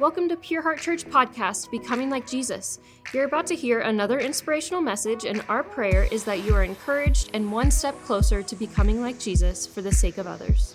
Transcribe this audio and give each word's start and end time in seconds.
Welcome 0.00 0.28
to 0.30 0.36
Pure 0.36 0.62
Heart 0.62 0.80
Church 0.80 1.04
podcast, 1.04 1.70
Becoming 1.70 2.10
Like 2.10 2.26
Jesus. 2.26 2.80
You're 3.12 3.26
about 3.26 3.46
to 3.46 3.54
hear 3.54 3.78
another 3.78 4.18
inspirational 4.18 4.82
message, 4.82 5.24
and 5.24 5.44
our 5.48 5.62
prayer 5.62 6.08
is 6.10 6.24
that 6.24 6.44
you 6.44 6.52
are 6.56 6.64
encouraged 6.64 7.30
and 7.32 7.52
one 7.52 7.70
step 7.70 7.94
closer 8.02 8.42
to 8.42 8.56
becoming 8.56 9.00
like 9.00 9.20
Jesus 9.20 9.68
for 9.68 9.82
the 9.82 9.92
sake 9.92 10.18
of 10.18 10.26
others. 10.26 10.74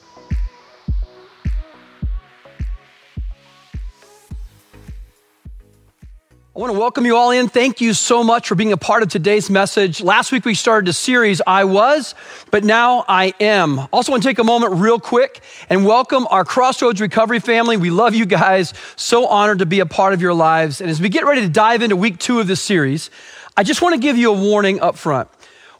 I 6.60 6.62
want 6.62 6.74
to 6.74 6.80
welcome 6.80 7.06
you 7.06 7.16
all 7.16 7.32
in. 7.32 7.48
Thank 7.48 7.80
you 7.80 7.94
so 7.94 8.22
much 8.22 8.50
for 8.50 8.56
being 8.56 8.74
a 8.74 8.78
part 8.78 9.02
of 9.02 9.08
today's 9.08 9.50
message. 9.50 10.02
Last 10.02 10.34
week 10.34 10.44
we 10.44 10.56
started 10.56 10.90
a 10.90 10.94
series, 10.94 11.42
I 11.48 11.64
was, 11.64 12.16
but 12.52 12.66
now 12.66 13.06
I 13.08 13.34
am. 13.40 13.88
Also 13.94 14.12
want 14.12 14.24
to 14.24 14.28
take 14.28 14.40
a 14.40 14.44
moment 14.44 14.74
real 14.74 15.00
quick 15.00 15.40
and 15.70 15.86
welcome 15.86 16.28
our 16.30 16.44
Crossroads 16.44 17.00
Recovery 17.00 17.40
family. 17.40 17.78
We 17.78 17.92
love 17.92 18.14
you 18.14 18.26
guys. 18.26 18.74
So 18.98 19.26
honored 19.26 19.60
to 19.60 19.66
be 19.66 19.80
a 19.80 19.86
part 19.86 20.12
of 20.12 20.22
your 20.22 20.34
lives. 20.34 20.82
And 20.82 20.90
as 20.90 21.00
we 21.00 21.08
get 21.08 21.24
ready 21.24 21.40
to 21.44 21.50
dive 21.50 21.82
into 21.82 21.96
week 21.96 22.20
two 22.20 22.42
of 22.42 22.48
this 22.48 22.62
series, 22.62 23.10
I 23.56 23.64
just 23.64 23.82
want 23.82 23.96
to 23.96 24.02
give 24.02 24.18
you 24.18 24.30
a 24.30 24.38
warning 24.38 24.82
up 24.82 24.98
front. 24.98 25.30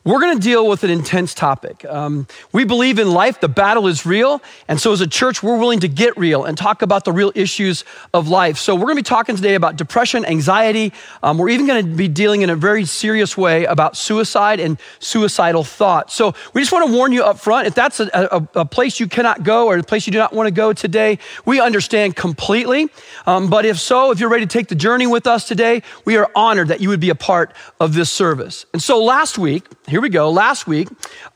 We're 0.06 0.22
going 0.22 0.38
to 0.38 0.42
deal 0.42 0.66
with 0.66 0.86
an 0.86 0.90
intense 0.90 1.34
topic. 1.34 1.84
Um, 1.84 2.26
we 2.54 2.64
believe 2.64 3.00
in 3.00 3.12
life, 3.12 3.42
the 3.42 3.50
battle 3.50 3.86
is 3.86 4.06
real. 4.06 4.42
And 4.70 4.80
so, 4.80 4.94
as 4.94 5.02
a 5.02 5.08
church, 5.08 5.44
we're 5.44 5.58
willing 5.58 5.82
to 5.82 5.90
get 5.90 6.18
real 6.18 6.46
and 6.46 6.58
talk 6.58 6.82
about 6.82 7.04
the 7.04 7.12
real 7.12 7.34
issues 7.36 7.84
of 8.14 8.30
life. 8.30 8.58
So, 8.58 8.76
we're 8.76 8.84
going 8.84 8.96
to 8.96 9.04
be 9.04 9.08
talking 9.08 9.36
today 9.36 9.56
about 9.56 9.76
depression, 9.76 10.24
anxiety. 10.24 10.94
Um, 11.22 11.38
we're 11.38 11.50
even 11.50 11.68
going 11.68 11.86
to 11.86 11.96
be 11.96 12.08
dealing 12.08 12.44
in 12.44 12.50
a 12.50 12.56
very 12.56 12.86
serious 12.86 13.36
way 13.36 13.66
about 13.66 13.98
suicide 13.98 14.62
and 14.62 14.80
suicidal 15.00 15.66
thoughts. 15.66 16.16
So, 16.16 16.34
we 16.54 16.62
just 16.62 16.72
want 16.72 16.90
to 16.90 16.96
warn 16.96 17.12
you 17.12 17.24
up 17.26 17.38
front 17.38 17.68
if 17.68 17.76
that's 17.76 18.00
a, 18.00 18.10
a, 18.14 18.62
a 18.62 18.66
place 18.66 19.02
you 19.02 19.08
cannot 19.08 19.44
go 19.44 19.68
or 19.68 19.78
a 19.78 19.84
place 19.84 20.08
you 20.08 20.14
do 20.14 20.20
not 20.20 20.32
want 20.32 20.48
to 20.48 20.52
go 20.52 20.72
today, 20.72 21.20
we 21.44 21.60
understand 21.60 22.16
completely. 22.16 22.88
Um, 23.28 23.50
but 23.50 23.66
if 23.66 23.78
so, 23.78 24.12
if 24.12 24.22
you're 24.22 24.30
ready 24.30 24.46
to 24.46 24.58
take 24.58 24.70
the 24.70 24.76
journey 24.76 25.08
with 25.08 25.28
us 25.28 25.46
today, 25.46 25.84
we 26.06 26.16
are 26.16 26.32
honored 26.34 26.70
that 26.70 26.80
you 26.80 26.88
would 26.88 27.02
be 27.02 27.10
a 27.10 27.16
part 27.16 27.54
of 27.82 27.94
this 27.94 28.10
service. 28.10 28.66
And 28.72 28.82
so, 28.82 29.04
last 29.04 29.38
week, 29.38 29.66
here 29.90 30.02
we 30.02 30.10
go. 30.10 30.30
Last 30.30 30.68
week, 30.68 30.88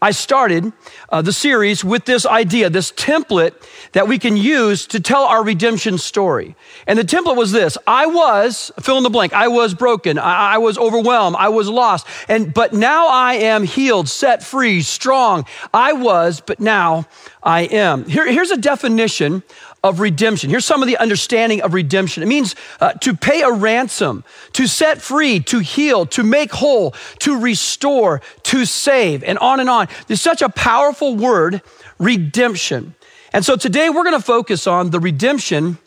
I 0.01 0.11
started 0.11 0.71
uh, 1.09 1.21
the 1.21 1.33
series 1.33 1.83
with 1.83 2.05
this 2.05 2.25
idea, 2.25 2.69
this 2.69 2.91
template 2.91 3.53
that 3.93 4.07
we 4.07 4.19
can 4.19 4.37
use 4.37 4.85
to 4.87 4.99
tell 4.99 5.23
our 5.23 5.43
redemption 5.43 5.97
story. 5.97 6.55
And 6.85 6.99
the 6.99 7.03
template 7.03 7.35
was 7.35 7.51
this 7.51 7.77
I 7.87 8.05
was, 8.05 8.71
fill 8.79 8.97
in 8.97 9.03
the 9.03 9.09
blank, 9.09 9.33
I 9.33 9.47
was 9.47 9.73
broken, 9.73 10.19
I, 10.19 10.53
I 10.53 10.57
was 10.59 10.77
overwhelmed, 10.77 11.35
I 11.37 11.49
was 11.49 11.67
lost, 11.67 12.05
and 12.29 12.53
but 12.53 12.73
now 12.73 13.07
I 13.07 13.33
am 13.35 13.63
healed, 13.63 14.07
set 14.07 14.43
free, 14.43 14.81
strong. 14.81 15.45
I 15.73 15.93
was, 15.93 16.39
but 16.39 16.59
now 16.59 17.07
I 17.43 17.61
am. 17.61 18.05
Here, 18.05 18.29
here's 18.29 18.51
a 18.51 18.57
definition 18.57 19.43
of 19.83 19.99
redemption. 19.99 20.49
Here's 20.49 20.65
some 20.65 20.81
of 20.81 20.87
the 20.87 20.97
understanding 20.97 21.61
of 21.61 21.73
redemption. 21.73 22.23
It 22.23 22.27
means 22.27 22.55
uh, 22.79 22.93
to 22.93 23.13
pay 23.13 23.41
a 23.41 23.51
ransom, 23.51 24.23
to 24.53 24.65
set 24.65 25.01
free, 25.01 25.41
to 25.41 25.59
heal, 25.59 26.05
to 26.07 26.23
make 26.23 26.51
whole, 26.51 26.91
to 27.19 27.37
restore, 27.37 28.21
to 28.43 28.65
save, 28.65 29.23
and 29.23 29.37
on 29.39 29.59
and 29.59 29.69
on. 29.69 29.89
There's 30.07 30.21
such 30.21 30.41
a 30.41 30.49
powerful 30.49 31.15
word, 31.15 31.61
redemption. 31.99 32.95
And 33.33 33.43
so 33.43 33.57
today 33.57 33.89
we're 33.89 34.03
going 34.03 34.17
to 34.17 34.25
focus 34.25 34.67
on 34.67 34.91
the 34.91 34.99
redemption 34.99 35.77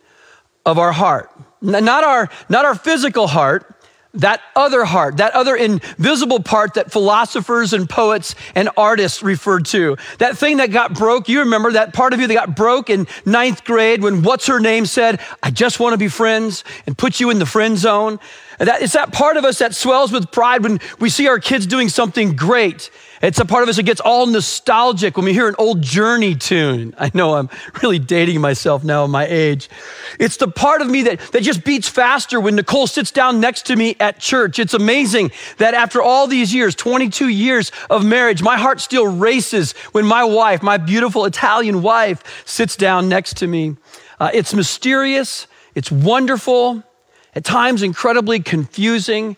of 0.67 0.79
our 0.79 0.93
heart. 0.93 1.31
Not 1.63 2.05
our, 2.05 2.29
not 2.51 2.67
our 2.67 2.75
physical 2.75 3.27
heart, 3.27 3.76
that 4.17 4.41
other 4.55 4.85
heart, 4.85 5.19
that 5.19 5.33
other 5.35 5.57
invisible 5.57 6.41
part 6.41 6.75
that 6.75 6.91
philosophers 6.91 7.73
and 7.73 7.89
poets 7.89 8.35
and 8.55 8.69
artists 8.77 9.23
referred 9.23 9.67
to. 9.67 9.97
That 10.19 10.37
thing 10.37 10.59
that 10.59 10.71
got 10.71 10.95
broke. 10.95 11.29
You 11.29 11.41
remember 11.41 11.73
that 11.73 11.95
part 11.95 12.13
of 12.13 12.21
you 12.21 12.27
that 12.27 12.35
got 12.35 12.57
broke 12.57 12.91
in 12.91 13.07
ninth 13.25 13.65
grade 13.65 14.03
when 14.03 14.23
what's 14.23 14.47
her 14.47 14.61
name 14.61 14.87
said, 14.87 15.21
I 15.43 15.51
just 15.51 15.81
want 15.81 15.95
to 15.95 15.99
be 15.99 16.09
friends 16.09 16.65
and 16.87 16.97
put 16.97 17.21
you 17.21 17.31
in 17.31 17.39
the 17.39 17.47
friend 17.47 17.79
zone. 17.79 18.19
That, 18.59 18.83
it's 18.83 18.95
that 18.95 19.13
part 19.13 19.37
of 19.37 19.45
us 19.45 19.59
that 19.59 19.75
swells 19.75 20.13
with 20.13 20.31
pride 20.31 20.63
when 20.63 20.81
we 20.99 21.11
see 21.11 21.29
our 21.29 21.39
kids 21.39 21.67
doing 21.67 21.89
something 21.89 22.37
great. 22.37 22.91
It's 23.23 23.41
a 23.41 23.45
part 23.45 23.63
of 23.63 23.69
us 23.69 23.77
that 23.77 23.85
gets 23.85 24.01
all 24.01 24.27
nostalgic 24.27 25.17
when 25.17 25.25
we 25.25 25.33
hear 25.33 25.49
an 25.49 25.55
old 25.59 25.81
Journey 25.81 26.35
tune. 26.35 26.95
I 26.99 27.11
know 27.15 27.35
I'm 27.35 27.49
really 27.83 27.99
dating 27.99 28.41
myself 28.41 28.85
now 28.85 29.05
in 29.05 29.11
my 29.11 29.27
age. 29.27 29.69
It's 30.21 30.37
the 30.37 30.49
part 30.49 30.83
of 30.83 30.91
me 30.91 31.03
that, 31.05 31.21
that 31.33 31.43
just 31.43 31.65
beats 31.65 31.89
faster 31.89 32.41
when 32.41 32.57
Nicole 32.57 32.87
sits 32.87 33.11
down 33.11 33.41
next 33.41 33.67
to 33.67 33.77
me 33.77 33.97
at 34.01 34.19
church. 34.19 34.59
It's 34.59 34.75
amazing 34.75 35.33
that 35.59 35.75
after 35.75 36.03
all 36.03 36.27
these 36.27 36.53
years, 36.53 36.75
22 36.75 37.29
years 37.29 37.73
of 37.89 38.05
marriage, 38.05 38.43
my 38.43 38.59
heart 38.59 38.81
still 38.81 39.07
races 39.07 39.73
when 39.93 40.05
my 40.05 40.25
wife, 40.25 40.63
my 40.63 40.77
beautiful 40.77 41.25
Italian 41.25 41.83
wife, 41.83 42.43
sits 42.47 42.77
down 42.77 43.09
next 43.09 43.39
to 43.39 43.47
me. 43.47 43.77
Uh, 44.21 44.31
it's 44.35 44.53
mysterious. 44.53 45.47
It's 45.75 45.91
wonderful 45.91 46.83
at 47.35 47.45
times 47.45 47.83
incredibly 47.83 48.41
confusing. 48.41 49.37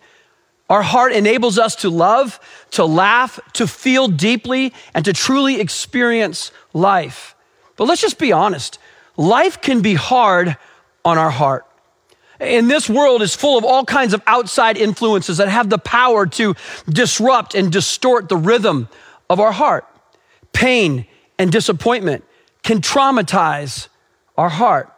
Our 0.69 0.83
heart 0.83 1.12
enables 1.12 1.59
us 1.59 1.77
to 1.77 1.91
love, 1.91 2.39
to 2.73 2.84
laugh, 2.84 3.41
to 3.55 3.67
feel 3.67 4.09
deeply, 4.09 4.75
and 4.95 5.05
to 5.06 5.12
truly 5.12 5.61
experience 5.61 6.53
life. 6.75 7.34
But 7.77 7.84
let's 7.84 8.01
just 8.01 8.19
be 8.19 8.33
honest 8.33 8.79
life 9.17 9.61
can 9.61 9.83
be 9.83 9.95
hard 9.95 10.56
on 11.05 11.19
our 11.19 11.31
heart. 11.31 11.65
And 12.41 12.71
this 12.71 12.89
world 12.89 13.21
is 13.21 13.34
full 13.34 13.59
of 13.59 13.65
all 13.65 13.84
kinds 13.84 14.15
of 14.15 14.23
outside 14.27 14.77
influences 14.77 15.39
that 15.39 15.49
have 15.49 15.71
the 15.71 15.79
power 15.79 16.25
to 16.27 16.55
disrupt 16.89 17.55
and 17.55 17.73
distort 17.73 18.29
the 18.29 18.37
rhythm 18.37 18.89
of 19.29 19.41
our 19.41 19.50
heart. 19.50 19.87
Pain 20.53 21.06
and 21.39 21.50
disappointment 21.50 22.25
can 22.62 22.81
traumatize 22.81 23.89
our 24.37 24.49
heart. 24.49 24.93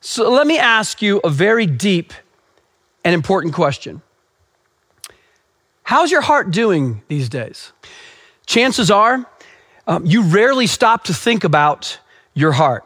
So 0.00 0.30
let 0.30 0.46
me 0.46 0.58
ask 0.58 1.00
you 1.00 1.20
a 1.22 1.30
very 1.30 1.66
deep 1.66 2.12
and 3.04 3.14
important 3.14 3.54
question 3.54 4.02
How's 5.90 6.12
your 6.12 6.20
heart 6.20 6.52
doing 6.52 7.02
these 7.08 7.28
days? 7.28 7.72
Chances 8.46 8.92
are 8.92 9.26
um, 9.88 10.06
you 10.06 10.22
rarely 10.22 10.68
stop 10.68 11.02
to 11.06 11.12
think 11.12 11.42
about 11.42 11.98
your 12.32 12.52
heart. 12.52 12.84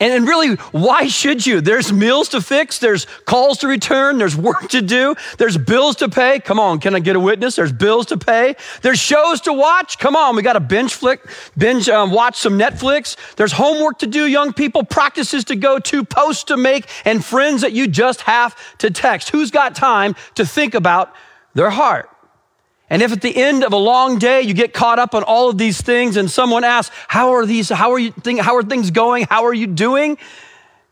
And, 0.00 0.10
and 0.10 0.26
really, 0.26 0.54
why 0.72 1.06
should 1.06 1.46
you? 1.46 1.60
There's 1.60 1.92
meals 1.92 2.30
to 2.30 2.40
fix, 2.40 2.78
there's 2.78 3.04
calls 3.26 3.58
to 3.58 3.68
return, 3.68 4.16
there's 4.16 4.34
work 4.34 4.70
to 4.70 4.80
do, 4.80 5.16
there's 5.36 5.58
bills 5.58 5.96
to 5.96 6.08
pay. 6.08 6.40
Come 6.40 6.58
on, 6.58 6.80
can 6.80 6.94
I 6.94 7.00
get 7.00 7.14
a 7.14 7.20
witness? 7.20 7.56
There's 7.56 7.72
bills 7.72 8.06
to 8.06 8.16
pay, 8.16 8.56
there's 8.80 8.98
shows 8.98 9.42
to 9.42 9.52
watch. 9.52 9.98
Come 9.98 10.16
on, 10.16 10.34
we 10.34 10.40
got 10.40 10.54
to 10.54 10.60
binge 10.60 10.94
flick, 10.94 11.20
binge 11.58 11.90
um, 11.90 12.10
watch 12.10 12.38
some 12.38 12.58
Netflix. 12.58 13.18
There's 13.36 13.52
homework 13.52 13.98
to 13.98 14.06
do, 14.06 14.24
young 14.24 14.54
people, 14.54 14.82
practices 14.82 15.44
to 15.44 15.56
go 15.56 15.78
to, 15.78 16.04
posts 16.06 16.44
to 16.44 16.56
make, 16.56 16.88
and 17.04 17.22
friends 17.22 17.60
that 17.60 17.72
you 17.72 17.86
just 17.86 18.22
have 18.22 18.56
to 18.78 18.90
text. 18.90 19.28
Who's 19.28 19.50
got 19.50 19.74
time 19.74 20.16
to 20.36 20.46
think 20.46 20.74
about 20.74 21.12
their 21.52 21.68
heart? 21.68 22.08
And 22.88 23.02
if 23.02 23.12
at 23.12 23.20
the 23.20 23.36
end 23.36 23.64
of 23.64 23.72
a 23.72 23.76
long 23.76 24.18
day 24.18 24.42
you 24.42 24.54
get 24.54 24.72
caught 24.72 24.98
up 24.98 25.14
on 25.14 25.22
all 25.24 25.48
of 25.48 25.58
these 25.58 25.80
things 25.80 26.16
and 26.16 26.30
someone 26.30 26.62
asks, 26.62 26.94
how 27.08 27.32
are 27.32 27.44
these, 27.44 27.68
how 27.68 27.92
are 27.92 27.98
you, 27.98 28.12
how 28.40 28.56
are 28.56 28.62
things 28.62 28.90
going? 28.90 29.26
How 29.28 29.46
are 29.46 29.54
you 29.54 29.66
doing? 29.66 30.18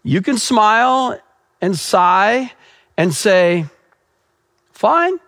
You 0.03 0.21
can 0.21 0.37
smile 0.37 1.21
and 1.60 1.78
sigh 1.78 2.53
and 2.97 3.15
say, 3.15 3.66
fine. 4.72 5.19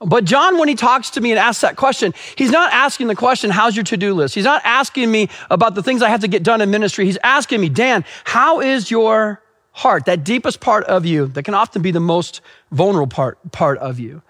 But 0.00 0.24
John, 0.24 0.58
when 0.58 0.68
he 0.68 0.74
talks 0.74 1.10
to 1.10 1.20
me 1.20 1.30
and 1.30 1.38
asks 1.38 1.62
that 1.62 1.76
question, 1.76 2.12
he's 2.36 2.50
not 2.50 2.72
asking 2.72 3.06
the 3.06 3.14
question, 3.14 3.50
how's 3.50 3.74
your 3.74 3.84
to-do 3.84 4.12
list? 4.12 4.34
He's 4.34 4.44
not 4.44 4.60
asking 4.64 5.10
me 5.10 5.30
about 5.48 5.74
the 5.74 5.82
things 5.82 6.02
I 6.02 6.10
have 6.10 6.20
to 6.20 6.28
get 6.28 6.42
done 6.42 6.60
in 6.60 6.70
ministry. 6.70 7.06
He's 7.06 7.18
asking 7.22 7.60
me, 7.60 7.68
Dan, 7.70 8.04
how 8.24 8.60
is 8.60 8.90
your 8.90 9.40
heart? 9.70 10.04
That 10.04 10.24
deepest 10.24 10.60
part 10.60 10.84
of 10.84 11.06
you 11.06 11.28
that 11.28 11.44
can 11.44 11.54
often 11.54 11.80
be 11.80 11.92
the 11.92 12.00
most 12.00 12.42
vulnerable 12.70 13.06
part, 13.06 13.38
part 13.52 13.78
of 13.78 13.98
you. 13.98 14.20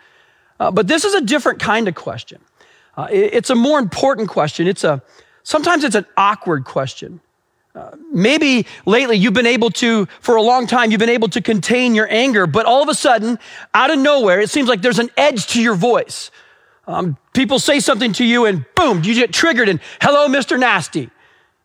Uh, 0.61 0.71
but 0.71 0.87
this 0.87 1.05
is 1.05 1.15
a 1.15 1.21
different 1.21 1.61
kind 1.61 1.89
of 1.89 1.95
question. 1.95 2.41
Uh, 2.97 3.09
it, 3.11 3.35
it's 3.35 3.51
a 3.51 3.55
more 3.55 3.79
important 3.79 4.29
question. 4.29 4.67
It's 4.67 4.85
a, 4.85 5.03
sometimes 5.43 5.85
it's 5.85 5.97
an 5.97 6.07
awkward 6.17 6.65
question. 6.65 7.21
Uh, 7.75 7.91
maybe 8.13 8.67
lately 8.87 9.17
you've 9.17 9.35
been 9.35 9.47
able 9.47 9.69
to, 9.69 10.07
for 10.21 10.37
a 10.37 10.43
long 10.43 10.67
time, 10.67 10.93
you've 10.93 11.01
been 11.01 11.09
able 11.09 11.29
to 11.29 11.41
contain 11.41 11.95
your 11.95 12.07
anger, 12.09 12.47
but 12.47 12.67
all 12.67 12.83
of 12.83 12.89
a 12.89 12.95
sudden, 12.95 13.37
out 13.75 13.91
of 13.91 13.99
nowhere, 13.99 14.41
it 14.41 14.49
seems 14.49 14.69
like 14.69 14.81
there's 14.81 15.01
an 15.01 15.11
edge 15.17 15.49
to 15.49 15.61
your 15.61 15.75
voice. 15.75 16.31
Um, 16.87 17.17
people 17.33 17.59
say 17.59 17.81
something 17.81 18.13
to 18.13 18.25
you 18.25 18.45
and 18.45 18.65
boom, 18.77 19.03
you 19.03 19.15
get 19.15 19.33
triggered 19.33 19.69
and 19.69 19.81
hello, 20.01 20.29
Mr. 20.29 20.59
Nasty. 20.59 21.11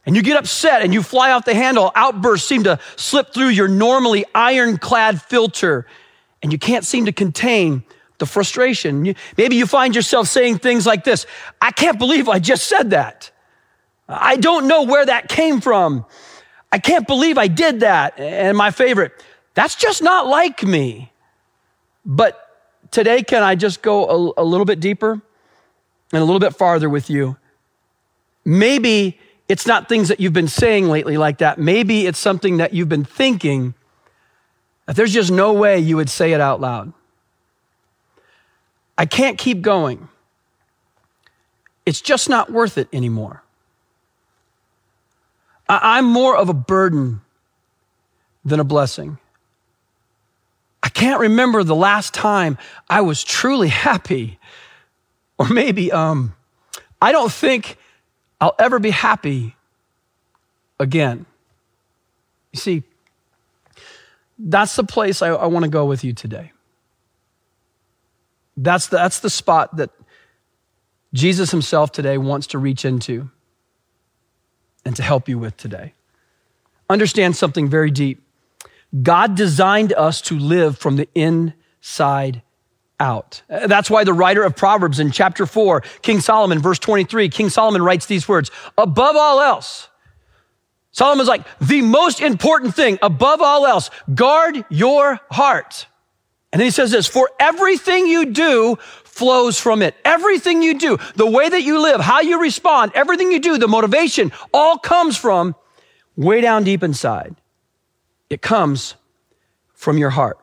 And 0.06 0.15
you 0.15 0.24
get 0.24 0.38
upset 0.38 0.81
and 0.81 0.91
you 0.91 1.03
fly 1.03 1.31
off 1.31 1.45
the 1.45 1.53
handle. 1.53 1.91
Outbursts 1.94 2.47
seem 2.47 2.63
to 2.63 2.80
slip 2.95 3.31
through 3.31 3.50
your 3.50 3.68
normally 3.68 4.25
ironclad 4.33 5.21
filter 5.21 5.86
and 6.41 6.51
you 6.51 6.57
can't 6.57 6.86
seem 6.86 7.06
to 7.06 7.12
contain 7.12 7.83
the 8.19 8.25
frustration. 8.25 9.16
Maybe 9.38 9.56
you 9.56 9.66
find 9.66 9.95
yourself 9.95 10.27
saying 10.27 10.60
things 10.60 10.86
like 10.86 11.04
this 11.04 11.25
I 11.62 11.71
can't 11.71 11.98
believe 11.98 12.30
I 12.30 12.39
just 12.39 12.68
said 12.68 12.92
that. 12.92 13.31
I 14.07 14.38
don't 14.38 14.68
know 14.68 14.83
where 14.83 15.06
that 15.06 15.30
came 15.30 15.62
from. 15.62 16.06
I 16.71 16.80
can't 16.80 17.07
believe 17.07 17.38
I 17.38 17.48
did 17.48 17.81
that. 17.81 18.19
And 18.19 18.57
my 18.57 18.71
favorite, 18.71 19.12
that's 19.54 19.75
just 19.75 20.01
not 20.01 20.27
like 20.27 20.63
me. 20.63 21.12
But 22.06 22.39
today, 22.92 23.24
can 23.24 23.44
I 23.44 23.56
just 23.56 23.81
go 23.81 24.31
a, 24.38 24.42
a 24.42 24.44
little 24.44 24.65
bit 24.65 24.80
deeper 24.80 25.13
and 25.13 26.22
a 26.22 26.25
little 26.25 26.39
bit 26.39 26.56
farther 26.56 26.89
with 26.89 27.10
you? 27.10 27.38
Maybe 28.45 29.19
it's 29.48 29.68
not 29.68 29.89
things 29.89 30.07
that 30.07 30.19
you've 30.19 30.33
been 30.33 30.48
saying 30.48 30.88
lately 30.89 31.18
like 31.18 31.39
that. 31.39 31.60
Maybe 31.60 32.07
it's 32.07 32.19
something 32.19 32.57
that 32.57 32.74
you've 32.74 32.89
been 32.89 33.06
thinking 33.06 33.74
That 34.86 34.95
there's 34.95 35.13
just 35.13 35.31
no 35.31 35.54
way 35.54 35.80
you 35.80 35.98
would 35.98 36.10
say 36.10 36.33
it 36.33 36.42
out 36.42 36.62
loud. 36.62 36.94
I 39.00 39.06
can't 39.06 39.38
keep 39.38 39.62
going. 39.62 40.10
It's 41.86 42.01
just 42.01 42.28
not 42.28 42.51
worth 42.51 42.78
it 42.78 42.90
anymore. 42.92 43.42
I'm 45.69 46.04
more 46.04 46.36
of 46.36 46.50
a 46.50 46.54
burden 46.54 47.22
than 48.44 48.60
a 48.60 48.66
blessing. 48.66 49.18
I 50.84 50.90
can't 50.90 51.22
remember 51.22 51.63
the 51.63 51.75
last 51.75 52.13
time 52.13 52.57
I 52.90 53.00
was 53.00 53.24
truly 53.24 53.68
happy. 53.88 54.38
Or 55.38 55.48
maybe 55.48 55.94
um, 55.94 56.36
I 57.01 57.13
don't 57.13 57.31
think 57.31 57.78
I'll 58.42 58.56
ever 58.60 58.80
be 58.80 58.90
happy 58.90 59.56
again. 60.78 61.25
You 62.51 62.60
see, 62.60 62.84
that's 64.38 64.75
the 64.75 64.84
place 64.84 65.22
I, 65.22 65.30
I 65.30 65.46
want 65.46 65.63
to 65.63 65.72
go 65.72 65.86
with 65.86 66.04
you 66.04 66.12
today. 66.12 66.51
That's 68.61 68.88
the, 68.88 68.97
that's 68.97 69.19
the 69.19 69.29
spot 69.29 69.77
that 69.77 69.89
Jesus 71.13 71.51
himself 71.51 71.91
today 71.91 72.17
wants 72.17 72.47
to 72.47 72.59
reach 72.59 72.83
into 72.83 73.29
and 74.85 74.95
to 74.95 75.03
help 75.03 75.29
you 75.29 75.39
with 75.39 75.56
today. 75.56 75.94
Understand 76.89 77.35
something 77.35 77.69
very 77.69 77.89
deep. 77.89 78.21
God 79.01 79.35
designed 79.35 79.94
us 79.94 80.21
to 80.23 80.38
live 80.38 80.77
from 80.77 80.97
the 80.97 81.07
inside 81.15 82.41
out. 83.00 83.44
That's 83.47 83.89
why 83.89 84.03
the 84.03 84.13
writer 84.13 84.44
of 84.44 84.56
Proverbs 84.56 85.00
in 85.00 85.12
chapter 85.12 85.45
4, 85.45 85.81
King 86.01 86.19
Solomon, 86.19 86.59
verse 86.59 86.79
23, 86.79 87.29
King 87.29 87.50
Solomon 87.50 87.81
writes 87.81 88.07
these 88.07 88.27
words 88.27 88.51
Above 88.77 89.15
all 89.15 89.39
else, 89.39 89.88
Solomon's 90.91 91.29
like, 91.29 91.45
the 91.59 91.81
most 91.81 92.19
important 92.19 92.75
thing, 92.75 93.00
above 93.01 93.41
all 93.41 93.65
else, 93.65 93.89
guard 94.13 94.65
your 94.69 95.19
heart. 95.31 95.85
And 96.51 96.60
then 96.60 96.66
he 96.66 96.72
says 96.72 96.92
this, 96.92 97.07
for 97.07 97.30
everything 97.40 98.07
you 98.07 98.25
do 98.25 98.78
flows 99.04 99.60
from 99.60 99.81
it. 99.81 99.96
Everything 100.06 100.63
you 100.63 100.80
do, 100.80 100.98
the 101.16 101.30
way 101.30 101.50
that 101.50 101.62
you 101.62 101.81
live, 101.81 102.00
how 102.00 102.22
you 102.22 102.42
respond, 102.42 102.94
everything 102.96 103.31
you 103.31 103.40
do, 103.40 103.57
the 103.57 103.68
motivation, 103.68 104.31
all 104.54 104.78
comes 104.78 105.18
from 105.18 105.56
way 106.16 106.42
down 106.42 106.63
deep 106.63 106.84
inside. 106.84 107.36
It 108.30 108.42
comes 108.42 108.96
from 109.74 109.98
your 109.98 110.10
heart. 110.10 110.40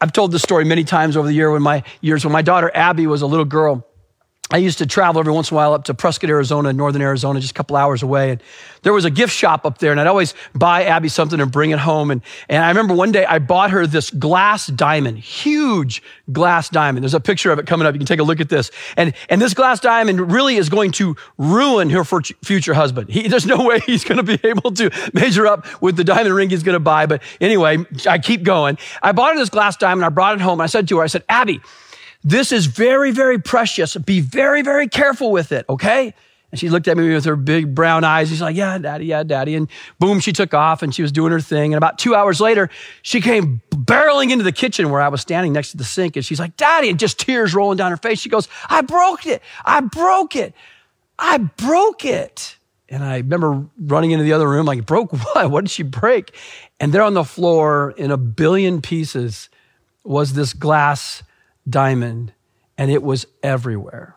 I've 0.00 0.12
told 0.12 0.30
this 0.30 0.42
story 0.42 0.64
many 0.64 0.84
times 0.84 1.16
over 1.16 1.26
the 1.26 1.34
year 1.34 1.50
when 1.50 1.62
my 1.62 1.82
years 2.00 2.24
when 2.24 2.32
my 2.32 2.42
daughter 2.42 2.70
Abby 2.72 3.06
was 3.06 3.22
a 3.22 3.26
little 3.26 3.44
girl. 3.44 3.87
I 4.50 4.56
used 4.56 4.78
to 4.78 4.86
travel 4.86 5.20
every 5.20 5.32
once 5.32 5.50
in 5.50 5.54
a 5.54 5.56
while 5.56 5.74
up 5.74 5.84
to 5.84 5.94
Prescott, 5.94 6.30
Arizona, 6.30 6.72
northern 6.72 7.02
Arizona, 7.02 7.38
just 7.38 7.50
a 7.50 7.54
couple 7.54 7.76
hours 7.76 8.02
away. 8.02 8.30
And 8.30 8.42
there 8.82 8.94
was 8.94 9.04
a 9.04 9.10
gift 9.10 9.34
shop 9.34 9.66
up 9.66 9.76
there, 9.76 9.90
and 9.90 10.00
I'd 10.00 10.06
always 10.06 10.32
buy 10.54 10.84
Abby 10.84 11.08
something 11.08 11.38
and 11.38 11.52
bring 11.52 11.70
it 11.70 11.78
home. 11.78 12.10
And, 12.10 12.22
and 12.48 12.64
I 12.64 12.68
remember 12.68 12.94
one 12.94 13.12
day 13.12 13.26
I 13.26 13.40
bought 13.40 13.72
her 13.72 13.86
this 13.86 14.08
glass 14.10 14.66
diamond, 14.68 15.18
huge 15.18 16.02
glass 16.32 16.70
diamond. 16.70 17.04
There's 17.04 17.12
a 17.12 17.20
picture 17.20 17.52
of 17.52 17.58
it 17.58 17.66
coming 17.66 17.86
up. 17.86 17.94
You 17.94 17.98
can 17.98 18.06
take 18.06 18.20
a 18.20 18.24
look 18.24 18.40
at 18.40 18.48
this. 18.48 18.70
And, 18.96 19.12
and 19.28 19.42
this 19.42 19.52
glass 19.52 19.80
diamond 19.80 20.32
really 20.32 20.56
is 20.56 20.70
going 20.70 20.92
to 20.92 21.14
ruin 21.36 21.90
her 21.90 22.04
future 22.04 22.72
husband. 22.72 23.10
He, 23.10 23.28
there's 23.28 23.46
no 23.46 23.62
way 23.66 23.80
he's 23.80 24.04
going 24.04 24.24
to 24.24 24.38
be 24.38 24.40
able 24.48 24.70
to 24.72 24.90
measure 25.12 25.46
up 25.46 25.66
with 25.82 25.96
the 25.96 26.04
diamond 26.04 26.34
ring 26.34 26.48
he's 26.48 26.62
going 26.62 26.74
to 26.74 26.80
buy. 26.80 27.04
But 27.04 27.22
anyway, 27.38 27.84
I 28.08 28.18
keep 28.18 28.44
going. 28.44 28.78
I 29.02 29.12
bought 29.12 29.34
her 29.34 29.38
this 29.38 29.50
glass 29.50 29.76
diamond. 29.76 30.06
I 30.06 30.08
brought 30.08 30.36
it 30.36 30.40
home. 30.40 30.62
I 30.62 30.66
said 30.66 30.88
to 30.88 30.98
her, 30.98 31.04
I 31.04 31.08
said, 31.08 31.24
Abby, 31.28 31.60
this 32.24 32.52
is 32.52 32.66
very, 32.66 33.10
very 33.10 33.38
precious. 33.38 33.96
Be 33.96 34.20
very, 34.20 34.62
very 34.62 34.88
careful 34.88 35.30
with 35.30 35.52
it, 35.52 35.64
okay? 35.68 36.14
And 36.50 36.58
she 36.58 36.70
looked 36.70 36.88
at 36.88 36.96
me 36.96 37.12
with 37.12 37.26
her 37.26 37.36
big 37.36 37.74
brown 37.74 38.04
eyes. 38.04 38.30
She's 38.30 38.40
like, 38.40 38.56
Yeah, 38.56 38.78
daddy, 38.78 39.06
yeah, 39.06 39.22
daddy. 39.22 39.54
And 39.54 39.68
boom, 39.98 40.18
she 40.18 40.32
took 40.32 40.54
off 40.54 40.82
and 40.82 40.94
she 40.94 41.02
was 41.02 41.12
doing 41.12 41.30
her 41.30 41.40
thing. 41.40 41.72
And 41.72 41.78
about 41.78 41.98
two 41.98 42.14
hours 42.14 42.40
later, 42.40 42.70
she 43.02 43.20
came 43.20 43.60
barreling 43.70 44.30
into 44.30 44.44
the 44.44 44.52
kitchen 44.52 44.90
where 44.90 45.02
I 45.02 45.08
was 45.08 45.20
standing 45.20 45.52
next 45.52 45.72
to 45.72 45.76
the 45.76 45.84
sink. 45.84 46.16
And 46.16 46.24
she's 46.24 46.40
like, 46.40 46.56
Daddy, 46.56 46.88
and 46.88 46.98
just 46.98 47.18
tears 47.18 47.54
rolling 47.54 47.76
down 47.76 47.90
her 47.90 47.98
face. 47.98 48.18
She 48.18 48.30
goes, 48.30 48.48
I 48.68 48.80
broke 48.80 49.26
it. 49.26 49.42
I 49.64 49.80
broke 49.80 50.36
it. 50.36 50.54
I 51.18 51.38
broke 51.38 52.04
it. 52.06 52.56
And 52.88 53.04
I 53.04 53.18
remember 53.18 53.66
running 53.78 54.12
into 54.12 54.24
the 54.24 54.32
other 54.32 54.48
room, 54.48 54.64
like, 54.64 54.86
broke 54.86 55.12
what? 55.12 55.50
What 55.50 55.64
did 55.64 55.70
she 55.70 55.82
break? 55.82 56.34
And 56.80 56.94
there 56.94 57.02
on 57.02 57.12
the 57.12 57.24
floor 57.24 57.92
in 57.98 58.10
a 58.10 58.16
billion 58.16 58.80
pieces 58.80 59.50
was 60.02 60.32
this 60.32 60.54
glass 60.54 61.22
diamond, 61.68 62.32
and 62.76 62.90
it 62.90 63.02
was 63.02 63.26
everywhere. 63.42 64.14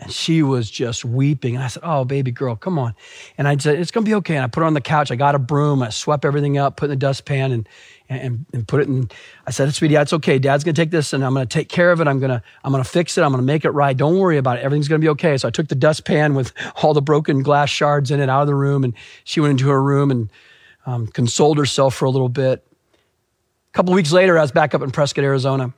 And 0.00 0.12
she 0.12 0.44
was 0.44 0.70
just 0.70 1.04
weeping. 1.04 1.56
And 1.56 1.64
I 1.64 1.66
said, 1.66 1.82
Oh, 1.84 2.04
baby 2.04 2.30
girl, 2.30 2.54
come 2.54 2.78
on. 2.78 2.94
And 3.36 3.48
I 3.48 3.56
said, 3.56 3.80
It's 3.80 3.90
going 3.90 4.04
to 4.04 4.08
be 4.08 4.14
okay. 4.16 4.36
And 4.36 4.44
I 4.44 4.46
put 4.46 4.60
her 4.60 4.66
on 4.66 4.74
the 4.74 4.80
couch. 4.80 5.10
I 5.10 5.16
got 5.16 5.34
a 5.34 5.40
broom. 5.40 5.82
I 5.82 5.88
swept 5.88 6.24
everything 6.24 6.56
up, 6.56 6.76
put 6.76 6.84
in 6.84 6.90
the 6.90 6.96
dustpan, 6.96 7.50
and, 7.50 7.68
and, 8.08 8.46
and 8.52 8.68
put 8.68 8.80
it 8.80 8.86
in. 8.86 9.10
I 9.44 9.50
said, 9.50 9.74
Sweetie, 9.74 9.96
it's 9.96 10.12
okay. 10.12 10.38
Dad's 10.38 10.62
going 10.62 10.76
to 10.76 10.80
take 10.80 10.92
this 10.92 11.12
and 11.12 11.24
I'm 11.24 11.34
going 11.34 11.46
to 11.46 11.52
take 11.52 11.68
care 11.68 11.90
of 11.90 12.00
it. 12.00 12.06
I'm 12.06 12.20
going 12.20 12.30
to, 12.30 12.40
I'm 12.62 12.70
going 12.70 12.84
to 12.84 12.88
fix 12.88 13.18
it. 13.18 13.22
I'm 13.22 13.32
going 13.32 13.42
to 13.42 13.46
make 13.46 13.64
it 13.64 13.70
right. 13.70 13.96
Don't 13.96 14.18
worry 14.18 14.36
about 14.36 14.58
it. 14.58 14.64
Everything's 14.64 14.86
going 14.86 15.00
to 15.00 15.04
be 15.04 15.10
okay. 15.10 15.36
So 15.36 15.48
I 15.48 15.50
took 15.50 15.66
the 15.66 15.74
dustpan 15.74 16.34
with 16.34 16.52
all 16.82 16.94
the 16.94 17.02
broken 17.02 17.42
glass 17.42 17.68
shards 17.68 18.12
in 18.12 18.20
it 18.20 18.28
out 18.28 18.42
of 18.42 18.46
the 18.46 18.54
room. 18.54 18.84
And 18.84 18.94
she 19.24 19.40
went 19.40 19.50
into 19.50 19.68
her 19.68 19.82
room 19.82 20.12
and 20.12 20.30
um, 20.86 21.08
consoled 21.08 21.58
herself 21.58 21.96
for 21.96 22.04
a 22.04 22.10
little 22.10 22.28
bit. 22.28 22.64
A 22.64 23.72
couple 23.72 23.92
weeks 23.94 24.12
later, 24.12 24.38
I 24.38 24.42
was 24.42 24.52
back 24.52 24.74
up 24.74 24.82
in 24.82 24.92
Prescott, 24.92 25.24
Arizona. 25.24 25.74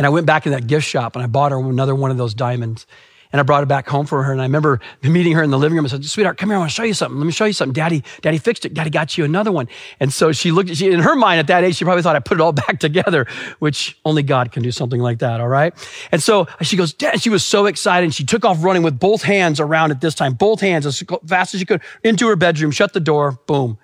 And 0.00 0.06
I 0.06 0.08
went 0.08 0.24
back 0.24 0.46
in 0.46 0.52
that 0.52 0.66
gift 0.66 0.86
shop 0.86 1.14
and 1.14 1.22
I 1.22 1.26
bought 1.26 1.52
her 1.52 1.58
another 1.58 1.94
one 1.94 2.10
of 2.10 2.16
those 2.16 2.32
diamonds. 2.32 2.86
And 3.32 3.38
I 3.38 3.42
brought 3.42 3.62
it 3.62 3.66
back 3.66 3.86
home 3.86 4.06
for 4.06 4.22
her. 4.22 4.32
And 4.32 4.40
I 4.40 4.44
remember 4.44 4.80
meeting 5.02 5.34
her 5.34 5.42
in 5.42 5.50
the 5.50 5.58
living 5.58 5.76
room. 5.76 5.84
I 5.84 5.88
said, 5.88 6.06
sweetheart, 6.06 6.38
come 6.38 6.48
here. 6.48 6.56
I 6.56 6.58
want 6.58 6.70
to 6.70 6.74
show 6.74 6.84
you 6.84 6.94
something. 6.94 7.18
Let 7.18 7.26
me 7.26 7.32
show 7.32 7.44
you 7.44 7.52
something. 7.52 7.74
Daddy, 7.74 8.02
daddy 8.22 8.38
fixed 8.38 8.64
it. 8.64 8.72
Daddy 8.72 8.88
got 8.88 9.18
you 9.18 9.26
another 9.26 9.52
one. 9.52 9.68
And 10.00 10.10
so 10.10 10.32
she 10.32 10.52
looked, 10.52 10.74
she, 10.74 10.90
in 10.90 11.00
her 11.00 11.14
mind 11.14 11.38
at 11.38 11.48
that 11.48 11.64
age, 11.64 11.76
she 11.76 11.84
probably 11.84 12.02
thought 12.02 12.16
I 12.16 12.20
put 12.20 12.38
it 12.38 12.40
all 12.40 12.52
back 12.66 12.80
together, 12.80 13.26
which 13.58 13.98
only 14.06 14.22
God 14.22 14.52
can 14.52 14.62
do 14.62 14.72
something 14.72 15.02
like 15.02 15.18
that. 15.18 15.38
All 15.38 15.48
right. 15.48 15.74
And 16.10 16.22
so 16.22 16.46
she 16.62 16.78
goes, 16.78 16.94
Dad, 16.94 17.20
she 17.20 17.28
was 17.28 17.44
so 17.44 17.66
excited. 17.66 18.04
And 18.04 18.14
she 18.14 18.24
took 18.24 18.46
off 18.46 18.64
running 18.64 18.82
with 18.82 18.98
both 18.98 19.22
hands 19.22 19.60
around 19.60 19.90
it 19.90 20.00
this 20.00 20.14
time, 20.14 20.32
both 20.32 20.62
hands 20.62 20.86
as 20.86 21.04
fast 21.26 21.52
as 21.52 21.60
she 21.60 21.66
could 21.66 21.82
into 22.02 22.26
her 22.28 22.36
bedroom, 22.36 22.70
shut 22.70 22.94
the 22.94 23.00
door, 23.00 23.38
boom. 23.46 23.76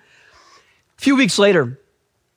A 0.96 1.00
few 1.02 1.14
weeks 1.14 1.38
later, 1.38 1.78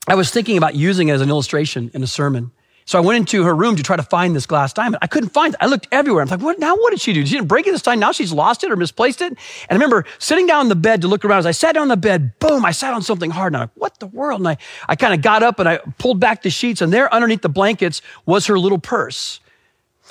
I 0.05 0.15
was 0.15 0.31
thinking 0.31 0.57
about 0.57 0.75
using 0.75 1.07
it 1.07 1.13
as 1.13 1.21
an 1.21 1.29
illustration 1.29 1.91
in 1.93 2.03
a 2.03 2.07
sermon. 2.07 2.51
So 2.89 2.97
I 2.97 3.01
went 3.01 3.17
into 3.17 3.43
her 3.43 3.55
room 3.55 3.75
to 3.75 3.83
try 3.83 3.97
to 3.97 4.01
find 4.01 4.35
this 4.35 4.47
glass 4.47 4.73
diamond. 4.73 4.97
I 5.03 5.05
couldn't 5.05 5.29
find 5.29 5.53
it. 5.53 5.59
I 5.61 5.67
looked 5.67 5.87
everywhere. 5.91 6.23
I'm 6.23 6.27
like, 6.27 6.41
what 6.41 6.57
now? 6.57 6.75
What 6.75 6.89
did 6.89 6.99
she 6.99 7.13
do? 7.13 7.23
She 7.23 7.35
didn't 7.35 7.47
break 7.47 7.67
it 7.67 7.71
this 7.71 7.83
time. 7.83 7.99
Now 7.99 8.11
she's 8.11 8.33
lost 8.33 8.63
it 8.63 8.71
or 8.71 8.75
misplaced 8.75 9.21
it. 9.21 9.27
And 9.27 9.37
I 9.69 9.75
remember 9.75 10.05
sitting 10.17 10.47
down 10.47 10.61
in 10.61 10.69
the 10.69 10.75
bed 10.75 11.01
to 11.01 11.07
look 11.07 11.23
around. 11.23 11.37
As 11.37 11.45
I 11.45 11.51
sat 11.51 11.75
down 11.75 11.83
on 11.83 11.87
the 11.89 11.97
bed, 11.97 12.39
boom, 12.39 12.65
I 12.65 12.71
sat 12.71 12.95
on 12.95 13.03
something 13.03 13.29
hard. 13.29 13.53
And 13.53 13.57
I'm 13.57 13.61
like, 13.65 13.69
what 13.75 13.99
the 13.99 14.07
world? 14.07 14.41
And 14.41 14.47
I, 14.47 14.57
I 14.87 14.95
kind 14.95 15.13
of 15.13 15.21
got 15.21 15.43
up 15.43 15.59
and 15.59 15.69
I 15.69 15.77
pulled 15.99 16.19
back 16.19 16.41
the 16.41 16.49
sheets 16.49 16.81
and 16.81 16.91
there 16.91 17.13
underneath 17.13 17.43
the 17.43 17.47
blankets 17.47 18.01
was 18.25 18.47
her 18.47 18.57
little 18.57 18.79
purse. 18.79 19.39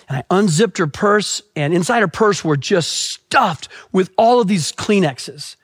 And 0.09 0.19
I 0.19 0.23
unzipped 0.31 0.79
her 0.79 0.87
purse 0.87 1.43
and 1.57 1.75
inside 1.75 1.99
her 1.99 2.07
purse 2.07 2.45
were 2.45 2.57
just 2.57 2.93
stuffed 2.93 3.67
with 3.91 4.13
all 4.17 4.41
of 4.41 4.47
these 4.47 4.71
Kleenexes 4.71 5.57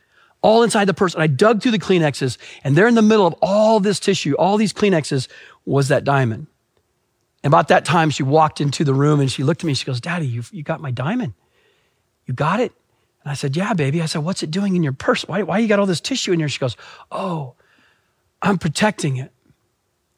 all 0.42 0.64
inside 0.64 0.86
the 0.86 0.94
purse. 0.94 1.14
And 1.14 1.22
I 1.22 1.28
dug 1.28 1.62
through 1.62 1.70
the 1.70 1.78
Kleenexes, 1.78 2.38
and 2.64 2.76
there 2.76 2.86
in 2.86 2.96
the 2.96 3.02
middle 3.02 3.26
of 3.26 3.34
all 3.40 3.78
this 3.78 3.98
tissue, 4.00 4.34
all 4.34 4.56
these 4.56 4.74
Kleenexes, 4.74 5.28
was 5.64 5.88
that 5.88 6.02
diamond. 6.04 6.48
And 7.44 7.52
about 7.52 7.68
that 7.68 7.84
time, 7.84 8.08
she 8.08 8.22
walked 8.22 8.62
into 8.62 8.84
the 8.84 8.94
room 8.94 9.20
and 9.20 9.30
she 9.30 9.44
looked 9.44 9.62
at 9.62 9.66
me 9.66 9.74
she 9.74 9.84
goes, 9.84 10.00
Daddy, 10.00 10.26
you 10.26 10.42
you 10.50 10.62
got 10.62 10.80
my 10.80 10.90
diamond. 10.90 11.34
You 12.24 12.32
got 12.32 12.58
it? 12.58 12.72
And 13.22 13.30
I 13.30 13.34
said, 13.34 13.54
Yeah, 13.54 13.74
baby. 13.74 14.00
I 14.00 14.06
said, 14.06 14.24
What's 14.24 14.42
it 14.42 14.50
doing 14.50 14.74
in 14.74 14.82
your 14.82 14.94
purse? 14.94 15.28
Why, 15.28 15.42
why 15.42 15.58
you 15.58 15.68
got 15.68 15.78
all 15.78 15.84
this 15.84 16.00
tissue 16.00 16.32
in 16.32 16.38
here? 16.38 16.48
She 16.48 16.58
goes, 16.58 16.74
Oh, 17.12 17.54
I'm 18.40 18.56
protecting 18.56 19.18
it. 19.18 19.30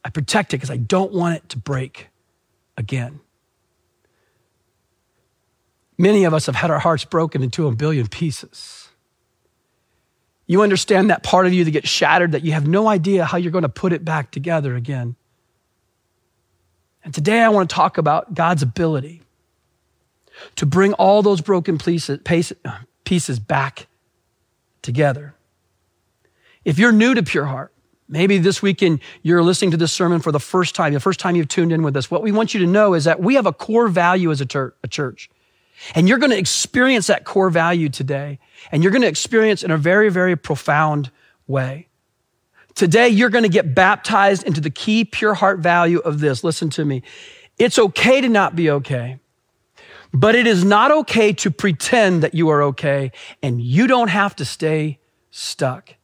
I 0.05 0.11
protect 0.11 0.55
it 0.55 0.59
because 0.59 0.71
I 0.71 0.77
don't 0.77 1.13
want 1.13 1.37
it 1.37 1.49
to 1.49 1.59
break 1.59 2.09
again. 2.77 3.19
Many 5.99 6.25
of 6.25 6.33
us 6.33 6.47
have 6.47 6.55
had 6.55 6.71
our 6.71 6.79
hearts 6.79 7.05
broken 7.05 7.43
into 7.43 7.67
a 7.67 7.75
billion 7.75 8.07
pieces. 8.07 8.89
You 10.47 10.63
understand 10.63 11.11
that 11.11 11.25
part 11.25 11.47
of 11.47 11.53
you 11.53 11.65
that 11.65 11.73
gets 11.73 11.89
shattered, 11.89 12.33
that 12.33 12.45
you 12.45 12.53
have 12.53 12.69
no 12.69 12.87
idea 12.87 13.25
how 13.25 13.37
you're 13.37 13.51
going 13.51 13.63
to 13.63 13.69
put 13.69 13.93
it 13.93 14.05
back 14.05 14.31
together 14.31 14.77
again. 14.77 15.17
And 17.07 17.15
today 17.15 17.41
I 17.41 17.51
want 17.51 17.71
to 17.71 17.75
talk 17.75 17.99
about 17.99 18.35
God's 18.35 18.65
ability 18.65 19.23
to 20.57 20.67
bring 20.67 20.93
all 20.95 21.23
those 21.23 21.41
broken 21.41 21.79
pieces, 21.79 23.39
back 23.39 23.87
together. 24.83 25.37
If 26.65 26.81
you're 26.81 26.91
new 26.91 27.15
to 27.15 27.23
Pure 27.23 27.45
Heart, 27.45 27.73
maybe 28.09 28.39
this 28.39 28.61
weekend 28.61 28.99
you're 29.23 29.45
listening 29.45 29.71
to 29.71 29.77
this 29.77 29.93
sermon 29.93 30.21
for 30.21 30.33
the 30.33 30.41
first 30.41 30.75
time, 30.75 30.95
the 30.95 30.99
first 30.99 31.21
time 31.21 31.37
you've 31.37 31.47
tuned 31.47 31.73
in 31.73 31.85
with 31.85 31.97
us, 31.97 32.11
what 32.11 32.25
we 32.25 32.33
want 32.33 32.55
you 32.55 32.61
to 32.61 32.67
know 32.67 32.93
is 32.93 33.05
that 33.05 33.21
we 33.21 33.37
have 33.37 33.47
a 33.47 33.53
core 33.53 33.87
value 33.87 34.33
as 34.33 34.41
a, 34.41 34.73
a 34.83 34.89
church. 34.89 35.31
And 35.95 36.09
you're 36.09 36.19
going 36.19 36.33
to 36.33 36.39
experience 36.39 37.07
that 37.07 37.25
core 37.25 37.51
value 37.51 37.89
today. 37.89 38.41
And 38.73 38.83
you're 38.83 38.91
going 38.91 39.03
to 39.03 39.09
experience 39.09 39.63
in 39.63 39.71
a 39.71 39.79
very, 39.79 40.09
very 40.09 40.35
profound 40.35 41.13
way. 41.47 41.87
Today, 42.77 43.09
you're 43.09 43.31
going 43.31 43.43
to 43.43 43.49
get 43.49 43.75
baptized 43.75 44.45
into 44.45 44.61
the 44.61 44.71
key 44.71 45.05
pure 45.05 45.33
heart 45.33 45.61
value 45.61 45.99
of 46.01 46.21
this. 46.21 46.45
Listen 46.45 46.69
to 46.71 46.85
me. 46.85 47.03
It's 47.59 47.79
okay 47.79 48.21
to 48.21 48.29
not 48.29 48.55
be 48.55 48.71
okay, 48.71 49.19
but 50.13 50.35
it 50.35 50.47
is 50.47 50.63
not 50.63 50.93
okay 50.93 51.33
to 51.33 51.51
pretend 51.51 52.23
that 52.23 52.35
you 52.35 52.51
are 52.51 52.63
okay, 52.65 53.13
and 53.43 53.63
you 53.63 53.87
don't 53.87 54.09
have 54.09 54.37
to 54.37 54.45
stay 54.45 54.99
stuck. 55.31 55.95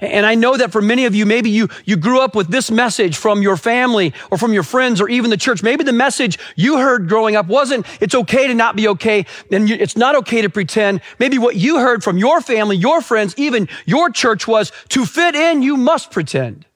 And 0.00 0.26
I 0.26 0.34
know 0.34 0.56
that 0.56 0.72
for 0.72 0.82
many 0.82 1.06
of 1.06 1.14
you, 1.14 1.24
maybe 1.24 1.48
you, 1.50 1.68
you 1.84 1.96
grew 1.96 2.20
up 2.20 2.34
with 2.34 2.48
this 2.48 2.70
message 2.70 3.16
from 3.16 3.40
your 3.42 3.56
family 3.56 4.12
or 4.30 4.36
from 4.36 4.52
your 4.52 4.62
friends 4.62 5.00
or 5.00 5.08
even 5.08 5.30
the 5.30 5.36
church. 5.36 5.62
Maybe 5.62 5.84
the 5.84 5.92
message 5.92 6.38
you 6.54 6.78
heard 6.78 7.08
growing 7.08 7.34
up 7.34 7.46
wasn't, 7.46 7.86
it's 8.00 8.14
okay 8.14 8.46
to 8.46 8.54
not 8.54 8.76
be 8.76 8.88
okay. 8.88 9.24
And 9.50 9.68
you, 9.68 9.76
it's 9.76 9.96
not 9.96 10.14
okay 10.16 10.42
to 10.42 10.50
pretend. 10.50 11.00
Maybe 11.18 11.38
what 11.38 11.56
you 11.56 11.78
heard 11.78 12.04
from 12.04 12.18
your 12.18 12.40
family, 12.40 12.76
your 12.76 13.00
friends, 13.00 13.34
even 13.38 13.68
your 13.86 14.10
church 14.10 14.46
was 14.46 14.70
to 14.90 15.06
fit 15.06 15.34
in, 15.34 15.62
you 15.62 15.76
must 15.76 16.10
pretend. 16.10 16.66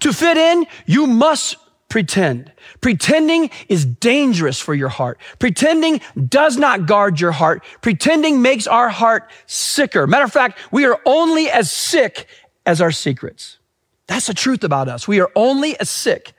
To 0.00 0.12
fit 0.12 0.36
in, 0.36 0.66
you 0.86 1.06
must 1.06 1.56
pretend. 1.88 2.52
Pretending 2.80 3.50
is 3.68 3.84
dangerous 3.84 4.60
for 4.60 4.74
your 4.74 4.88
heart. 4.88 5.18
Pretending 5.38 6.00
does 6.28 6.56
not 6.56 6.86
guard 6.86 7.20
your 7.20 7.32
heart. 7.32 7.64
Pretending 7.80 8.42
makes 8.42 8.66
our 8.66 8.88
heart 8.88 9.30
sicker. 9.46 10.06
Matter 10.06 10.24
of 10.24 10.32
fact, 10.32 10.58
we 10.70 10.84
are 10.84 11.00
only 11.06 11.50
as 11.50 11.70
sick 11.70 12.26
as 12.64 12.80
our 12.80 12.90
secrets. 12.90 13.58
That's 14.06 14.26
the 14.26 14.34
truth 14.34 14.64
about 14.64 14.88
us. 14.88 15.08
We 15.08 15.20
are 15.20 15.30
only 15.34 15.78
as 15.78 15.90
sick 15.90 16.32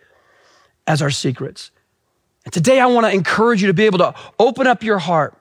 as 0.86 1.02
our 1.02 1.12
secrets. 1.12 1.72
And 2.46 2.54
today 2.54 2.80
I 2.80 2.86
want 2.86 3.06
to 3.06 3.12
encourage 3.12 3.62
you 3.62 3.68
to 3.68 3.74
be 3.74 3.86
able 3.86 4.00
to 4.00 4.16
open 4.40 4.68
up 4.68 4.84
your 4.84 5.00
heart 5.00 5.38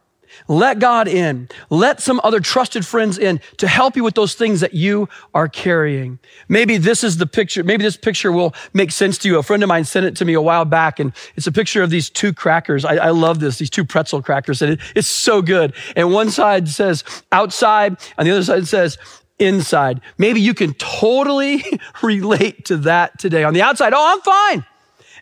let 0.48 0.78
God 0.78 1.08
in. 1.08 1.48
Let 1.70 2.00
some 2.00 2.20
other 2.24 2.40
trusted 2.40 2.86
friends 2.86 3.18
in 3.18 3.40
to 3.58 3.68
help 3.68 3.96
you 3.96 4.04
with 4.04 4.14
those 4.14 4.34
things 4.34 4.60
that 4.60 4.74
you 4.74 5.08
are 5.34 5.48
carrying. 5.48 6.18
Maybe 6.48 6.78
this 6.78 7.02
is 7.02 7.16
the 7.16 7.26
picture. 7.26 7.64
Maybe 7.64 7.82
this 7.82 7.96
picture 7.96 8.32
will 8.32 8.54
make 8.72 8.90
sense 8.90 9.18
to 9.18 9.28
you. 9.28 9.38
A 9.38 9.42
friend 9.42 9.62
of 9.62 9.68
mine 9.68 9.84
sent 9.84 10.06
it 10.06 10.16
to 10.16 10.24
me 10.24 10.34
a 10.34 10.40
while 10.40 10.64
back 10.64 11.00
and 11.00 11.12
it's 11.36 11.46
a 11.46 11.52
picture 11.52 11.82
of 11.82 11.90
these 11.90 12.10
two 12.10 12.32
crackers. 12.32 12.84
I, 12.84 12.96
I 12.96 13.10
love 13.10 13.40
this, 13.40 13.58
these 13.58 13.70
two 13.70 13.84
pretzel 13.84 14.22
crackers 14.22 14.62
and 14.62 14.72
it, 14.72 14.80
it's 14.94 15.08
so 15.08 15.42
good. 15.42 15.74
And 15.94 16.12
one 16.12 16.30
side 16.30 16.68
says 16.68 17.04
outside 17.32 17.96
and 18.18 18.26
the 18.26 18.32
other 18.32 18.44
side 18.44 18.66
says 18.66 18.98
inside. 19.38 20.00
Maybe 20.18 20.40
you 20.40 20.54
can 20.54 20.74
totally 20.74 21.64
relate 22.02 22.66
to 22.66 22.78
that 22.78 23.18
today. 23.18 23.44
On 23.44 23.54
the 23.54 23.62
outside, 23.62 23.92
oh, 23.94 24.14
I'm 24.14 24.20
fine. 24.20 24.66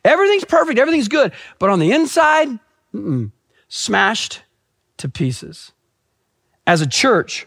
Everything's 0.04 0.44
perfect. 0.44 0.78
Everything's 0.78 1.08
good. 1.08 1.32
But 1.58 1.70
on 1.70 1.78
the 1.78 1.92
inside, 1.92 2.58
smashed 3.68 4.42
to 4.98 5.08
pieces. 5.08 5.72
As 6.66 6.80
a 6.80 6.86
church, 6.86 7.46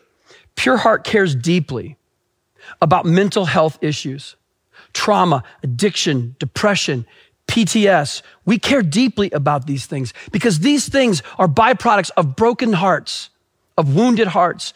Pure 0.55 0.77
Heart 0.77 1.03
cares 1.03 1.35
deeply 1.35 1.97
about 2.81 3.05
mental 3.05 3.45
health 3.45 3.77
issues, 3.81 4.35
trauma, 4.93 5.43
addiction, 5.63 6.35
depression, 6.39 7.05
PTS. 7.47 8.21
We 8.45 8.59
care 8.59 8.81
deeply 8.81 9.31
about 9.31 9.67
these 9.67 9.85
things 9.85 10.13
because 10.31 10.59
these 10.59 10.89
things 10.89 11.23
are 11.37 11.47
byproducts 11.47 12.11
of 12.17 12.35
broken 12.35 12.73
hearts 12.73 13.29
of 13.77 13.95
wounded 13.95 14.27
hearts. 14.27 14.73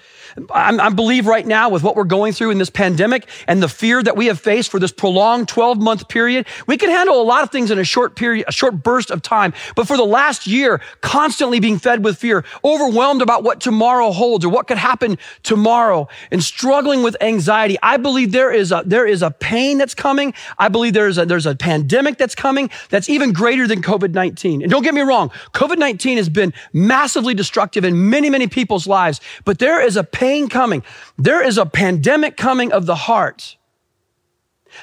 I, 0.53 0.77
I 0.77 0.89
believe 0.89 1.25
right 1.25 1.45
now 1.45 1.69
with 1.69 1.81
what 1.81 1.95
we're 1.95 2.03
going 2.03 2.33
through 2.33 2.51
in 2.51 2.59
this 2.59 2.69
pandemic 2.69 3.27
and 3.47 3.61
the 3.61 3.67
fear 3.67 4.01
that 4.03 4.15
we 4.15 4.27
have 4.27 4.39
faced 4.39 4.69
for 4.69 4.79
this 4.79 4.91
prolonged 4.91 5.47
12 5.47 5.79
month 5.79 6.07
period, 6.07 6.45
we 6.67 6.77
can 6.77 6.89
handle 6.89 7.19
a 7.19 7.23
lot 7.23 7.43
of 7.43 7.49
things 7.49 7.71
in 7.71 7.79
a 7.79 7.83
short 7.83 8.15
period, 8.15 8.45
a 8.47 8.51
short 8.51 8.83
burst 8.83 9.09
of 9.09 9.23
time. 9.23 9.53
But 9.75 9.87
for 9.87 9.97
the 9.97 10.05
last 10.05 10.45
year, 10.45 10.81
constantly 11.01 11.59
being 11.59 11.79
fed 11.79 12.03
with 12.03 12.19
fear, 12.19 12.45
overwhelmed 12.63 13.23
about 13.23 13.43
what 13.43 13.59
tomorrow 13.59 14.11
holds 14.11 14.45
or 14.45 14.49
what 14.49 14.67
could 14.67 14.77
happen 14.77 15.17
tomorrow 15.41 16.07
and 16.31 16.43
struggling 16.43 17.01
with 17.01 17.17
anxiety, 17.21 17.77
I 17.81 17.97
believe 17.97 18.31
there 18.31 18.51
is 18.51 18.71
a, 18.71 18.83
there 18.85 19.07
is 19.07 19.23
a 19.23 19.31
pain 19.31 19.79
that's 19.79 19.95
coming. 19.95 20.35
I 20.59 20.69
believe 20.69 20.93
there's 20.93 21.17
a, 21.17 21.25
there's 21.25 21.47
a 21.47 21.55
pandemic 21.55 22.19
that's 22.19 22.35
coming 22.35 22.69
that's 22.89 23.09
even 23.09 23.33
greater 23.33 23.67
than 23.67 23.81
COVID-19. 23.81 24.61
And 24.61 24.69
don't 24.69 24.83
get 24.83 24.93
me 24.93 25.01
wrong, 25.01 25.29
COVID-19 25.53 26.17
has 26.17 26.29
been 26.29 26.53
massively 26.71 27.33
destructive 27.33 27.83
in 27.83 28.09
many, 28.09 28.29
many 28.29 28.45
people's 28.47 28.87
lives. 28.91 29.19
But 29.45 29.57
there 29.57 29.81
is 29.81 29.97
a 29.97 30.03
pain 30.03 30.49
coming. 30.49 30.83
There 31.17 31.43
is 31.43 31.57
a 31.57 31.65
pandemic 31.65 32.37
coming 32.37 32.71
of 32.71 32.85
the 32.85 32.95
heart 32.95 33.57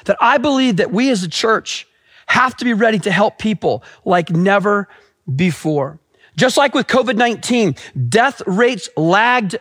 that 0.05 0.17
I 0.19 0.37
believe 0.37 0.77
that 0.77 0.91
we 0.91 1.09
as 1.09 1.23
a 1.23 1.29
church 1.29 1.87
have 2.27 2.55
to 2.57 2.65
be 2.65 2.73
ready 2.73 2.99
to 2.99 3.11
help 3.11 3.37
people 3.37 3.83
like 4.05 4.29
never 4.29 4.87
before. 5.35 5.99
Just 6.35 6.57
like 6.57 6.73
with 6.73 6.87
COVID-19, 6.87 7.77
death 8.09 8.41
rates 8.45 8.89
lagged 8.95 9.57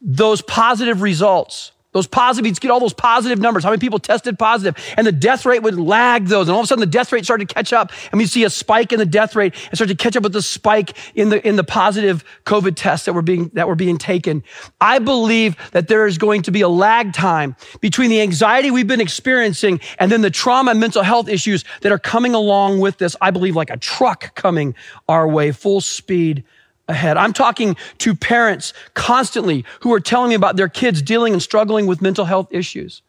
those 0.00 0.42
positive 0.42 1.02
results. 1.02 1.72
Those 1.92 2.06
positive, 2.06 2.46
you'd 2.46 2.60
get 2.60 2.70
all 2.70 2.78
those 2.78 2.92
positive 2.92 3.40
numbers. 3.40 3.64
How 3.64 3.70
many 3.70 3.80
people 3.80 3.98
tested 3.98 4.38
positive? 4.38 4.76
And 4.96 5.04
the 5.04 5.12
death 5.12 5.44
rate 5.44 5.62
would 5.64 5.76
lag 5.76 6.26
those. 6.26 6.46
And 6.46 6.54
all 6.54 6.60
of 6.60 6.64
a 6.64 6.66
sudden 6.68 6.80
the 6.80 6.86
death 6.86 7.12
rate 7.12 7.24
started 7.24 7.48
to 7.48 7.54
catch 7.54 7.72
up. 7.72 7.90
And 8.12 8.18
we 8.18 8.26
see 8.26 8.44
a 8.44 8.50
spike 8.50 8.92
in 8.92 9.00
the 9.00 9.06
death 9.06 9.34
rate 9.34 9.54
and 9.70 9.76
start 9.76 9.88
to 9.88 9.96
catch 9.96 10.16
up 10.16 10.22
with 10.22 10.32
the 10.32 10.42
spike 10.42 10.96
in 11.16 11.30
the, 11.30 11.46
in 11.46 11.56
the 11.56 11.64
positive 11.64 12.24
COVID 12.46 12.74
tests 12.76 13.06
that 13.06 13.12
were 13.12 13.22
being, 13.22 13.50
that 13.54 13.66
were 13.66 13.74
being 13.74 13.98
taken. 13.98 14.44
I 14.80 15.00
believe 15.00 15.56
that 15.72 15.88
there 15.88 16.06
is 16.06 16.16
going 16.16 16.42
to 16.42 16.52
be 16.52 16.60
a 16.60 16.68
lag 16.68 17.12
time 17.12 17.56
between 17.80 18.10
the 18.10 18.20
anxiety 18.20 18.70
we've 18.70 18.86
been 18.86 19.00
experiencing 19.00 19.80
and 19.98 20.12
then 20.12 20.20
the 20.20 20.30
trauma 20.30 20.70
and 20.70 20.80
mental 20.80 21.02
health 21.02 21.28
issues 21.28 21.64
that 21.80 21.90
are 21.90 21.98
coming 21.98 22.34
along 22.34 22.78
with 22.78 22.98
this. 22.98 23.16
I 23.20 23.32
believe 23.32 23.56
like 23.56 23.70
a 23.70 23.76
truck 23.76 24.36
coming 24.36 24.76
our 25.08 25.26
way, 25.26 25.50
full 25.50 25.80
speed 25.80 26.44
ahead. 26.90 27.16
I'm 27.16 27.32
talking 27.32 27.76
to 27.98 28.14
parents 28.14 28.72
constantly 28.94 29.64
who 29.80 29.92
are 29.92 30.00
telling 30.00 30.28
me 30.28 30.34
about 30.34 30.56
their 30.56 30.68
kids 30.68 31.00
dealing 31.00 31.32
and 31.32 31.42
struggling 31.42 31.86
with 31.86 32.02
mental 32.02 32.26
health 32.26 32.48
issues. 32.50 33.02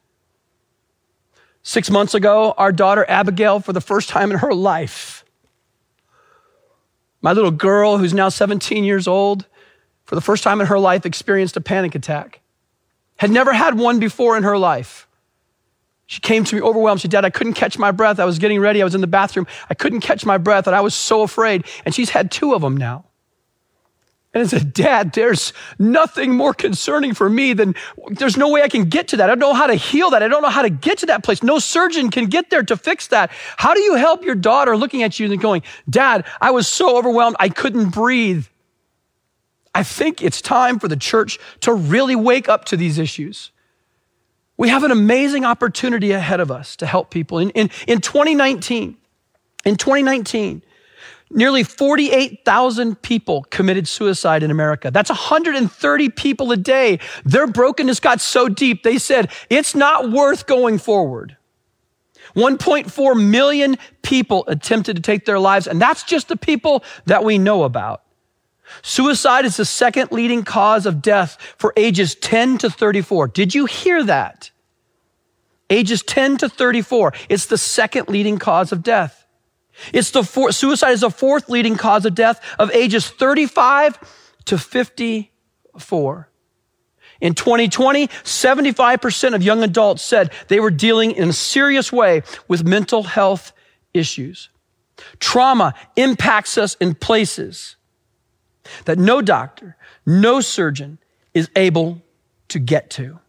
Six 1.63 1.89
months 1.89 2.13
ago, 2.13 2.53
our 2.57 2.71
daughter 2.71 3.05
Abigail, 3.07 3.59
for 3.59 3.73
the 3.73 3.81
first 3.81 4.09
time 4.09 4.31
in 4.31 4.39
her 4.39 4.53
life, 4.53 5.23
my 7.21 7.33
little 7.33 7.51
girl, 7.51 7.97
who's 7.97 8.13
now 8.13 8.29
17 8.29 8.83
years 8.83 9.07
old, 9.07 9.45
for 10.05 10.15
the 10.15 10.21
first 10.21 10.43
time 10.43 10.59
in 10.59 10.67
her 10.67 10.79
life, 10.79 11.05
experienced 11.05 11.55
a 11.55 11.61
panic 11.61 11.93
attack. 11.93 12.41
Had 13.17 13.29
never 13.29 13.53
had 13.53 13.77
one 13.77 13.99
before 13.99 14.35
in 14.35 14.43
her 14.43 14.57
life. 14.57 15.07
She 16.07 16.19
came 16.19 16.43
to 16.43 16.55
me 16.55 16.61
overwhelmed. 16.61 16.99
She 16.99 17.03
said, 17.03 17.11
Dad, 17.11 17.25
I 17.25 17.29
couldn't 17.29 17.53
catch 17.53 17.77
my 17.77 17.91
breath. 17.91 18.19
I 18.19 18.25
was 18.25 18.39
getting 18.39 18.59
ready. 18.59 18.81
I 18.81 18.83
was 18.83 18.95
in 18.95 19.01
the 19.01 19.07
bathroom. 19.07 19.47
I 19.69 19.75
couldn't 19.75 20.01
catch 20.01 20.25
my 20.25 20.37
breath, 20.37 20.67
and 20.67 20.75
I 20.75 20.81
was 20.81 20.95
so 20.95 21.21
afraid. 21.21 21.65
And 21.85 21.93
she's 21.95 22.09
had 22.09 22.31
two 22.31 22.53
of 22.53 22.61
them 22.61 22.75
now. 22.75 23.05
And 24.33 24.41
I 24.43 24.47
said, 24.47 24.71
Dad, 24.71 25.11
there's 25.13 25.51
nothing 25.77 26.33
more 26.33 26.53
concerning 26.53 27.13
for 27.13 27.29
me 27.29 27.51
than 27.51 27.75
there's 28.11 28.37
no 28.37 28.49
way 28.49 28.61
I 28.61 28.69
can 28.69 28.85
get 28.85 29.09
to 29.09 29.17
that. 29.17 29.29
I 29.29 29.33
don't 29.33 29.39
know 29.39 29.53
how 29.53 29.67
to 29.67 29.75
heal 29.75 30.11
that. 30.11 30.23
I 30.23 30.29
don't 30.29 30.41
know 30.41 30.49
how 30.49 30.61
to 30.61 30.69
get 30.69 30.99
to 30.99 31.07
that 31.07 31.23
place. 31.23 31.43
No 31.43 31.59
surgeon 31.59 32.09
can 32.09 32.27
get 32.27 32.49
there 32.49 32.63
to 32.63 32.77
fix 32.77 33.07
that. 33.07 33.31
How 33.57 33.73
do 33.73 33.81
you 33.81 33.95
help 33.95 34.23
your 34.23 34.35
daughter 34.35 34.77
looking 34.77 35.03
at 35.03 35.19
you 35.19 35.29
and 35.29 35.41
going, 35.41 35.63
Dad, 35.89 36.25
I 36.39 36.51
was 36.51 36.67
so 36.67 36.97
overwhelmed, 36.97 37.35
I 37.39 37.49
couldn't 37.49 37.89
breathe? 37.89 38.45
I 39.75 39.83
think 39.83 40.21
it's 40.21 40.41
time 40.41 40.79
for 40.79 40.87
the 40.87 40.95
church 40.95 41.37
to 41.61 41.73
really 41.73 42.15
wake 42.15 42.47
up 42.47 42.65
to 42.65 42.77
these 42.77 42.97
issues. 42.97 43.51
We 44.55 44.69
have 44.69 44.83
an 44.83 44.91
amazing 44.91 45.43
opportunity 45.43 46.11
ahead 46.11 46.39
of 46.39 46.51
us 46.51 46.77
to 46.77 46.85
help 46.85 47.09
people. 47.09 47.39
In, 47.39 47.49
in, 47.51 47.69
in 47.87 47.99
2019, 47.99 48.95
in 49.65 49.75
2019, 49.75 50.61
Nearly 51.33 51.63
48,000 51.63 53.01
people 53.01 53.43
committed 53.49 53.87
suicide 53.87 54.43
in 54.43 54.51
America. 54.51 54.91
That's 54.91 55.09
130 55.09 56.09
people 56.09 56.51
a 56.51 56.57
day. 56.57 56.99
Their 57.23 57.47
brokenness 57.47 58.01
got 58.01 58.19
so 58.19 58.49
deep, 58.49 58.83
they 58.83 58.97
said, 58.97 59.31
it's 59.49 59.73
not 59.73 60.11
worth 60.11 60.45
going 60.45 60.77
forward. 60.77 61.37
1.4 62.35 63.29
million 63.29 63.77
people 64.01 64.43
attempted 64.47 64.95
to 64.97 65.01
take 65.01 65.25
their 65.25 65.39
lives, 65.39 65.67
and 65.67 65.81
that's 65.81 66.03
just 66.03 66.27
the 66.27 66.37
people 66.37 66.83
that 67.05 67.23
we 67.23 67.37
know 67.37 67.63
about. 67.63 68.03
Suicide 68.81 69.45
is 69.45 69.57
the 69.57 69.65
second 69.65 70.11
leading 70.11 70.43
cause 70.43 70.85
of 70.85 71.01
death 71.01 71.37
for 71.57 71.73
ages 71.75 72.15
10 72.15 72.57
to 72.59 72.69
34. 72.69 73.27
Did 73.29 73.53
you 73.53 73.65
hear 73.65 74.03
that? 74.03 74.51
Ages 75.69 76.03
10 76.03 76.37
to 76.37 76.49
34. 76.49 77.13
It's 77.29 77.45
the 77.45 77.57
second 77.57 78.09
leading 78.09 78.37
cause 78.37 78.71
of 78.71 78.83
death. 78.83 79.20
It's 79.93 80.11
the 80.11 80.23
four, 80.23 80.51
suicide 80.51 80.91
is 80.91 81.01
the 81.01 81.09
fourth 81.09 81.49
leading 81.49 81.75
cause 81.75 82.05
of 82.05 82.15
death 82.15 82.41
of 82.59 82.71
ages 82.71 83.09
35 83.09 83.99
to 84.45 84.57
54. 84.57 86.29
In 87.21 87.35
2020, 87.35 88.07
75% 88.07 89.35
of 89.35 89.43
young 89.43 89.63
adults 89.63 90.03
said 90.03 90.31
they 90.47 90.59
were 90.59 90.71
dealing 90.71 91.11
in 91.11 91.29
a 91.29 91.33
serious 91.33 91.91
way 91.91 92.23
with 92.47 92.63
mental 92.63 93.03
health 93.03 93.53
issues. 93.93 94.49
Trauma 95.19 95.73
impacts 95.95 96.57
us 96.57 96.75
in 96.75 96.95
places 96.95 97.75
that 98.85 98.97
no 98.97 99.21
doctor, 99.21 99.77
no 100.05 100.41
surgeon 100.41 100.99
is 101.33 101.49
able 101.55 102.01
to 102.49 102.59
get 102.59 102.89
to. 102.91 103.19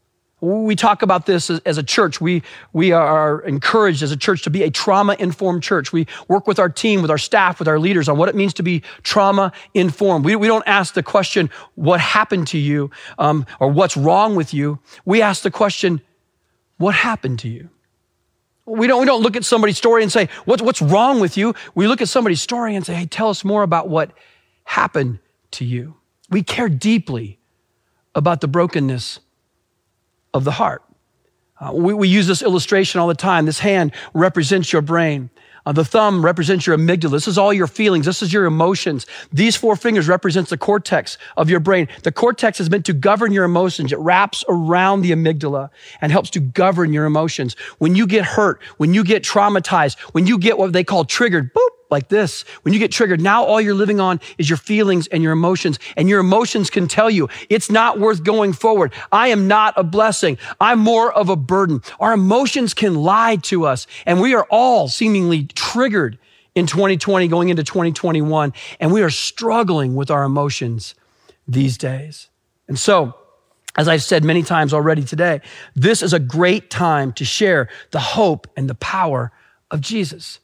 We 0.42 0.74
talk 0.74 1.02
about 1.02 1.24
this 1.24 1.50
as, 1.50 1.78
a 1.78 1.84
church. 1.84 2.20
We, 2.20 2.42
we 2.72 2.90
are 2.90 3.42
encouraged 3.42 4.02
as 4.02 4.10
a 4.10 4.16
church 4.16 4.42
to 4.42 4.50
be 4.50 4.64
a 4.64 4.72
trauma 4.72 5.14
informed 5.20 5.62
church. 5.62 5.92
We 5.92 6.08
work 6.26 6.48
with 6.48 6.58
our 6.58 6.68
team, 6.68 7.00
with 7.00 7.12
our 7.12 7.18
staff, 7.18 7.60
with 7.60 7.68
our 7.68 7.78
leaders 7.78 8.08
on 8.08 8.18
what 8.18 8.28
it 8.28 8.34
means 8.34 8.52
to 8.54 8.64
be 8.64 8.82
trauma 9.04 9.52
informed. 9.72 10.24
We, 10.24 10.34
we 10.34 10.48
don't 10.48 10.66
ask 10.66 10.94
the 10.94 11.02
question, 11.02 11.48
what 11.76 12.00
happened 12.00 12.48
to 12.48 12.58
you 12.58 12.90
um, 13.20 13.46
or 13.60 13.68
what's 13.68 13.96
wrong 13.96 14.34
with 14.34 14.52
you. 14.52 14.80
We 15.04 15.22
ask 15.22 15.44
the 15.44 15.50
question, 15.52 16.00
what 16.76 16.96
happened 16.96 17.38
to 17.40 17.48
you? 17.48 17.68
We 18.66 18.88
don't, 18.88 18.98
we 18.98 19.06
don't 19.06 19.22
look 19.22 19.36
at 19.36 19.44
somebody's 19.44 19.78
story 19.78 20.02
and 20.02 20.10
say, 20.10 20.28
what's, 20.44 20.60
what's 20.60 20.82
wrong 20.82 21.20
with 21.20 21.36
you? 21.36 21.54
We 21.76 21.86
look 21.86 22.02
at 22.02 22.08
somebody's 22.08 22.42
story 22.42 22.74
and 22.74 22.84
say, 22.84 22.94
hey, 22.94 23.06
tell 23.06 23.28
us 23.28 23.44
more 23.44 23.62
about 23.62 23.88
what 23.88 24.10
happened 24.64 25.20
to 25.52 25.64
you. 25.64 25.94
We 26.30 26.42
care 26.42 26.68
deeply 26.68 27.38
about 28.12 28.40
the 28.40 28.48
brokenness 28.48 29.20
of 30.34 30.44
the 30.44 30.52
heart. 30.52 30.82
Uh, 31.60 31.72
we, 31.72 31.94
we 31.94 32.08
use 32.08 32.26
this 32.26 32.42
illustration 32.42 33.00
all 33.00 33.06
the 33.06 33.14
time. 33.14 33.46
This 33.46 33.60
hand 33.60 33.92
represents 34.14 34.72
your 34.72 34.82
brain. 34.82 35.30
Uh, 35.64 35.70
the 35.70 35.84
thumb 35.84 36.24
represents 36.24 36.66
your 36.66 36.76
amygdala. 36.76 37.12
This 37.12 37.28
is 37.28 37.38
all 37.38 37.52
your 37.52 37.68
feelings. 37.68 38.06
This 38.06 38.20
is 38.20 38.32
your 38.32 38.46
emotions. 38.46 39.06
These 39.32 39.54
four 39.54 39.76
fingers 39.76 40.08
represents 40.08 40.50
the 40.50 40.58
cortex 40.58 41.18
of 41.36 41.48
your 41.48 41.60
brain. 41.60 41.86
The 42.02 42.10
cortex 42.10 42.58
is 42.58 42.68
meant 42.68 42.84
to 42.86 42.92
govern 42.92 43.32
your 43.32 43.44
emotions. 43.44 43.92
It 43.92 43.98
wraps 43.98 44.44
around 44.48 45.02
the 45.02 45.12
amygdala 45.12 45.70
and 46.00 46.10
helps 46.10 46.30
to 46.30 46.40
govern 46.40 46.92
your 46.92 47.04
emotions. 47.04 47.54
When 47.78 47.94
you 47.94 48.08
get 48.08 48.24
hurt, 48.24 48.60
when 48.78 48.92
you 48.92 49.04
get 49.04 49.22
traumatized, 49.22 49.98
when 50.12 50.26
you 50.26 50.38
get 50.38 50.58
what 50.58 50.72
they 50.72 50.82
call 50.82 51.04
triggered, 51.04 51.54
boop, 51.54 51.68
like 51.92 52.08
this. 52.08 52.44
When 52.62 52.74
you 52.74 52.80
get 52.80 52.90
triggered, 52.90 53.20
now 53.20 53.44
all 53.44 53.60
you're 53.60 53.74
living 53.74 54.00
on 54.00 54.18
is 54.38 54.50
your 54.50 54.56
feelings 54.56 55.06
and 55.06 55.22
your 55.22 55.32
emotions. 55.32 55.78
And 55.96 56.08
your 56.08 56.18
emotions 56.18 56.70
can 56.70 56.88
tell 56.88 57.08
you 57.08 57.28
it's 57.48 57.70
not 57.70 58.00
worth 58.00 58.24
going 58.24 58.54
forward. 58.54 58.92
I 59.12 59.28
am 59.28 59.46
not 59.46 59.74
a 59.76 59.84
blessing. 59.84 60.38
I'm 60.60 60.80
more 60.80 61.12
of 61.12 61.28
a 61.28 61.36
burden. 61.36 61.82
Our 62.00 62.14
emotions 62.14 62.74
can 62.74 62.96
lie 62.96 63.36
to 63.42 63.66
us. 63.66 63.86
And 64.06 64.20
we 64.20 64.34
are 64.34 64.46
all 64.50 64.88
seemingly 64.88 65.44
triggered 65.44 66.18
in 66.56 66.66
2020 66.66 67.28
going 67.28 67.50
into 67.50 67.62
2021. 67.62 68.52
And 68.80 68.92
we 68.92 69.02
are 69.02 69.10
struggling 69.10 69.94
with 69.94 70.10
our 70.10 70.24
emotions 70.24 70.96
these 71.46 71.78
days. 71.78 72.28
And 72.66 72.78
so, 72.78 73.14
as 73.76 73.88
I've 73.88 74.02
said 74.02 74.22
many 74.22 74.42
times 74.42 74.74
already 74.74 75.02
today, 75.02 75.40
this 75.74 76.02
is 76.02 76.12
a 76.12 76.18
great 76.18 76.68
time 76.68 77.12
to 77.14 77.24
share 77.24 77.68
the 77.90 78.00
hope 78.00 78.46
and 78.56 78.68
the 78.68 78.74
power 78.74 79.32
of 79.70 79.80
Jesus. 79.80 80.40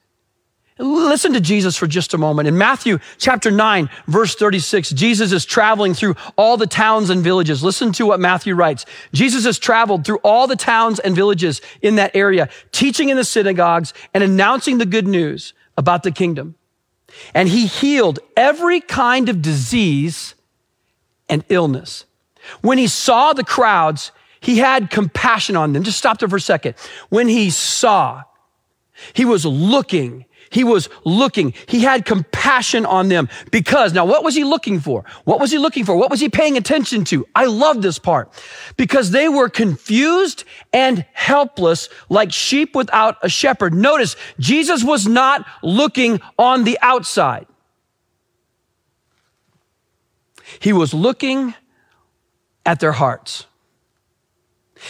Listen 0.78 1.32
to 1.32 1.40
Jesus 1.40 1.76
for 1.76 1.88
just 1.88 2.14
a 2.14 2.18
moment. 2.18 2.46
In 2.46 2.56
Matthew 2.56 2.98
chapter 3.18 3.50
9, 3.50 3.90
verse 4.06 4.36
36, 4.36 4.90
Jesus 4.90 5.32
is 5.32 5.44
traveling 5.44 5.92
through 5.92 6.14
all 6.36 6.56
the 6.56 6.68
towns 6.68 7.10
and 7.10 7.22
villages. 7.22 7.64
Listen 7.64 7.92
to 7.92 8.06
what 8.06 8.20
Matthew 8.20 8.54
writes. 8.54 8.86
Jesus 9.12 9.44
has 9.44 9.58
traveled 9.58 10.04
through 10.04 10.18
all 10.18 10.46
the 10.46 10.56
towns 10.56 11.00
and 11.00 11.16
villages 11.16 11.60
in 11.82 11.96
that 11.96 12.14
area, 12.14 12.48
teaching 12.70 13.08
in 13.08 13.16
the 13.16 13.24
synagogues 13.24 13.92
and 14.14 14.22
announcing 14.22 14.78
the 14.78 14.86
good 14.86 15.08
news 15.08 15.52
about 15.76 16.04
the 16.04 16.12
kingdom. 16.12 16.54
And 17.34 17.48
he 17.48 17.66
healed 17.66 18.20
every 18.36 18.80
kind 18.80 19.28
of 19.28 19.42
disease 19.42 20.34
and 21.28 21.44
illness. 21.48 22.04
When 22.60 22.78
he 22.78 22.86
saw 22.86 23.32
the 23.32 23.44
crowds, 23.44 24.12
he 24.40 24.58
had 24.58 24.90
compassion 24.90 25.56
on 25.56 25.72
them. 25.72 25.82
Just 25.82 25.98
stop 25.98 26.18
there 26.18 26.28
for 26.28 26.36
a 26.36 26.40
second. 26.40 26.74
When 27.08 27.26
he 27.26 27.50
saw, 27.50 28.22
he 29.12 29.24
was 29.24 29.44
looking 29.44 30.24
he 30.50 30.64
was 30.64 30.88
looking. 31.04 31.54
He 31.66 31.80
had 31.80 32.04
compassion 32.04 32.86
on 32.86 33.08
them 33.08 33.28
because 33.50 33.92
now 33.92 34.04
what 34.04 34.24
was 34.24 34.34
he 34.34 34.44
looking 34.44 34.80
for? 34.80 35.04
What 35.24 35.40
was 35.40 35.50
he 35.50 35.58
looking 35.58 35.84
for? 35.84 35.96
What 35.96 36.10
was 36.10 36.20
he 36.20 36.28
paying 36.28 36.56
attention 36.56 37.04
to? 37.06 37.26
I 37.34 37.46
love 37.46 37.82
this 37.82 37.98
part 37.98 38.30
because 38.76 39.10
they 39.10 39.28
were 39.28 39.48
confused 39.48 40.44
and 40.72 41.04
helpless 41.12 41.88
like 42.08 42.32
sheep 42.32 42.74
without 42.74 43.16
a 43.22 43.28
shepherd. 43.28 43.74
Notice 43.74 44.16
Jesus 44.38 44.84
was 44.84 45.06
not 45.06 45.46
looking 45.62 46.20
on 46.38 46.64
the 46.64 46.78
outside. 46.82 47.46
He 50.60 50.72
was 50.72 50.94
looking 50.94 51.54
at 52.64 52.80
their 52.80 52.92
hearts. 52.92 53.46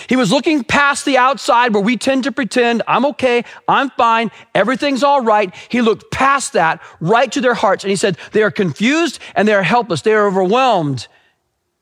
He 0.09 0.17
was 0.17 0.31
looking 0.31 0.65
past 0.65 1.05
the 1.05 1.19
outside 1.19 1.75
where 1.75 1.83
we 1.83 1.97
tend 1.97 2.25
to 2.25 2.33
pretend, 2.33 2.83
I'm 2.87 3.07
okay, 3.07 3.45
I'm 3.67 3.91
fine, 3.91 4.31
everything's 4.55 5.03
all 5.03 5.23
right. 5.23 5.55
He 5.69 5.83
looked 5.83 6.11
past 6.11 6.53
that 6.55 6.81
right 7.01 7.31
to 7.33 7.41
their 7.41 7.55
hearts 7.55 7.85
and 7.85 7.91
he 7.91 7.97
said, 7.97 8.17
they 8.33 8.43
are 8.43 8.51
confused 8.51 9.19
and 9.35 9.47
they 9.47 9.55
are 9.55 9.63
helpless. 9.63 10.03
They 10.03 10.15
are 10.15 10.27
overwhelmed 10.27 11.09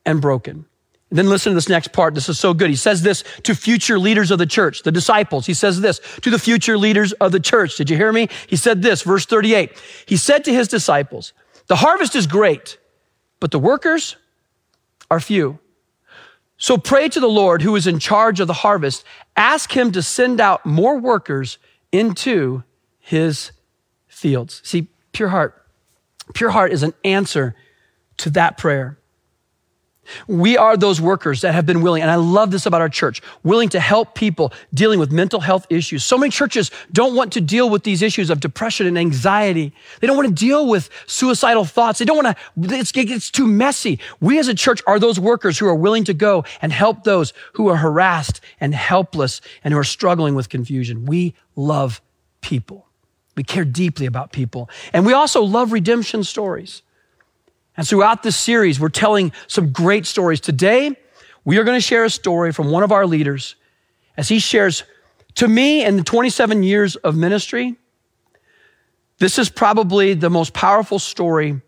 and 0.04 0.20
broken. 0.20 0.66
And 1.10 1.18
then 1.18 1.28
listen 1.28 1.50
to 1.50 1.54
this 1.54 1.68
next 1.68 1.92
part. 1.92 2.14
This 2.14 2.28
is 2.28 2.38
so 2.38 2.52
good. 2.52 2.68
He 2.68 2.76
says 2.76 3.02
this 3.02 3.22
to 3.44 3.54
future 3.54 3.98
leaders 3.98 4.30
of 4.30 4.38
the 4.38 4.46
church, 4.46 4.82
the 4.82 4.90
disciples. 4.90 5.46
He 5.46 5.54
says 5.54 5.80
this 5.80 6.00
to 6.22 6.30
the 6.30 6.38
future 6.38 6.76
leaders 6.76 7.12
of 7.14 7.30
the 7.30 7.38
church. 7.38 7.76
Did 7.76 7.90
you 7.90 7.96
hear 7.96 8.12
me? 8.12 8.28
He 8.48 8.56
said 8.56 8.82
this, 8.82 9.02
verse 9.02 9.24
38. 9.24 9.72
He 10.06 10.16
said 10.16 10.44
to 10.44 10.52
his 10.52 10.66
disciples, 10.66 11.32
the 11.68 11.76
harvest 11.76 12.16
is 12.16 12.26
great, 12.26 12.78
but 13.38 13.50
the 13.50 13.58
workers 13.58 14.16
are 15.10 15.20
few. 15.20 15.58
So 16.58 16.78
pray 16.78 17.08
to 17.08 17.20
the 17.20 17.28
Lord 17.28 17.62
who 17.62 17.76
is 17.76 17.86
in 17.86 17.98
charge 17.98 18.40
of 18.40 18.46
the 18.46 18.52
harvest. 18.52 19.04
Ask 19.36 19.76
him 19.76 19.92
to 19.92 20.02
send 20.02 20.40
out 20.40 20.64
more 20.64 20.98
workers 20.98 21.58
into 21.92 22.62
his 22.98 23.52
fields. 24.08 24.60
See, 24.64 24.88
pure 25.12 25.28
heart. 25.28 25.62
Pure 26.34 26.50
heart 26.50 26.72
is 26.72 26.82
an 26.82 26.94
answer 27.04 27.54
to 28.18 28.30
that 28.30 28.56
prayer. 28.56 28.98
We 30.26 30.56
are 30.56 30.76
those 30.76 31.00
workers 31.00 31.40
that 31.40 31.54
have 31.54 31.66
been 31.66 31.82
willing, 31.82 32.02
and 32.02 32.10
I 32.10 32.16
love 32.16 32.50
this 32.50 32.66
about 32.66 32.80
our 32.80 32.88
church, 32.88 33.22
willing 33.42 33.68
to 33.70 33.80
help 33.80 34.14
people 34.14 34.52
dealing 34.74 34.98
with 34.98 35.12
mental 35.12 35.40
health 35.40 35.66
issues. 35.70 36.04
So 36.04 36.18
many 36.18 36.30
churches 36.30 36.70
don't 36.92 37.14
want 37.14 37.32
to 37.34 37.40
deal 37.40 37.70
with 37.70 37.84
these 37.84 38.02
issues 38.02 38.30
of 38.30 38.40
depression 38.40 38.86
and 38.86 38.98
anxiety. 38.98 39.72
They 40.00 40.06
don't 40.06 40.16
want 40.16 40.28
to 40.28 40.34
deal 40.34 40.66
with 40.66 40.90
suicidal 41.06 41.64
thoughts. 41.64 41.98
They 41.98 42.04
don't 42.04 42.22
want 42.22 42.36
to, 42.36 42.76
it's, 42.76 42.92
it's 42.94 43.30
too 43.30 43.46
messy. 43.46 43.98
We 44.20 44.38
as 44.38 44.48
a 44.48 44.54
church 44.54 44.82
are 44.86 44.98
those 44.98 45.18
workers 45.18 45.58
who 45.58 45.66
are 45.66 45.74
willing 45.74 46.04
to 46.04 46.14
go 46.14 46.44
and 46.62 46.72
help 46.72 47.04
those 47.04 47.32
who 47.54 47.68
are 47.68 47.76
harassed 47.76 48.40
and 48.60 48.74
helpless 48.74 49.40
and 49.64 49.72
who 49.72 49.78
are 49.78 49.84
struggling 49.84 50.34
with 50.34 50.48
confusion. 50.48 51.06
We 51.06 51.34
love 51.54 52.00
people. 52.40 52.86
We 53.36 53.42
care 53.42 53.64
deeply 53.64 54.06
about 54.06 54.32
people. 54.32 54.70
And 54.92 55.04
we 55.04 55.12
also 55.12 55.42
love 55.42 55.72
redemption 55.72 56.24
stories. 56.24 56.82
And 57.76 57.86
throughout 57.86 58.22
this 58.22 58.36
series, 58.36 58.80
we're 58.80 58.88
telling 58.88 59.32
some 59.48 59.70
great 59.70 60.06
stories. 60.06 60.40
Today, 60.40 60.96
we 61.44 61.58
are 61.58 61.64
going 61.64 61.76
to 61.76 61.80
share 61.80 62.04
a 62.04 62.10
story 62.10 62.52
from 62.52 62.70
one 62.70 62.82
of 62.82 62.92
our 62.92 63.06
leaders 63.06 63.56
as 64.16 64.28
he 64.28 64.38
shares 64.38 64.84
to 65.36 65.46
me 65.46 65.84
in 65.84 65.96
the 65.96 66.02
27 66.02 66.62
years 66.62 66.96
of 66.96 67.14
ministry. 67.14 67.76
This 69.18 69.38
is 69.38 69.48
probably 69.48 70.14
the 70.14 70.30
most 70.30 70.54
powerful 70.54 70.98
story 70.98 71.60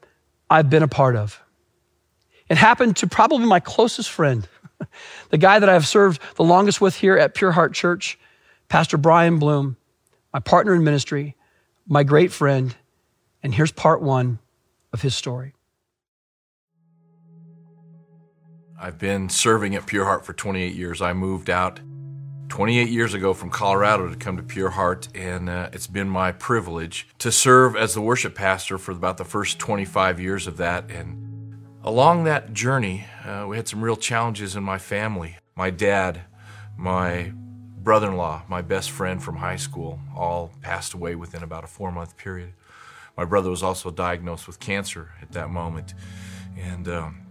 I've 0.50 0.70
been 0.70 0.82
a 0.82 0.88
part 0.88 1.16
of. 1.16 1.40
It 2.48 2.56
happened 2.56 2.96
to 2.98 3.06
probably 3.06 3.46
my 3.46 3.60
closest 3.60 4.10
friend, 4.10 4.48
the 5.30 5.38
guy 5.38 5.58
that 5.58 5.68
I've 5.68 5.86
served 5.86 6.22
the 6.36 6.44
longest 6.44 6.80
with 6.80 6.96
here 6.96 7.16
at 7.16 7.34
Pure 7.34 7.52
Heart 7.52 7.74
Church, 7.74 8.18
Pastor 8.68 8.96
Brian 8.96 9.38
Bloom, 9.38 9.76
my 10.32 10.40
partner 10.40 10.74
in 10.74 10.82
ministry, 10.82 11.36
my 11.86 12.02
great 12.02 12.32
friend. 12.32 12.74
And 13.42 13.54
here's 13.54 13.72
part 13.72 14.02
one 14.02 14.38
of 14.92 15.02
his 15.02 15.14
story. 15.14 15.54
I've 18.80 18.98
been 18.98 19.28
serving 19.28 19.74
at 19.74 19.86
Pure 19.86 20.04
Heart 20.04 20.24
for 20.24 20.32
28 20.32 20.72
years. 20.72 21.02
I 21.02 21.12
moved 21.12 21.50
out 21.50 21.80
28 22.48 22.88
years 22.88 23.12
ago 23.12 23.34
from 23.34 23.50
Colorado 23.50 24.08
to 24.08 24.14
come 24.14 24.36
to 24.36 24.42
Pure 24.44 24.70
Heart, 24.70 25.08
and 25.16 25.50
uh, 25.50 25.70
it's 25.72 25.88
been 25.88 26.08
my 26.08 26.30
privilege 26.30 27.08
to 27.18 27.32
serve 27.32 27.74
as 27.74 27.94
the 27.94 28.00
worship 28.00 28.36
pastor 28.36 28.78
for 28.78 28.92
about 28.92 29.16
the 29.16 29.24
first 29.24 29.58
25 29.58 30.20
years 30.20 30.46
of 30.46 30.58
that. 30.58 30.88
And 30.92 31.58
along 31.82 32.22
that 32.24 32.52
journey, 32.52 33.04
uh, 33.24 33.46
we 33.48 33.56
had 33.56 33.66
some 33.66 33.82
real 33.82 33.96
challenges 33.96 34.54
in 34.54 34.62
my 34.62 34.78
family. 34.78 35.38
My 35.56 35.70
dad, 35.70 36.20
my 36.76 37.32
brother 37.80 38.06
in 38.06 38.16
law, 38.16 38.44
my 38.48 38.62
best 38.62 38.92
friend 38.92 39.20
from 39.20 39.38
high 39.38 39.56
school, 39.56 39.98
all 40.14 40.52
passed 40.62 40.94
away 40.94 41.16
within 41.16 41.42
about 41.42 41.64
a 41.64 41.68
four 41.68 41.90
month 41.90 42.16
period. 42.16 42.52
My 43.16 43.24
brother 43.24 43.50
was 43.50 43.64
also 43.64 43.90
diagnosed 43.90 44.46
with 44.46 44.60
cancer 44.60 45.14
at 45.20 45.32
that 45.32 45.50
moment. 45.50 45.94
And 46.56 46.88
um, 46.88 47.27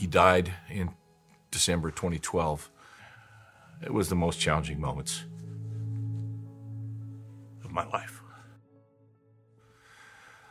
he 0.00 0.06
died 0.06 0.54
in 0.70 0.88
December 1.50 1.90
2012. 1.90 2.70
It 3.82 3.92
was 3.92 4.08
the 4.08 4.14
most 4.14 4.40
challenging 4.40 4.80
moments 4.80 5.24
of 7.62 7.70
my 7.70 7.86
life. 7.88 8.22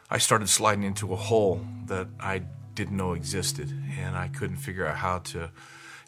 I 0.07 0.19
started 0.19 0.49
sliding 0.49 0.83
into 0.83 1.12
a 1.13 1.15
hole 1.15 1.65
that 1.88 2.07
I 2.19 2.43
didn't 2.75 2.95
know 2.95 3.13
existed, 3.13 3.73
and 3.99 4.15
I 4.15 4.27
couldn't 4.27 4.57
figure 4.57 4.85
out 4.85 4.97
how 4.97 5.17
to 5.33 5.51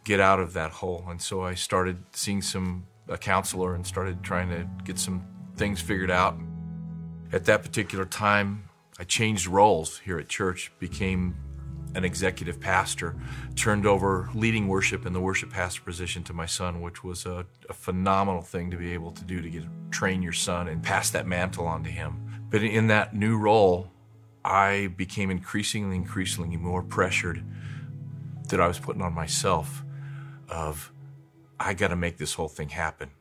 get 0.04 0.20
out 0.20 0.40
of 0.40 0.54
that 0.54 0.70
hole. 0.70 1.04
And 1.10 1.20
so 1.20 1.42
I 1.42 1.56
started 1.56 1.98
seeing 2.12 2.44
some 2.44 2.86
a 3.08 3.18
counselor 3.18 3.74
and 3.74 3.88
started 3.88 4.22
trying 4.24 4.50
to 4.50 4.68
get 4.84 5.00
some 5.00 5.26
things 5.58 5.82
figured 5.82 6.12
out. 6.12 6.38
At 7.34 7.46
that 7.46 7.64
particular 7.64 8.06
time, 8.06 8.70
I 9.00 9.04
changed 9.04 9.48
roles 9.48 9.98
here 9.98 10.20
at 10.20 10.30
church, 10.30 10.72
became 10.78 11.36
an 11.96 12.06
executive 12.06 12.60
pastor, 12.60 13.16
turned 13.56 13.86
over 13.86 14.30
leading 14.34 14.68
worship 14.68 15.06
in 15.06 15.14
the 15.14 15.20
worship 15.20 15.50
pastor 15.50 15.82
position 15.82 16.24
to 16.24 16.34
my 16.34 16.46
son, 16.46 16.82
which 16.82 17.04
was 17.04 17.26
a, 17.26 17.46
a, 17.70 17.74
phenomenal 17.74 18.42
thing 18.42 18.72
to 18.72 18.78
be 18.78 18.94
able 18.94 19.12
to 19.12 19.24
do 19.24 19.42
to 19.42 19.50
get 19.50 19.64
train 19.92 20.22
your 20.22 20.34
son 20.34 20.68
and 20.68 20.82
pass 20.82 21.10
that 21.10 21.28
mantle 21.28 21.68
on 21.68 21.84
to 21.84 21.90
him. 21.90 22.46
But 22.50 22.64
in 22.64 22.88
that 22.88 23.16
new 23.16 23.38
role, 23.38 23.92
I 24.44 24.88
became 24.96 25.30
increasingly, 25.30 25.96
increasingly 25.96 26.58
more 26.58 26.82
pressured 26.82 27.44
that 28.50 28.60
I 28.60 28.68
was 28.68 28.80
putting 28.80 29.02
on 29.02 29.14
myself 29.14 29.84
of 30.50 30.92
I 31.60 31.74
got 31.74 31.90
to 31.90 31.96
make 31.96 32.18
this 32.18 32.34
whole 32.34 32.50
thing 32.50 32.70
happen. 32.70 33.12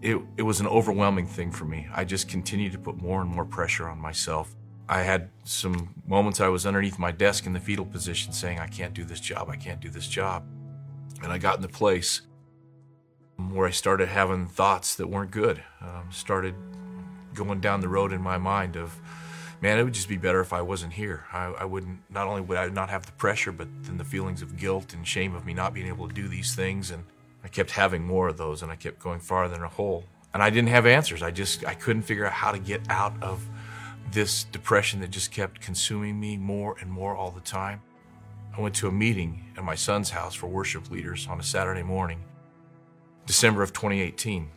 It, 0.00 0.20
it 0.36 0.42
was 0.42 0.60
an 0.60 0.66
overwhelming 0.66 1.26
thing 1.26 1.50
for 1.50 1.64
me. 1.64 1.88
I 1.92 2.04
just 2.04 2.28
continued 2.28 2.72
to 2.72 2.78
put 2.78 2.96
more 2.96 3.20
and 3.20 3.30
more 3.30 3.44
pressure 3.44 3.88
on 3.88 3.98
myself. 3.98 4.54
I 4.90 5.02
had 5.02 5.30
some 5.44 5.94
moments 6.04 6.40
I 6.40 6.48
was 6.48 6.66
underneath 6.66 6.98
my 6.98 7.12
desk 7.12 7.46
in 7.46 7.52
the 7.52 7.60
fetal 7.60 7.84
position 7.84 8.32
saying, 8.32 8.58
I 8.58 8.66
can't 8.66 8.92
do 8.92 9.04
this 9.04 9.20
job, 9.20 9.48
I 9.48 9.54
can't 9.54 9.78
do 9.78 9.88
this 9.88 10.08
job. 10.08 10.44
And 11.22 11.32
I 11.32 11.38
got 11.38 11.54
in 11.54 11.62
the 11.62 11.68
place 11.68 12.22
where 13.36 13.68
I 13.68 13.70
started 13.70 14.08
having 14.08 14.48
thoughts 14.48 14.96
that 14.96 15.06
weren't 15.06 15.30
good. 15.30 15.62
Um, 15.80 16.08
started 16.10 16.56
going 17.34 17.60
down 17.60 17.80
the 17.80 17.88
road 17.88 18.12
in 18.12 18.20
my 18.20 18.36
mind 18.36 18.74
of, 18.76 18.98
man, 19.60 19.78
it 19.78 19.84
would 19.84 19.94
just 19.94 20.08
be 20.08 20.16
better 20.16 20.40
if 20.40 20.52
I 20.52 20.60
wasn't 20.60 20.94
here. 20.94 21.24
I, 21.32 21.44
I, 21.44 21.64
wouldn't, 21.66 22.00
not 22.10 22.26
only 22.26 22.40
would 22.40 22.58
I 22.58 22.68
not 22.68 22.90
have 22.90 23.06
the 23.06 23.12
pressure, 23.12 23.52
but 23.52 23.68
then 23.82 23.96
the 23.96 24.04
feelings 24.04 24.42
of 24.42 24.56
guilt 24.56 24.92
and 24.92 25.06
shame 25.06 25.36
of 25.36 25.46
me 25.46 25.54
not 25.54 25.72
being 25.72 25.86
able 25.86 26.08
to 26.08 26.14
do 26.14 26.26
these 26.26 26.56
things. 26.56 26.90
And 26.90 27.04
I 27.44 27.48
kept 27.48 27.70
having 27.70 28.04
more 28.04 28.26
of 28.26 28.38
those 28.38 28.60
and 28.64 28.72
I 28.72 28.74
kept 28.74 28.98
going 28.98 29.20
farther 29.20 29.54
in 29.54 29.62
a 29.62 29.68
hole. 29.68 30.02
And 30.34 30.42
I 30.42 30.50
didn't 30.50 30.70
have 30.70 30.84
answers. 30.84 31.22
I 31.22 31.30
just, 31.30 31.64
I 31.64 31.74
couldn't 31.74 32.02
figure 32.02 32.26
out 32.26 32.32
how 32.32 32.50
to 32.50 32.58
get 32.58 32.80
out 32.90 33.14
of 33.22 33.48
this 34.12 34.44
depression 34.44 35.00
that 35.00 35.10
just 35.10 35.30
kept 35.30 35.60
consuming 35.60 36.18
me 36.18 36.36
more 36.36 36.76
and 36.80 36.90
more 36.90 37.14
all 37.14 37.30
the 37.30 37.40
time. 37.40 37.80
I 38.56 38.60
went 38.60 38.74
to 38.76 38.88
a 38.88 38.92
meeting 38.92 39.52
at 39.56 39.64
my 39.64 39.76
son's 39.76 40.10
house 40.10 40.34
for 40.34 40.48
worship 40.48 40.90
leaders 40.90 41.26
on 41.30 41.38
a 41.38 41.42
Saturday 41.42 41.82
morning, 41.82 42.24
December 43.26 43.62
of 43.62 43.72
2018. 43.72 44.50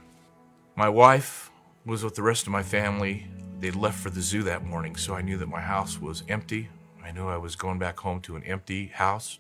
My 0.76 0.90
wife 0.90 1.52
was 1.86 2.04
with 2.04 2.16
the 2.16 2.24
rest 2.24 2.48
of 2.48 2.52
my 2.52 2.64
family. 2.64 3.28
They'd 3.60 3.76
left 3.76 4.00
for 4.00 4.10
the 4.10 4.22
zoo 4.22 4.42
that 4.44 4.66
morning, 4.66 4.96
so 4.96 5.14
I 5.14 5.22
knew 5.22 5.38
that 5.38 5.48
my 5.48 5.62
house 5.62 6.02
was 6.02 6.24
empty. 6.28 6.70
I 7.04 7.12
knew 7.12 7.28
I 7.28 7.38
was 7.38 7.56
going 7.56 7.78
back 7.78 8.00
home 8.00 8.22
to 8.22 8.36
an 8.36 8.44
empty 8.44 8.88
house. 8.88 9.40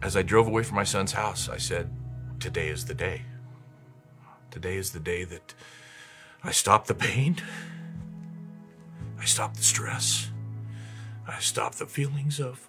As 0.00 0.16
I 0.16 0.22
drove 0.22 0.46
away 0.46 0.62
from 0.62 0.76
my 0.76 0.84
son's 0.84 1.12
house, 1.12 1.48
I 1.48 1.58
said, 1.58 1.90
Today 2.40 2.68
is 2.68 2.86
the 2.86 2.94
day. 2.94 3.22
Today 4.50 4.76
is 4.76 4.90
the 4.92 5.00
day 5.00 5.24
that 5.24 5.54
I 6.42 6.50
stop 6.50 6.86
the 6.86 6.94
pain. 6.94 7.36
I 9.22 9.24
stop 9.24 9.56
the 9.56 9.62
stress. 9.62 10.32
I 11.28 11.38
stop 11.38 11.76
the 11.76 11.86
feelings 11.86 12.40
of 12.40 12.68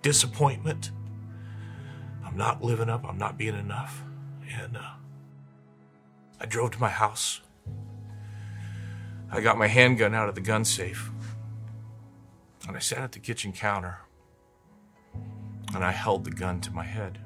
disappointment. 0.00 0.90
I'm 2.24 2.34
not 2.34 2.64
living 2.64 2.88
up. 2.88 3.04
I'm 3.06 3.18
not 3.18 3.36
being 3.36 3.54
enough. 3.54 4.02
And 4.58 4.74
uh, 4.74 4.94
I 6.40 6.46
drove 6.46 6.70
to 6.70 6.80
my 6.80 6.88
house. 6.88 7.42
I 9.30 9.42
got 9.42 9.58
my 9.58 9.66
handgun 9.66 10.14
out 10.14 10.30
of 10.30 10.34
the 10.34 10.40
gun 10.40 10.64
safe. 10.64 11.10
And 12.66 12.74
I 12.74 12.80
sat 12.80 13.00
at 13.00 13.12
the 13.12 13.18
kitchen 13.18 13.52
counter. 13.52 13.98
And 15.74 15.84
I 15.84 15.90
held 15.90 16.24
the 16.24 16.30
gun 16.30 16.62
to 16.62 16.70
my 16.72 16.84
head. 16.84 17.18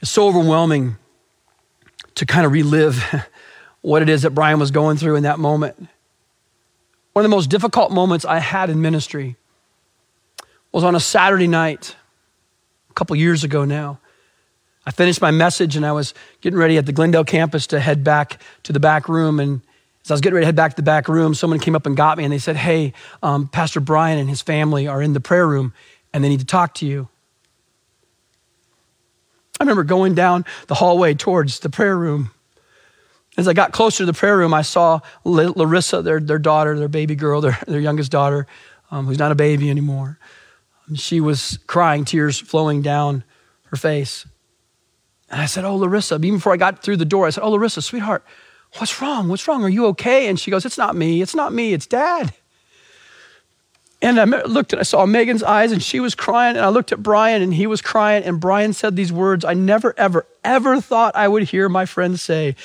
It's 0.00 0.12
so 0.12 0.28
overwhelming 0.28 0.98
to 2.16 2.26
kind 2.26 2.44
of 2.44 2.52
relive 2.52 3.02
what 3.80 4.02
it 4.02 4.08
is 4.08 4.22
that 4.22 4.30
Brian 4.30 4.58
was 4.58 4.70
going 4.70 4.96
through 4.96 5.16
in 5.16 5.22
that 5.22 5.38
moment. 5.38 5.76
One 7.12 7.24
of 7.24 7.30
the 7.30 7.34
most 7.34 7.48
difficult 7.48 7.92
moments 7.92 8.24
I 8.24 8.40
had 8.40 8.68
in 8.68 8.82
ministry 8.82 9.36
was 10.72 10.84
on 10.84 10.94
a 10.94 11.00
Saturday 11.00 11.46
night, 11.46 11.96
a 12.90 12.92
couple 12.92 13.16
years 13.16 13.44
ago 13.44 13.64
now. 13.64 14.00
I 14.84 14.90
finished 14.90 15.20
my 15.20 15.30
message 15.30 15.76
and 15.76 15.84
I 15.86 15.92
was 15.92 16.14
getting 16.40 16.58
ready 16.58 16.76
at 16.76 16.86
the 16.86 16.92
Glendale 16.92 17.24
campus 17.24 17.66
to 17.68 17.80
head 17.80 18.04
back 18.04 18.40
to 18.64 18.72
the 18.72 18.80
back 18.80 19.08
room. 19.08 19.40
And 19.40 19.62
as 20.04 20.10
I 20.10 20.14
was 20.14 20.20
getting 20.20 20.34
ready 20.34 20.44
to 20.44 20.48
head 20.48 20.56
back 20.56 20.72
to 20.72 20.76
the 20.76 20.82
back 20.82 21.08
room, 21.08 21.34
someone 21.34 21.58
came 21.58 21.74
up 21.74 21.86
and 21.86 21.96
got 21.96 22.18
me 22.18 22.24
and 22.24 22.32
they 22.32 22.38
said, 22.38 22.56
Hey, 22.56 22.92
um, 23.22 23.48
Pastor 23.48 23.80
Brian 23.80 24.18
and 24.18 24.28
his 24.28 24.42
family 24.42 24.86
are 24.86 25.02
in 25.02 25.12
the 25.12 25.20
prayer 25.20 25.46
room 25.46 25.72
and 26.12 26.22
they 26.22 26.28
need 26.28 26.40
to 26.40 26.46
talk 26.46 26.74
to 26.74 26.86
you. 26.86 27.08
I 29.58 29.64
remember 29.64 29.84
going 29.84 30.14
down 30.14 30.44
the 30.66 30.74
hallway 30.74 31.14
towards 31.14 31.60
the 31.60 31.70
prayer 31.70 31.96
room. 31.96 32.30
As 33.36 33.48
I 33.48 33.52
got 33.52 33.72
closer 33.72 33.98
to 33.98 34.06
the 34.06 34.12
prayer 34.12 34.36
room, 34.36 34.54
I 34.54 34.62
saw 34.62 35.00
Larissa, 35.24 36.02
their, 36.02 36.20
their 36.20 36.38
daughter, 36.38 36.78
their 36.78 36.88
baby 36.88 37.14
girl, 37.14 37.40
their, 37.40 37.58
their 37.66 37.80
youngest 37.80 38.10
daughter, 38.10 38.46
um, 38.90 39.06
who's 39.06 39.18
not 39.18 39.32
a 39.32 39.34
baby 39.34 39.68
anymore. 39.68 40.18
She 40.94 41.20
was 41.20 41.58
crying, 41.66 42.04
tears 42.04 42.38
flowing 42.38 42.80
down 42.80 43.24
her 43.64 43.76
face. 43.76 44.26
And 45.28 45.40
I 45.40 45.46
said, 45.46 45.64
Oh, 45.64 45.76
Larissa, 45.76 46.14
even 46.16 46.36
before 46.36 46.52
I 46.52 46.56
got 46.56 46.82
through 46.82 46.98
the 46.98 47.04
door, 47.04 47.26
I 47.26 47.30
said, 47.30 47.42
Oh, 47.42 47.50
Larissa, 47.50 47.82
sweetheart, 47.82 48.24
what's 48.78 49.00
wrong? 49.02 49.28
What's 49.28 49.46
wrong? 49.48 49.64
Are 49.64 49.68
you 49.68 49.86
okay? 49.86 50.28
And 50.28 50.38
she 50.38 50.50
goes, 50.50 50.64
It's 50.64 50.78
not 50.78 50.94
me. 50.94 51.20
It's 51.20 51.34
not 51.34 51.52
me. 51.52 51.72
It's 51.72 51.86
dad. 51.86 52.32
And 54.02 54.20
I 54.20 54.24
looked 54.24 54.72
and 54.72 54.80
I 54.80 54.82
saw 54.82 55.06
Megan's 55.06 55.42
eyes 55.42 55.72
and 55.72 55.82
she 55.82 56.00
was 56.00 56.14
crying. 56.14 56.56
And 56.56 56.64
I 56.64 56.68
looked 56.68 56.92
at 56.92 57.02
Brian 57.02 57.42
and 57.42 57.54
he 57.54 57.66
was 57.66 57.80
crying. 57.80 58.24
And 58.24 58.38
Brian 58.38 58.72
said 58.72 58.94
these 58.94 59.12
words 59.12 59.44
I 59.44 59.54
never, 59.54 59.94
ever, 59.96 60.26
ever 60.46 60.80
thought 60.80 61.16
I 61.16 61.28
would 61.28 61.42
hear 61.42 61.68
my 61.68 61.84
friend 61.84 62.18
say. 62.18 62.56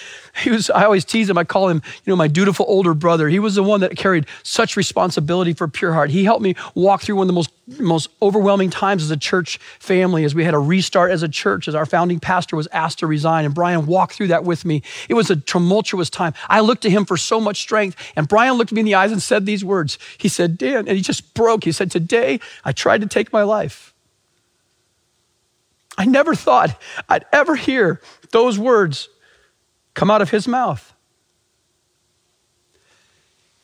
He 0.44 0.50
was, 0.50 0.70
I 0.70 0.86
always 0.86 1.04
tease 1.04 1.30
him, 1.30 1.38
I 1.38 1.44
call 1.44 1.68
him, 1.68 1.82
you 2.06 2.12
know, 2.12 2.16
my 2.16 2.28
dutiful 2.28 2.66
older 2.70 2.94
brother. 2.94 3.28
He 3.28 3.40
was 3.40 3.56
the 3.56 3.64
one 3.64 3.82
that 3.82 3.98
carried 3.98 4.28
such 4.44 4.78
responsibility 4.78 5.54
for 5.54 5.68
Pure 5.68 5.94
Heart. 5.94 6.12
He 6.12 6.24
helped 6.24 6.42
me 6.42 6.56
walk 6.74 7.02
through 7.02 7.18
one 7.18 7.26
of 7.26 7.28
the 7.28 7.34
most, 7.34 7.52
most 7.80 8.10
overwhelming 8.22 8.70
times 8.70 9.04
as 9.04 9.12
a 9.12 9.18
church 9.18 9.58
family, 9.80 10.24
as 10.24 10.34
we 10.34 10.46
had 10.46 10.54
a 10.54 10.60
restart 10.60 11.12
as 11.12 11.24
a 11.24 11.28
church, 11.28 11.68
as 11.68 11.76
our 11.76 11.86
founding 11.86 12.20
pastor 12.20 12.56
was 12.56 12.68
asked 12.72 13.00
to 13.00 13.08
resign. 13.08 13.44
And 13.44 13.54
Brian 13.54 13.86
walked 13.86 14.14
through 14.14 14.28
that 14.28 14.46
with 14.46 14.64
me. 14.64 14.84
It 15.10 15.16
was 15.16 15.30
a 15.30 15.36
tumultuous 15.36 16.10
time. 16.10 16.34
I 16.48 16.62
looked 16.62 16.84
to 16.84 16.90
him 16.90 17.06
for 17.06 17.18
so 17.18 17.42
much 17.42 17.60
strength. 17.60 17.98
And 18.16 18.28
Brian 18.28 18.54
looked 18.54 18.72
me 18.72 18.80
in 18.80 18.86
the 18.86 18.96
eyes 18.96 19.12
and 19.12 19.22
said 19.22 19.46
these 19.46 19.66
words. 19.66 19.98
He 20.18 20.30
said, 20.30 20.58
Dan, 20.58 20.88
and 20.88 20.96
he 20.96 21.02
just 21.02 21.34
broke. 21.34 21.66
He 21.66 21.72
said, 21.72 21.92
Today 21.92 22.40
I 22.64 22.72
tried 22.72 23.02
to 23.02 23.08
take 23.08 23.34
my 23.34 23.44
life. 23.44 23.91
I 25.98 26.06
never 26.06 26.36
thought 26.36 26.80
I'd 27.10 27.26
ever 27.32 27.56
hear 27.56 28.02
those 28.32 28.58
words 28.58 29.10
come 29.94 30.10
out 30.10 30.22
of 30.22 30.30
his 30.30 30.48
mouth. 30.48 30.94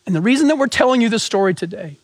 And 0.06 0.16
the 0.16 0.22
reason 0.22 0.48
that 0.48 0.58
we're 0.58 0.68
telling 0.68 1.02
you 1.02 1.10
this 1.10 1.24
story 1.24 1.54
today 1.54 1.98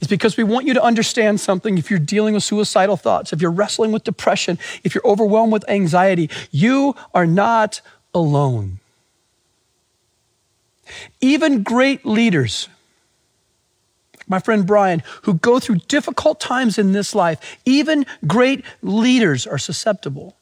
is 0.00 0.08
because 0.08 0.36
we 0.36 0.44
want 0.44 0.66
you 0.66 0.74
to 0.74 0.82
understand 0.82 1.40
something. 1.40 1.78
If 1.78 1.90
you're 1.90 1.98
dealing 1.98 2.34
with 2.34 2.42
suicidal 2.42 2.96
thoughts, 2.96 3.32
if 3.32 3.40
you're 3.40 3.50
wrestling 3.50 3.92
with 3.92 4.04
depression, 4.04 4.58
if 4.84 4.94
you're 4.94 5.06
overwhelmed 5.06 5.52
with 5.52 5.68
anxiety, 5.68 6.30
you 6.50 6.94
are 7.14 7.26
not 7.26 7.80
alone. 8.14 8.78
Even 11.20 11.62
great 11.62 12.04
leaders 12.04 12.68
my 14.26 14.38
friend 14.38 14.66
Brian, 14.66 15.02
who 15.22 15.34
go 15.34 15.58
through 15.58 15.76
difficult 15.88 16.40
times 16.40 16.78
in 16.78 16.92
this 16.92 17.14
life, 17.14 17.58
even 17.64 18.06
great 18.26 18.64
leaders 18.82 19.46
are 19.46 19.58
susceptible 19.58 20.36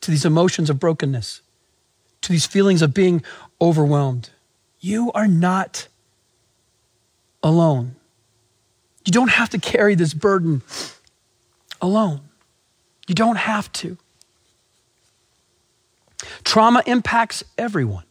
to 0.00 0.10
these 0.10 0.24
emotions 0.24 0.70
of 0.70 0.78
brokenness, 0.78 1.42
to 2.22 2.32
these 2.32 2.46
feelings 2.46 2.82
of 2.82 2.94
being 2.94 3.22
overwhelmed. 3.60 4.30
You 4.78 5.10
are 5.12 5.26
not 5.26 5.88
alone. 7.42 7.96
You 9.04 9.12
don't 9.12 9.30
have 9.30 9.50
to 9.50 9.58
carry 9.58 9.94
this 9.94 10.14
burden 10.14 10.62
alone. 11.80 12.20
You 13.06 13.14
don't 13.14 13.36
have 13.36 13.72
to. 13.74 13.98
Trauma 16.44 16.82
impacts 16.86 17.44
everyone. 17.56 18.05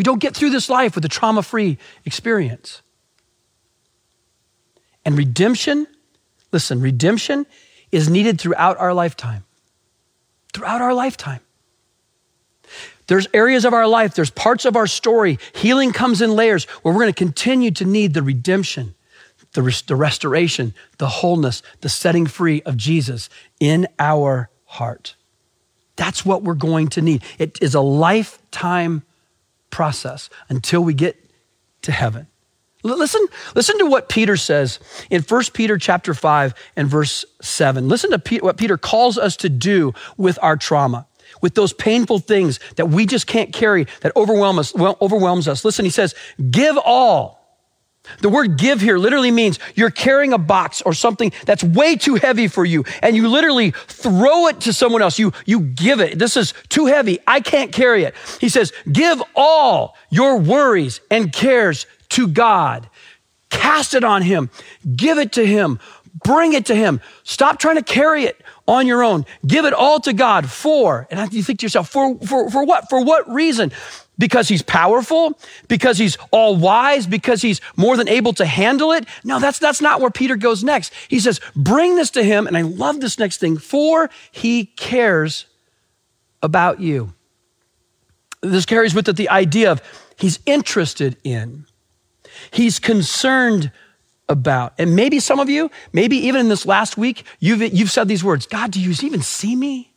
We 0.00 0.04
don't 0.04 0.18
get 0.18 0.34
through 0.34 0.48
this 0.48 0.70
life 0.70 0.94
with 0.94 1.04
a 1.04 1.10
trauma 1.10 1.42
free 1.42 1.76
experience. 2.06 2.80
And 5.04 5.14
redemption, 5.14 5.86
listen, 6.52 6.80
redemption 6.80 7.44
is 7.92 8.08
needed 8.08 8.40
throughout 8.40 8.78
our 8.78 8.94
lifetime. 8.94 9.44
Throughout 10.54 10.80
our 10.80 10.94
lifetime. 10.94 11.40
There's 13.08 13.28
areas 13.34 13.66
of 13.66 13.74
our 13.74 13.86
life, 13.86 14.14
there's 14.14 14.30
parts 14.30 14.64
of 14.64 14.74
our 14.74 14.86
story. 14.86 15.38
Healing 15.54 15.92
comes 15.92 16.22
in 16.22 16.30
layers 16.30 16.64
where 16.80 16.94
we're 16.94 17.02
going 17.02 17.12
to 17.12 17.18
continue 17.18 17.70
to 17.72 17.84
need 17.84 18.14
the 18.14 18.22
redemption, 18.22 18.94
the, 19.52 19.82
the 19.86 19.96
restoration, 19.96 20.72
the 20.96 21.08
wholeness, 21.08 21.62
the 21.82 21.90
setting 21.90 22.24
free 22.24 22.62
of 22.62 22.78
Jesus 22.78 23.28
in 23.60 23.86
our 23.98 24.48
heart. 24.64 25.14
That's 25.96 26.24
what 26.24 26.42
we're 26.42 26.54
going 26.54 26.88
to 26.88 27.02
need. 27.02 27.22
It 27.38 27.58
is 27.60 27.74
a 27.74 27.82
lifetime 27.82 29.02
process 29.70 30.30
until 30.48 30.82
we 30.82 30.94
get 30.94 31.16
to 31.82 31.92
heaven. 31.92 32.26
Listen, 32.82 33.26
listen 33.54 33.78
to 33.78 33.86
what 33.86 34.08
Peter 34.08 34.36
says 34.38 34.80
in 35.10 35.22
1 35.22 35.42
Peter 35.52 35.76
chapter 35.76 36.14
5 36.14 36.54
and 36.76 36.88
verse 36.88 37.26
7. 37.42 37.88
Listen 37.88 38.10
to 38.10 38.38
what 38.38 38.56
Peter 38.56 38.78
calls 38.78 39.18
us 39.18 39.36
to 39.36 39.50
do 39.50 39.92
with 40.16 40.38
our 40.40 40.56
trauma, 40.56 41.06
with 41.42 41.54
those 41.54 41.74
painful 41.74 42.20
things 42.20 42.58
that 42.76 42.86
we 42.86 43.04
just 43.04 43.26
can't 43.26 43.52
carry, 43.52 43.86
that 44.00 44.16
overwhelm 44.16 44.58
us, 44.58 44.74
overwhelms 44.78 45.46
us. 45.46 45.62
Listen, 45.64 45.84
he 45.84 45.90
says, 45.90 46.14
give 46.50 46.78
all 46.78 47.39
the 48.18 48.28
word 48.28 48.58
give 48.58 48.80
here 48.80 48.98
literally 48.98 49.30
means 49.30 49.58
you're 49.74 49.90
carrying 49.90 50.32
a 50.32 50.38
box 50.38 50.82
or 50.82 50.92
something 50.92 51.32
that's 51.46 51.64
way 51.64 51.96
too 51.96 52.16
heavy 52.16 52.48
for 52.48 52.64
you 52.64 52.84
and 53.02 53.16
you 53.16 53.28
literally 53.28 53.72
throw 53.88 54.46
it 54.48 54.60
to 54.62 54.72
someone 54.72 55.02
else. 55.02 55.18
You, 55.18 55.32
you 55.46 55.60
give 55.60 56.00
it. 56.00 56.18
This 56.18 56.36
is 56.36 56.54
too 56.68 56.86
heavy. 56.86 57.18
I 57.26 57.40
can't 57.40 57.72
carry 57.72 58.04
it. 58.04 58.14
He 58.40 58.48
says, 58.48 58.72
give 58.90 59.22
all 59.34 59.96
your 60.10 60.38
worries 60.38 61.00
and 61.10 61.32
cares 61.32 61.86
to 62.10 62.28
God. 62.28 62.88
Cast 63.50 63.94
it 63.94 64.04
on 64.04 64.22
Him. 64.22 64.50
Give 64.96 65.18
it 65.18 65.32
to 65.32 65.46
Him. 65.46 65.80
Bring 66.24 66.52
it 66.52 66.66
to 66.66 66.74
Him. 66.74 67.00
Stop 67.24 67.58
trying 67.58 67.76
to 67.76 67.82
carry 67.82 68.24
it 68.24 68.40
on 68.66 68.86
your 68.86 69.02
own. 69.02 69.26
Give 69.46 69.64
it 69.64 69.72
all 69.72 70.00
to 70.00 70.12
God 70.12 70.48
for, 70.48 71.08
and 71.10 71.32
you 71.32 71.42
think 71.42 71.58
to 71.60 71.66
yourself, 71.66 71.88
for, 71.88 72.16
for, 72.20 72.50
for 72.50 72.64
what? 72.64 72.88
For 72.88 73.04
what 73.04 73.28
reason? 73.28 73.72
Because 74.20 74.48
he's 74.48 74.62
powerful, 74.62 75.36
because 75.66 75.96
he's 75.96 76.18
all 76.30 76.54
wise, 76.54 77.06
because 77.06 77.40
he's 77.40 77.60
more 77.74 77.96
than 77.96 78.06
able 78.06 78.34
to 78.34 78.44
handle 78.44 78.92
it. 78.92 79.06
No, 79.24 79.40
that's, 79.40 79.58
that's 79.58 79.80
not 79.80 80.00
where 80.00 80.10
Peter 80.10 80.36
goes 80.36 80.62
next. 80.62 80.92
He 81.08 81.18
says, 81.18 81.40
bring 81.56 81.96
this 81.96 82.10
to 82.10 82.22
him. 82.22 82.46
And 82.46 82.56
I 82.56 82.60
love 82.62 83.00
this 83.00 83.18
next 83.18 83.38
thing, 83.38 83.56
for 83.56 84.10
he 84.30 84.66
cares 84.66 85.46
about 86.42 86.80
you. 86.80 87.14
This 88.42 88.66
carries 88.66 88.94
with 88.94 89.08
it 89.08 89.16
the 89.16 89.30
idea 89.30 89.72
of 89.72 89.82
he's 90.16 90.38
interested 90.44 91.16
in, 91.24 91.64
he's 92.50 92.78
concerned 92.78 93.72
about. 94.28 94.74
And 94.78 94.94
maybe 94.94 95.18
some 95.18 95.40
of 95.40 95.48
you, 95.48 95.70
maybe 95.92 96.16
even 96.18 96.42
in 96.42 96.48
this 96.50 96.66
last 96.66 96.98
week, 96.98 97.24
you've, 97.40 97.62
you've 97.74 97.90
said 97.90 98.06
these 98.06 98.22
words 98.22 98.46
God, 98.46 98.70
do 98.70 98.80
you 98.80 98.94
even 99.02 99.22
see 99.22 99.56
me? 99.56 99.94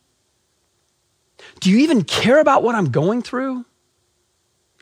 Do 1.60 1.70
you 1.70 1.78
even 1.78 2.04
care 2.04 2.40
about 2.40 2.62
what 2.62 2.74
I'm 2.74 2.90
going 2.90 3.20
through? 3.22 3.66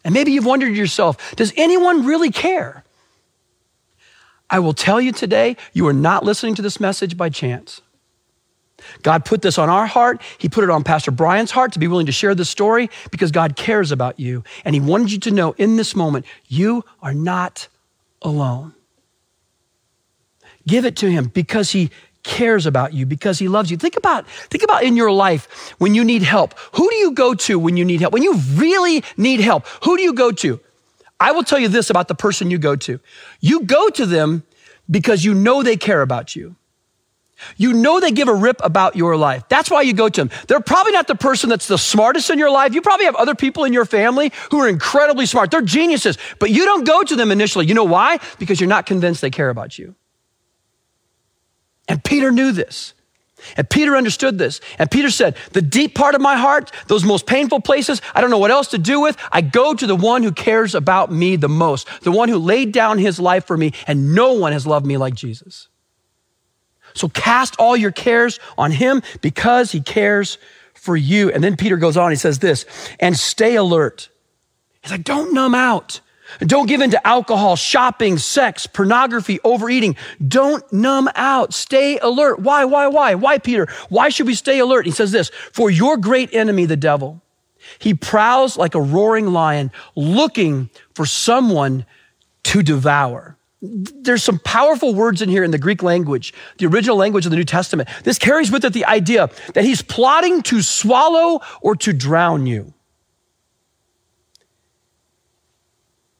And 0.04 0.14
maybe 0.14 0.32
you've 0.32 0.46
wondered 0.46 0.76
yourself, 0.76 1.34
does 1.36 1.52
anyone 1.56 2.04
really 2.04 2.30
care? 2.30 2.84
I 4.50 4.58
will 4.58 4.74
tell 4.74 5.00
you 5.00 5.12
today, 5.12 5.56
you 5.72 5.86
are 5.86 5.92
not 5.92 6.24
listening 6.24 6.54
to 6.56 6.62
this 6.62 6.78
message 6.80 7.16
by 7.16 7.30
chance. 7.30 7.80
God 9.02 9.24
put 9.24 9.42
this 9.42 9.58
on 9.58 9.68
our 9.68 9.86
heart. 9.86 10.20
He 10.38 10.48
put 10.48 10.64
it 10.64 10.70
on 10.70 10.84
Pastor 10.84 11.10
Brian's 11.10 11.52
heart 11.52 11.72
to 11.72 11.78
be 11.78 11.88
willing 11.88 12.06
to 12.06 12.12
share 12.12 12.34
this 12.34 12.50
story 12.50 12.90
because 13.10 13.30
God 13.30 13.56
cares 13.56 13.92
about 13.92 14.18
you. 14.18 14.44
And 14.64 14.74
He 14.74 14.80
wanted 14.80 15.12
you 15.12 15.18
to 15.20 15.30
know 15.30 15.52
in 15.52 15.76
this 15.76 15.94
moment, 15.94 16.26
you 16.48 16.84
are 17.00 17.14
not 17.14 17.68
alone. 18.20 18.74
Give 20.66 20.84
it 20.84 20.96
to 20.96 21.10
Him 21.10 21.26
because 21.28 21.70
He 21.70 21.90
cares 22.22 22.66
about 22.66 22.92
you 22.92 23.06
because 23.06 23.38
he 23.38 23.48
loves 23.48 23.70
you. 23.70 23.76
Think 23.76 23.96
about, 23.96 24.28
think 24.28 24.62
about 24.62 24.84
in 24.84 24.96
your 24.96 25.10
life 25.10 25.74
when 25.78 25.94
you 25.94 26.04
need 26.04 26.22
help. 26.22 26.54
Who 26.74 26.88
do 26.88 26.96
you 26.96 27.12
go 27.12 27.34
to 27.34 27.58
when 27.58 27.76
you 27.76 27.84
need 27.84 28.00
help? 28.00 28.12
When 28.12 28.22
you 28.22 28.36
really 28.54 29.04
need 29.16 29.40
help, 29.40 29.66
who 29.84 29.96
do 29.96 30.02
you 30.02 30.14
go 30.14 30.32
to? 30.32 30.60
I 31.18 31.32
will 31.32 31.44
tell 31.44 31.58
you 31.58 31.68
this 31.68 31.90
about 31.90 32.08
the 32.08 32.14
person 32.14 32.50
you 32.50 32.58
go 32.58 32.76
to. 32.76 33.00
You 33.40 33.64
go 33.64 33.88
to 33.90 34.06
them 34.06 34.42
because 34.90 35.24
you 35.24 35.34
know 35.34 35.62
they 35.62 35.76
care 35.76 36.02
about 36.02 36.34
you. 36.34 36.56
You 37.56 37.72
know 37.72 38.00
they 38.00 38.12
give 38.12 38.28
a 38.28 38.34
rip 38.34 38.60
about 38.62 38.96
your 38.96 39.16
life. 39.16 39.44
That's 39.48 39.70
why 39.70 39.82
you 39.82 39.92
go 39.92 40.08
to 40.08 40.24
them. 40.24 40.30
They're 40.46 40.60
probably 40.60 40.92
not 40.92 41.06
the 41.06 41.14
person 41.14 41.50
that's 41.50 41.66
the 41.66 41.78
smartest 41.78 42.30
in 42.30 42.38
your 42.38 42.50
life. 42.50 42.74
You 42.74 42.82
probably 42.82 43.06
have 43.06 43.16
other 43.16 43.34
people 43.34 43.64
in 43.64 43.72
your 43.72 43.84
family 43.84 44.32
who 44.50 44.60
are 44.60 44.68
incredibly 44.68 45.26
smart. 45.26 45.50
They're 45.50 45.62
geniuses, 45.62 46.18
but 46.38 46.50
you 46.50 46.64
don't 46.64 46.84
go 46.84 47.02
to 47.02 47.16
them 47.16 47.32
initially. 47.32 47.66
You 47.66 47.74
know 47.74 47.84
why? 47.84 48.18
Because 48.38 48.60
you're 48.60 48.68
not 48.68 48.86
convinced 48.86 49.20
they 49.20 49.30
care 49.30 49.50
about 49.50 49.78
you. 49.78 49.94
And 51.92 52.02
Peter 52.02 52.32
knew 52.32 52.52
this. 52.52 52.94
And 53.54 53.68
Peter 53.68 53.94
understood 53.94 54.38
this. 54.38 54.62
And 54.78 54.90
Peter 54.90 55.10
said, 55.10 55.36
The 55.50 55.60
deep 55.60 55.94
part 55.94 56.14
of 56.14 56.22
my 56.22 56.36
heart, 56.36 56.72
those 56.86 57.04
most 57.04 57.26
painful 57.26 57.60
places, 57.60 58.00
I 58.14 58.22
don't 58.22 58.30
know 58.30 58.38
what 58.38 58.50
else 58.50 58.68
to 58.68 58.78
do 58.78 58.98
with. 59.00 59.18
I 59.30 59.42
go 59.42 59.74
to 59.74 59.86
the 59.86 59.94
one 59.94 60.22
who 60.22 60.32
cares 60.32 60.74
about 60.74 61.12
me 61.12 61.36
the 61.36 61.50
most, 61.50 61.86
the 62.00 62.10
one 62.10 62.30
who 62.30 62.38
laid 62.38 62.72
down 62.72 62.96
his 62.96 63.20
life 63.20 63.44
for 63.46 63.58
me, 63.58 63.74
and 63.86 64.14
no 64.14 64.32
one 64.32 64.52
has 64.52 64.66
loved 64.66 64.86
me 64.86 64.96
like 64.96 65.14
Jesus. 65.14 65.68
So 66.94 67.10
cast 67.10 67.56
all 67.58 67.76
your 67.76 67.92
cares 67.92 68.40
on 68.56 68.70
him 68.70 69.02
because 69.20 69.70
he 69.70 69.82
cares 69.82 70.38
for 70.72 70.96
you. 70.96 71.30
And 71.30 71.44
then 71.44 71.58
Peter 71.58 71.76
goes 71.76 71.98
on, 71.98 72.08
he 72.08 72.16
says 72.16 72.38
this, 72.38 72.64
and 73.00 73.14
stay 73.18 73.56
alert. 73.56 74.08
He's 74.80 74.92
like, 74.92 75.04
don't 75.04 75.34
numb 75.34 75.54
out. 75.54 76.00
Don't 76.40 76.66
give 76.66 76.80
in 76.80 76.90
to 76.90 77.06
alcohol, 77.06 77.56
shopping, 77.56 78.18
sex, 78.18 78.66
pornography, 78.66 79.38
overeating. 79.44 79.96
Don't 80.26 80.70
numb 80.72 81.08
out. 81.14 81.54
Stay 81.54 81.98
alert. 81.98 82.40
Why, 82.40 82.64
why, 82.64 82.86
why? 82.86 83.14
Why, 83.14 83.38
Peter? 83.38 83.68
Why 83.88 84.08
should 84.08 84.26
we 84.26 84.34
stay 84.34 84.58
alert? 84.58 84.86
He 84.86 84.92
says 84.92 85.12
this 85.12 85.30
For 85.52 85.70
your 85.70 85.96
great 85.96 86.34
enemy, 86.34 86.66
the 86.66 86.76
devil, 86.76 87.22
he 87.78 87.94
prowls 87.94 88.56
like 88.56 88.74
a 88.74 88.80
roaring 88.80 89.32
lion 89.32 89.70
looking 89.94 90.70
for 90.94 91.06
someone 91.06 91.86
to 92.44 92.62
devour. 92.62 93.36
There's 93.64 94.24
some 94.24 94.40
powerful 94.40 94.92
words 94.92 95.22
in 95.22 95.28
here 95.28 95.44
in 95.44 95.52
the 95.52 95.58
Greek 95.58 95.84
language, 95.84 96.34
the 96.58 96.66
original 96.66 96.96
language 96.96 97.26
of 97.26 97.30
the 97.30 97.36
New 97.36 97.44
Testament. 97.44 97.88
This 98.02 98.18
carries 98.18 98.50
with 98.50 98.64
it 98.64 98.72
the 98.72 98.84
idea 98.86 99.30
that 99.54 99.64
he's 99.64 99.82
plotting 99.82 100.42
to 100.42 100.62
swallow 100.62 101.40
or 101.60 101.76
to 101.76 101.92
drown 101.92 102.46
you. 102.46 102.74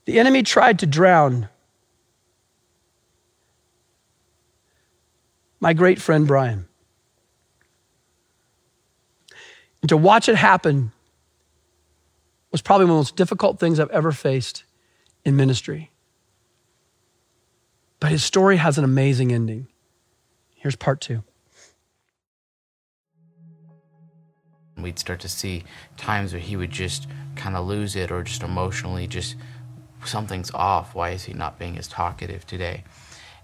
The 0.05 0.19
enemy 0.19 0.43
tried 0.43 0.81
to 0.81 0.87
drown 0.87 1.49
my 5.61 5.73
great 5.73 6.01
friend 6.01 6.27
Brian. 6.27 6.67
And 9.81 9.89
to 9.89 9.97
watch 9.97 10.29
it 10.29 10.35
happen 10.35 10.93
was 12.51 12.63
probably 12.63 12.87
one 12.87 12.91
of 12.91 12.97
the 12.97 13.01
most 13.01 13.17
difficult 13.17 13.59
things 13.59 13.79
I've 13.79 13.91
ever 13.91 14.13
faced 14.13 14.65
in 15.25 15.37
ministry. 15.37 15.91
But 18.01 18.11
his 18.11 18.25
story 18.25 18.57
has 18.57 18.79
an 18.79 18.85
amazing 18.85 19.33
ending. 19.33 19.69
Here's 20.57 20.77
part 20.77 21.01
two. 21.01 21.23
We'd 24.77 24.99
start 24.99 25.21
to 25.21 25.29
see 25.29 25.63
times 25.97 26.33
where 26.33 26.41
he 26.41 26.57
would 26.57 26.73
just 26.73 27.07
kind 27.37 27.57
of 27.57 27.67
lose 27.67 27.95
it 27.95 28.11
or 28.11 28.25
just 28.25 28.43
emotionally 28.43 29.07
just 29.07 29.37
something's 30.07 30.51
off. 30.53 30.95
Why 30.95 31.11
is 31.11 31.25
he 31.25 31.33
not 31.33 31.59
being 31.59 31.79
as 31.79 31.89
talkative 31.89 32.47
today? 32.47 32.85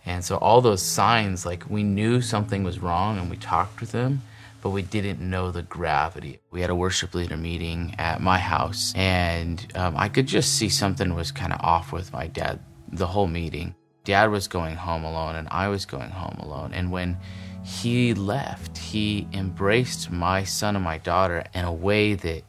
And 0.06 0.24
so 0.24 0.36
all 0.36 0.60
those 0.60 0.82
signs, 0.82 1.44
like 1.44 1.68
we 1.68 1.82
knew 1.82 2.20
something 2.20 2.64
was 2.64 2.78
wrong 2.78 3.18
and 3.18 3.30
we 3.30 3.36
talked 3.36 3.80
with 3.80 3.92
him, 3.92 4.22
but 4.62 4.70
we 4.70 4.82
didn't 4.82 5.20
know 5.20 5.50
the 5.50 5.62
gravity. 5.62 6.40
We 6.50 6.60
had 6.60 6.70
a 6.70 6.74
worship 6.74 7.14
leader 7.14 7.36
meeting 7.36 7.94
at 7.98 8.20
my 8.20 8.38
house, 8.38 8.92
and 8.96 9.64
um, 9.74 9.96
I 9.96 10.08
could 10.08 10.26
just 10.26 10.54
see 10.54 10.68
something 10.68 11.14
was 11.14 11.30
kind 11.30 11.52
of 11.52 11.60
off 11.60 11.92
with 11.92 12.12
my 12.12 12.26
dad 12.26 12.60
the 12.90 13.06
whole 13.06 13.26
meeting. 13.26 13.74
Dad 14.04 14.30
was 14.30 14.48
going 14.48 14.76
home 14.76 15.04
alone, 15.04 15.36
and 15.36 15.46
I 15.50 15.68
was 15.68 15.84
going 15.84 16.10
home 16.10 16.38
alone. 16.40 16.72
And 16.72 16.90
when 16.90 17.18
he 17.62 18.14
left, 18.14 18.78
he 18.78 19.28
embraced 19.32 20.10
my 20.10 20.42
son 20.42 20.74
and 20.74 20.84
my 20.84 20.98
daughter 20.98 21.44
in 21.54 21.64
a 21.64 21.72
way 21.72 22.14
that 22.14 22.42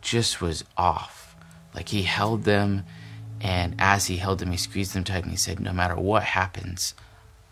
just 0.00 0.40
was 0.40 0.64
off. 0.76 1.34
Like 1.74 1.88
he 1.88 2.02
held 2.02 2.44
them 2.44 2.84
and 3.40 3.74
as 3.78 4.06
he 4.06 4.18
held 4.18 4.38
them, 4.38 4.50
he 4.50 4.56
squeezed 4.56 4.94
them 4.94 5.04
tight 5.04 5.22
and 5.22 5.30
he 5.30 5.36
said, 5.36 5.60
No 5.60 5.72
matter 5.72 5.96
what 5.96 6.22
happens, 6.22 6.94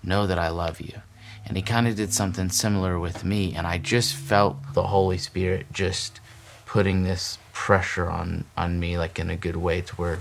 know 0.03 0.27
that 0.27 0.38
I 0.38 0.48
love 0.48 0.81
you. 0.81 1.01
And 1.46 1.57
he 1.57 1.62
kind 1.62 1.88
of 1.88 1.96
did 1.96 2.12
something 2.12 2.51
similar 2.51 2.98
with 2.98 3.24
me. 3.24 3.55
And 3.55 3.66
I 3.66 3.79
just 3.79 4.14
felt 4.14 4.59
the 4.74 4.88
Holy 4.88 5.16
Spirit 5.16 5.66
just 5.72 6.20
putting 6.66 7.05
this 7.05 7.38
pressure 7.55 8.11
on, 8.11 8.44
on 8.57 8.79
me, 8.79 8.98
like 8.98 9.18
in 9.18 9.31
a 9.31 9.37
good 9.37 9.57
way, 9.57 9.81
to 9.81 9.94
where 9.96 10.18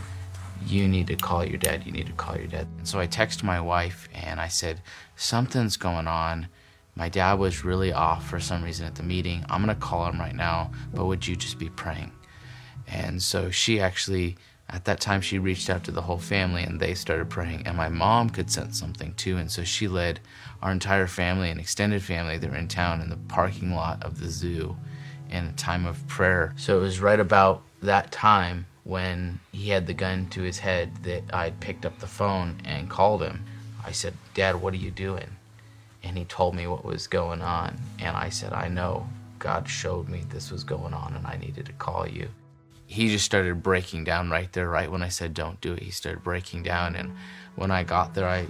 you 0.66 0.88
need 0.88 1.08
to 1.08 1.16
call 1.16 1.46
your 1.46 1.58
dad, 1.58 1.86
you 1.86 1.92
need 1.92 2.08
to 2.08 2.14
call 2.14 2.38
your 2.38 2.48
dad. 2.48 2.68
And 2.78 2.88
so 2.88 3.00
I 3.00 3.08
texted 3.08 3.44
my 3.44 3.60
wife 3.60 4.08
and 4.14 4.40
I 4.40 4.48
said, 4.48 4.82
Something's 5.18 5.76
going 5.76 6.08
on. 6.08 6.48
My 6.96 7.10
dad 7.10 7.34
was 7.34 7.66
really 7.66 7.92
off 7.92 8.28
for 8.28 8.40
some 8.40 8.64
reason 8.64 8.88
at 8.88 8.96
the 8.96 9.04
meeting. 9.04 9.46
I'm 9.50 9.64
going 9.64 9.76
to 9.76 9.80
call 9.80 10.08
him 10.08 10.20
right 10.20 10.34
now, 10.34 10.72
but 10.94 11.06
would 11.06 11.28
you 11.28 11.36
just 11.36 11.60
be 11.60 11.70
praying? 11.70 12.12
And 12.88 13.22
so 13.22 13.52
she 13.52 13.80
actually 13.80 14.38
at 14.70 14.84
that 14.86 15.00
time, 15.00 15.22
she 15.22 15.40
reached 15.40 15.70
out 15.70 15.86
to 15.86 15.92
the 15.92 16.02
whole 16.02 16.18
family 16.18 16.64
and 16.64 16.80
they 16.80 16.94
started 16.94 17.30
praying. 17.30 17.66
And 17.66 17.78
my 17.78 17.88
mom 17.88 18.30
could 18.30 18.52
sense 18.52 18.78
something 18.78 19.14
too. 19.14 19.38
And 19.38 19.50
so 19.50 19.64
she 19.64 19.88
led 19.88 20.20
our 20.62 20.72
entire 20.72 21.08
family 21.08 21.50
and 21.50 21.60
extended 21.60 22.04
family 22.04 22.38
that 22.38 22.50
were 22.50 22.58
in 22.58 22.68
town 22.68 23.00
in 23.00 23.10
the 23.10 23.16
parking 23.16 23.74
lot 23.74 24.04
of 24.04 24.20
the 24.20 24.28
zoo 24.28 24.76
in 25.30 25.46
a 25.46 25.54
time 25.54 25.86
of 25.86 26.06
prayer. 26.08 26.54
So 26.58 26.78
it 26.78 26.82
was 26.82 27.00
right 27.00 27.20
about 27.20 27.64
that 27.82 28.12
time 28.12 28.66
when 28.84 29.40
he 29.54 29.70
had 29.70 29.88
the 29.88 29.94
gun 29.94 30.28
to 30.30 30.42
his 30.42 30.60
head 30.60 30.92
that 31.04 31.24
I 31.34 31.52
picked 31.52 31.86
up 31.86 32.00
the 32.00 32.08
phone 32.08 32.60
and 32.66 32.90
called 32.90 33.24
him. 33.24 33.46
I 33.86 33.94
said, 33.94 34.16
Dad, 34.34 34.58
what 34.58 34.74
are 34.74 34.78
you 34.78 34.92
doing? 34.92 35.30
And 36.04 36.18
he 36.18 36.26
told 36.26 36.56
me 36.56 36.68
what 36.68 36.84
was 36.84 37.08
going 37.08 37.42
on. 37.42 37.78
And 38.00 38.18
I 38.18 38.30
said, 38.30 38.52
I 38.52 38.68
know. 38.68 39.08
God 39.40 39.70
showed 39.70 40.10
me 40.10 40.24
this 40.30 40.52
was 40.52 40.64
going 40.64 40.94
on 40.94 41.14
and 41.14 41.26
I 41.26 41.38
needed 41.38 41.68
to 41.68 41.74
call 41.74 42.08
you 42.08 42.28
he 42.88 43.10
just 43.10 43.26
started 43.26 43.62
breaking 43.62 44.06
down 44.06 44.30
right 44.30 44.52
there, 44.54 44.70
right 44.70 44.90
when 44.90 45.04
I 45.04 45.10
said 45.10 45.34
don't 45.34 45.60
do 45.62 45.74
it. 45.74 45.84
He 45.84 45.92
started 45.92 46.24
breaking 46.24 46.64
down, 46.64 46.96
and 46.96 47.14
when 47.56 47.70
I 47.70 47.84
got 47.84 48.14
there, 48.14 48.28
I 48.28 48.48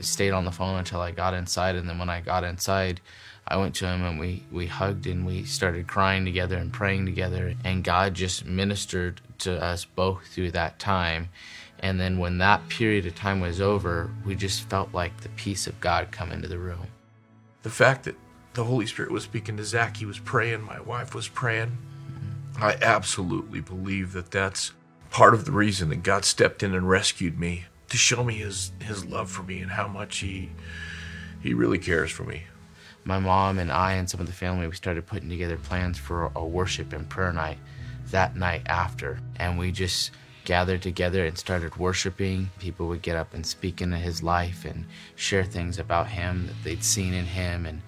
stayed 0.00 0.32
on 0.32 0.44
the 0.44 0.52
phone 0.52 0.78
until 0.78 1.00
I 1.00 1.12
got 1.12 1.32
inside, 1.32 1.76
and 1.76 1.88
then 1.88 1.98
when 1.98 2.10
I 2.10 2.20
got 2.20 2.44
inside, 2.44 3.00
I 3.46 3.56
went 3.56 3.74
to 3.76 3.86
him 3.86 4.04
and 4.04 4.18
we 4.18 4.42
we 4.52 4.66
hugged 4.66 5.06
and 5.06 5.24
we 5.24 5.44
started 5.44 5.86
crying 5.86 6.24
together 6.24 6.56
and 6.56 6.72
praying 6.72 7.06
together, 7.06 7.54
and 7.64 7.84
God 7.84 8.14
just 8.14 8.44
ministered 8.44 9.20
to 9.38 9.62
us 9.62 9.84
both 9.84 10.26
through 10.26 10.50
that 10.50 10.78
time. 10.78 11.30
And 11.80 12.00
then 12.00 12.18
when 12.18 12.38
that 12.38 12.68
period 12.68 13.06
of 13.06 13.14
time 13.14 13.40
was 13.40 13.60
over, 13.60 14.10
we 14.26 14.34
just 14.34 14.68
felt 14.68 14.92
like 14.92 15.20
the 15.20 15.28
peace 15.30 15.68
of 15.68 15.80
God 15.80 16.10
come 16.10 16.32
into 16.32 16.48
the 16.48 16.58
room. 16.58 16.88
The 17.62 17.70
fact 17.70 18.02
that 18.04 18.16
the 18.54 18.64
Holy 18.64 18.86
Spirit 18.86 19.12
was 19.12 19.22
speaking 19.22 19.56
to 19.58 19.64
Zach, 19.64 19.96
he 19.96 20.04
was 20.04 20.18
praying, 20.18 20.62
my 20.62 20.80
wife 20.80 21.14
was 21.14 21.28
praying, 21.28 21.78
I 22.60 22.76
absolutely 22.82 23.60
believe 23.60 24.12
that 24.14 24.32
that's 24.32 24.72
part 25.10 25.32
of 25.32 25.44
the 25.44 25.52
reason 25.52 25.90
that 25.90 26.02
God 26.02 26.24
stepped 26.24 26.62
in 26.62 26.74
and 26.74 26.88
rescued 26.88 27.38
me 27.38 27.66
to 27.88 27.96
show 27.96 28.24
me 28.24 28.34
his 28.34 28.72
his 28.82 29.04
love 29.04 29.30
for 29.30 29.42
me 29.42 29.60
and 29.60 29.70
how 29.70 29.88
much 29.88 30.18
he 30.18 30.50
he 31.40 31.54
really 31.54 31.78
cares 31.78 32.10
for 32.10 32.24
me. 32.24 32.42
My 33.04 33.18
mom 33.18 33.58
and 33.58 33.70
I 33.70 33.92
and 33.92 34.10
some 34.10 34.20
of 34.20 34.26
the 34.26 34.32
family 34.32 34.66
we 34.66 34.74
started 34.74 35.06
putting 35.06 35.28
together 35.28 35.56
plans 35.56 35.98
for 35.98 36.32
a 36.34 36.44
worship 36.44 36.92
and 36.92 37.08
prayer 37.08 37.32
night 37.32 37.58
that 38.10 38.36
night 38.36 38.62
after. 38.66 39.20
And 39.36 39.58
we 39.58 39.70
just 39.70 40.10
gathered 40.44 40.82
together 40.82 41.24
and 41.24 41.38
started 41.38 41.76
worshiping. 41.76 42.50
People 42.58 42.88
would 42.88 43.02
get 43.02 43.16
up 43.16 43.34
and 43.34 43.46
speak 43.46 43.80
into 43.80 43.98
his 43.98 44.22
life 44.22 44.64
and 44.64 44.84
share 45.14 45.44
things 45.44 45.78
about 45.78 46.08
him 46.08 46.48
that 46.48 46.56
they'd 46.64 46.84
seen 46.84 47.14
in 47.14 47.26
him. 47.26 47.66
And 47.66 47.82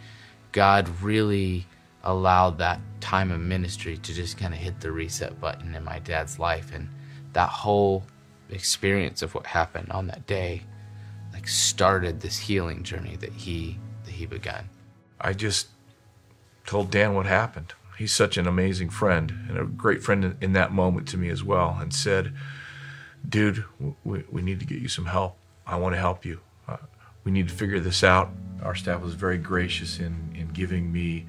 God 0.52 0.88
really 1.02 1.66
allowed 2.02 2.58
that 2.58 2.80
time 3.00 3.30
of 3.30 3.40
ministry 3.40 3.96
to 3.98 4.14
just 4.14 4.38
kind 4.38 4.54
of 4.54 4.60
hit 4.60 4.80
the 4.80 4.92
reset 4.92 5.40
button 5.40 5.74
in 5.74 5.84
my 5.84 5.98
dad's 5.98 6.38
life. 6.38 6.72
And 6.74 6.88
that 7.32 7.48
whole 7.48 8.04
experience 8.50 9.22
of 9.22 9.34
what 9.34 9.46
happened 9.46 9.90
on 9.90 10.06
that 10.08 10.26
day 10.26 10.62
like 11.32 11.46
started 11.48 12.20
this 12.20 12.38
healing 12.38 12.82
journey 12.82 13.16
that 13.16 13.32
he 13.32 13.78
that 14.04 14.12
he 14.12 14.26
began. 14.26 14.68
I 15.20 15.32
just 15.32 15.68
told 16.66 16.90
Dan 16.90 17.14
what 17.14 17.26
happened. 17.26 17.74
He's 17.98 18.12
such 18.12 18.36
an 18.36 18.46
amazing 18.46 18.90
friend 18.90 19.32
and 19.48 19.58
a 19.58 19.64
great 19.64 20.02
friend 20.02 20.36
in 20.40 20.52
that 20.54 20.72
moment 20.72 21.06
to 21.08 21.18
me 21.18 21.28
as 21.28 21.44
well, 21.44 21.76
and 21.80 21.94
said, 21.94 22.32
"Dude, 23.28 23.64
we, 24.04 24.24
we 24.30 24.42
need 24.42 24.58
to 24.60 24.66
get 24.66 24.80
you 24.80 24.88
some 24.88 25.06
help. 25.06 25.36
I 25.66 25.76
want 25.76 25.94
to 25.94 26.00
help 26.00 26.24
you. 26.24 26.40
Uh, 26.66 26.78
we 27.24 27.30
need 27.30 27.48
to 27.48 27.54
figure 27.54 27.78
this 27.78 28.02
out." 28.02 28.30
Our 28.62 28.74
staff 28.74 29.02
was 29.02 29.14
very 29.14 29.38
gracious 29.38 29.98
in 29.98 30.34
in 30.34 30.48
giving 30.48 30.90
me 30.92 31.26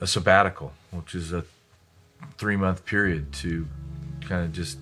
a 0.00 0.06
sabbatical, 0.06 0.72
which 0.90 1.14
is 1.14 1.32
a 1.32 1.44
three 2.38 2.56
month 2.56 2.84
period 2.84 3.32
to 3.32 3.66
kind 4.20 4.44
of 4.44 4.52
just 4.52 4.78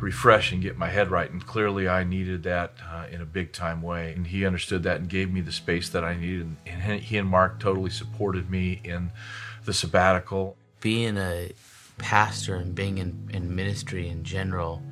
refresh 0.00 0.52
and 0.52 0.62
get 0.62 0.76
my 0.76 0.88
head 0.88 1.10
right. 1.10 1.30
And 1.30 1.44
clearly, 1.44 1.88
I 1.88 2.04
needed 2.04 2.42
that 2.44 2.74
uh, 2.90 3.06
in 3.10 3.20
a 3.20 3.24
big 3.24 3.52
time 3.52 3.82
way. 3.82 4.12
And 4.12 4.26
he 4.26 4.44
understood 4.44 4.82
that 4.84 5.00
and 5.00 5.08
gave 5.08 5.32
me 5.32 5.40
the 5.40 5.52
space 5.52 5.88
that 5.90 6.04
I 6.04 6.16
needed. 6.16 6.56
And 6.66 7.00
he 7.00 7.16
and 7.16 7.28
Mark 7.28 7.58
totally 7.58 7.90
supported 7.90 8.50
me 8.50 8.80
in 8.84 9.10
the 9.64 9.72
sabbatical. 9.72 10.56
Being 10.80 11.16
a 11.16 11.52
pastor 11.98 12.56
and 12.56 12.74
being 12.74 12.98
in, 12.98 13.30
in 13.32 13.54
ministry 13.54 14.08
in 14.08 14.24
general 14.24 14.82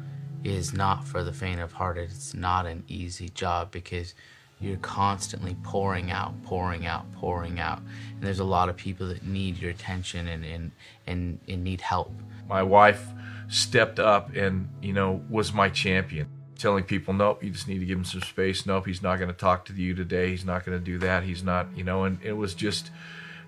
is 0.44 0.72
not 0.72 1.06
for 1.06 1.22
the 1.22 1.32
faint 1.32 1.60
of 1.60 1.72
heart. 1.72 1.98
It's 1.98 2.34
not 2.34 2.66
an 2.66 2.84
easy 2.88 3.28
job 3.28 3.70
because 3.70 4.14
you're 4.62 4.76
constantly 4.78 5.56
pouring 5.64 6.10
out, 6.10 6.40
pouring 6.44 6.86
out, 6.86 7.10
pouring 7.14 7.58
out. 7.58 7.78
And 7.78 8.22
there's 8.22 8.38
a 8.38 8.44
lot 8.44 8.68
of 8.68 8.76
people 8.76 9.08
that 9.08 9.24
need 9.24 9.58
your 9.58 9.70
attention 9.70 10.28
and, 10.28 10.44
and, 10.44 10.70
and, 11.06 11.40
and 11.48 11.64
need 11.64 11.80
help. 11.80 12.12
My 12.48 12.62
wife 12.62 13.04
stepped 13.48 13.98
up 13.98 14.34
and, 14.34 14.68
you 14.80 14.92
know, 14.92 15.22
was 15.28 15.52
my 15.52 15.68
champion. 15.68 16.28
Telling 16.58 16.84
people, 16.84 17.12
nope, 17.12 17.42
you 17.42 17.50
just 17.50 17.66
need 17.66 17.80
to 17.80 17.84
give 17.84 17.98
him 17.98 18.04
some 18.04 18.22
space. 18.22 18.66
Nope, 18.66 18.86
he's 18.86 19.02
not 19.02 19.16
going 19.16 19.30
to 19.30 19.36
talk 19.36 19.64
to 19.64 19.72
you 19.72 19.94
today. 19.94 20.30
He's 20.30 20.44
not 20.44 20.64
going 20.64 20.78
to 20.78 20.84
do 20.84 20.96
that. 20.98 21.24
He's 21.24 21.42
not, 21.42 21.66
you 21.76 21.82
know, 21.82 22.04
and 22.04 22.22
it 22.22 22.34
was 22.34 22.54
just, 22.54 22.92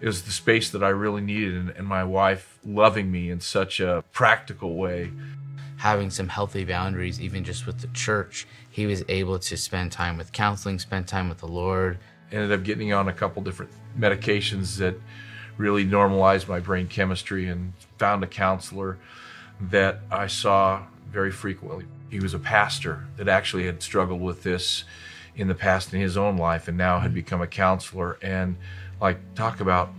it 0.01 0.07
was 0.07 0.23
the 0.23 0.33
space 0.33 0.69
that 0.71 0.83
I 0.83 0.89
really 0.89 1.23
needed. 1.23 1.55
And, 1.55 1.71
and 1.71 1.87
my 1.87 2.03
wife 2.03 2.59
loving 2.65 3.13
me 3.13 3.31
in 3.31 3.39
such 3.39 3.79
a 3.79 4.03
practical 4.11 4.75
way. 4.75 5.13
Having 5.85 6.09
some 6.13 6.29
healthy 6.29 6.65
boundaries, 6.65 7.21
even 7.21 7.45
just 7.45 7.67
with 7.67 7.81
the 7.83 7.89
church, 7.89 8.47
he 8.71 8.87
was 8.87 9.05
able 9.07 9.39
to 9.39 9.55
spend 9.55 9.93
time 9.93 10.17
with 10.17 10.33
counseling, 10.33 10.79
spend 10.79 11.07
time 11.07 11.29
with 11.29 11.37
the 11.37 11.47
Lord. 11.47 11.99
Ended 12.33 12.53
up 12.53 12.65
getting 12.65 12.95
on 12.95 13.09
a 13.09 13.13
couple 13.13 13.43
different 13.43 13.71
medications 13.95 14.79
that 14.79 14.95
really 15.59 15.85
normalized 15.85 16.49
my 16.49 16.59
brain 16.59 16.89
chemistry 16.89 17.49
and 17.49 17.75
found 17.99 18.25
a 18.25 18.27
counselor 18.27 18.97
that 19.61 20.01
I 20.11 20.27
saw 20.27 20.85
very 21.13 21.31
frequently. 21.31 21.85
He 22.09 22.19
was 22.19 22.33
a 22.33 22.39
pastor 22.39 23.07
that 23.19 23.29
actually 23.29 23.67
had 23.67 23.83
struggled 23.83 24.23
with 24.23 24.43
this 24.43 24.85
in 25.37 25.49
the 25.49 25.55
past 25.55 25.93
in 25.93 26.01
his 26.01 26.17
own 26.17 26.39
life 26.39 26.67
and 26.67 26.79
now 26.79 26.99
had 26.99 27.13
become 27.13 27.43
a 27.43 27.47
counselor. 27.47 28.17
And 28.23 28.57
like, 29.03 29.19
talk 29.35 29.61
about 29.61 29.91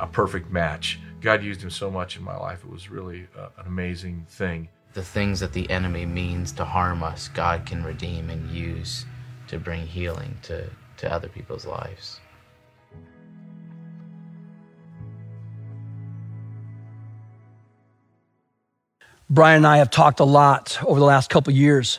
a 0.00 0.08
perfect 0.08 0.50
match. 0.50 0.98
God 1.20 1.44
used 1.44 1.62
him 1.62 1.70
so 1.70 1.88
much 1.88 2.16
in 2.16 2.24
my 2.24 2.36
life. 2.36 2.64
It 2.64 2.70
was 2.72 2.90
really 2.90 3.28
uh, 3.38 3.50
an 3.58 3.66
amazing 3.68 4.26
thing. 4.28 4.70
The 4.94 5.02
things 5.02 5.40
that 5.40 5.52
the 5.52 5.68
enemy 5.70 6.06
means 6.06 6.52
to 6.52 6.64
harm 6.64 7.02
us, 7.02 7.26
God 7.28 7.66
can 7.66 7.82
redeem 7.82 8.30
and 8.30 8.48
use 8.48 9.04
to 9.48 9.58
bring 9.58 9.86
healing 9.86 10.38
to, 10.42 10.70
to 10.98 11.12
other 11.12 11.28
people's 11.28 11.66
lives. 11.66 12.20
Brian 19.28 19.56
and 19.56 19.66
I 19.66 19.78
have 19.78 19.90
talked 19.90 20.20
a 20.20 20.24
lot 20.24 20.78
over 20.84 21.00
the 21.00 21.06
last 21.06 21.28
couple 21.28 21.52
years 21.52 21.98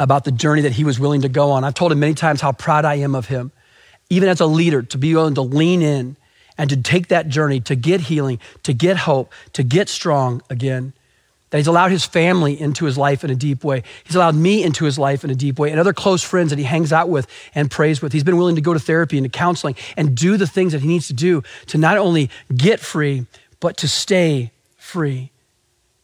about 0.00 0.24
the 0.24 0.32
journey 0.32 0.62
that 0.62 0.72
he 0.72 0.82
was 0.82 0.98
willing 0.98 1.20
to 1.20 1.28
go 1.28 1.52
on. 1.52 1.62
I've 1.62 1.74
told 1.74 1.92
him 1.92 2.00
many 2.00 2.14
times 2.14 2.40
how 2.40 2.50
proud 2.50 2.84
I 2.84 2.96
am 2.96 3.14
of 3.14 3.26
him, 3.26 3.52
even 4.10 4.28
as 4.28 4.40
a 4.40 4.46
leader, 4.46 4.82
to 4.82 4.98
be 4.98 5.14
willing 5.14 5.34
to 5.34 5.42
lean 5.42 5.82
in 5.82 6.16
and 6.58 6.68
to 6.70 6.76
take 6.76 7.08
that 7.08 7.28
journey 7.28 7.60
to 7.60 7.76
get 7.76 8.00
healing, 8.00 8.40
to 8.64 8.72
get 8.72 8.96
hope, 8.96 9.32
to 9.52 9.62
get 9.62 9.88
strong 9.88 10.42
again. 10.50 10.94
That 11.50 11.58
he's 11.58 11.66
allowed 11.66 11.92
his 11.92 12.04
family 12.04 12.60
into 12.60 12.84
his 12.84 12.98
life 12.98 13.22
in 13.22 13.30
a 13.30 13.34
deep 13.36 13.62
way. 13.62 13.84
He's 14.04 14.16
allowed 14.16 14.34
me 14.34 14.64
into 14.64 14.84
his 14.84 14.98
life 14.98 15.22
in 15.22 15.30
a 15.30 15.34
deep 15.34 15.58
way 15.58 15.70
and 15.70 15.78
other 15.78 15.92
close 15.92 16.22
friends 16.22 16.50
that 16.50 16.58
he 16.58 16.64
hangs 16.64 16.92
out 16.92 17.08
with 17.08 17.28
and 17.54 17.70
prays 17.70 18.02
with. 18.02 18.12
He's 18.12 18.24
been 18.24 18.36
willing 18.36 18.56
to 18.56 18.60
go 18.60 18.74
to 18.74 18.80
therapy 18.80 19.18
and 19.18 19.24
to 19.24 19.30
counseling 19.30 19.76
and 19.96 20.16
do 20.16 20.36
the 20.36 20.46
things 20.46 20.72
that 20.72 20.82
he 20.82 20.88
needs 20.88 21.06
to 21.08 21.12
do 21.12 21.42
to 21.66 21.78
not 21.78 21.96
only 21.96 22.30
get 22.56 22.80
free, 22.80 23.26
but 23.60 23.76
to 23.78 23.88
stay 23.88 24.50
free. 24.76 25.30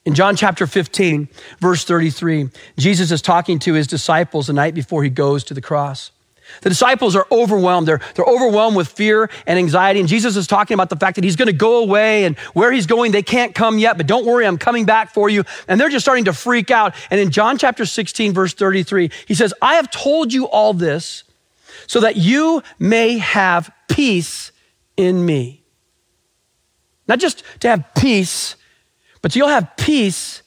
In 0.05 0.15
John 0.15 0.35
chapter 0.35 0.67
15, 0.67 1.29
verse 1.61 1.85
33, 1.85 2.49
Jesus 2.79 3.11
is 3.11 3.21
talking 3.21 3.59
to 3.61 3.75
his 3.75 3.87
disciples 3.87 4.47
the 4.47 4.53
night 4.53 4.75
before 4.75 5.05
he 5.05 5.11
goes 5.11 5.45
to 5.45 5.55
the 5.55 5.61
cross. 5.61 6.11
The 6.63 6.69
disciples 6.69 7.17
are 7.17 7.27
overwhelmed. 7.31 7.89
They're, 7.89 8.01
they're 8.15 8.25
overwhelmed 8.25 8.77
with 8.77 8.89
fear 8.89 9.31
and 9.47 9.59
anxiety. 9.59 10.01
And 10.01 10.09
Jesus 10.09 10.37
is 10.37 10.47
talking 10.47 10.75
about 10.75 10.91
the 10.91 10.97
fact 10.97 11.17
that 11.17 11.25
he's 11.25 11.37
going 11.37 11.47
to 11.47 11.53
go 11.53 11.83
away 11.83 12.25
and 12.25 12.39
where 12.55 12.73
he's 12.73 12.87
going, 12.87 13.13
they 13.13 13.23
can't 13.23 13.55
come 13.55 13.79
yet, 13.79 13.97
but 13.97 14.07
don't 14.07 14.27
worry, 14.27 14.47
I'm 14.47 14.59
coming 14.59 14.85
back 14.85 15.13
for 15.13 15.29
you. 15.29 15.45
And 15.69 15.81
they're 15.81 15.89
just 15.89 16.05
starting 16.05 16.25
to 16.25 16.33
freak 16.33 16.71
out. 16.71 16.95
And 17.11 17.21
in 17.21 17.31
John 17.31 17.59
chapter 17.59 17.87
16, 17.87 18.33
verse 18.33 18.55
33, 18.55 19.11
he 19.27 19.35
says, 19.35 19.55
I 19.63 19.75
have 19.75 19.91
told 19.91 20.33
you 20.33 20.49
all 20.49 20.75
this 20.75 21.25
so 21.87 22.01
that 22.01 22.17
you 22.17 22.63
may 22.79 23.19
have 23.19 23.71
peace 23.89 24.53
in 24.97 25.25
me. 25.25 25.65
Not 27.09 27.19
just 27.19 27.43
to 27.61 27.69
have 27.69 27.85
peace, 27.97 28.57
but 29.23 29.35
you'll 29.35 29.49
have 29.49 29.77
peace 29.77 30.43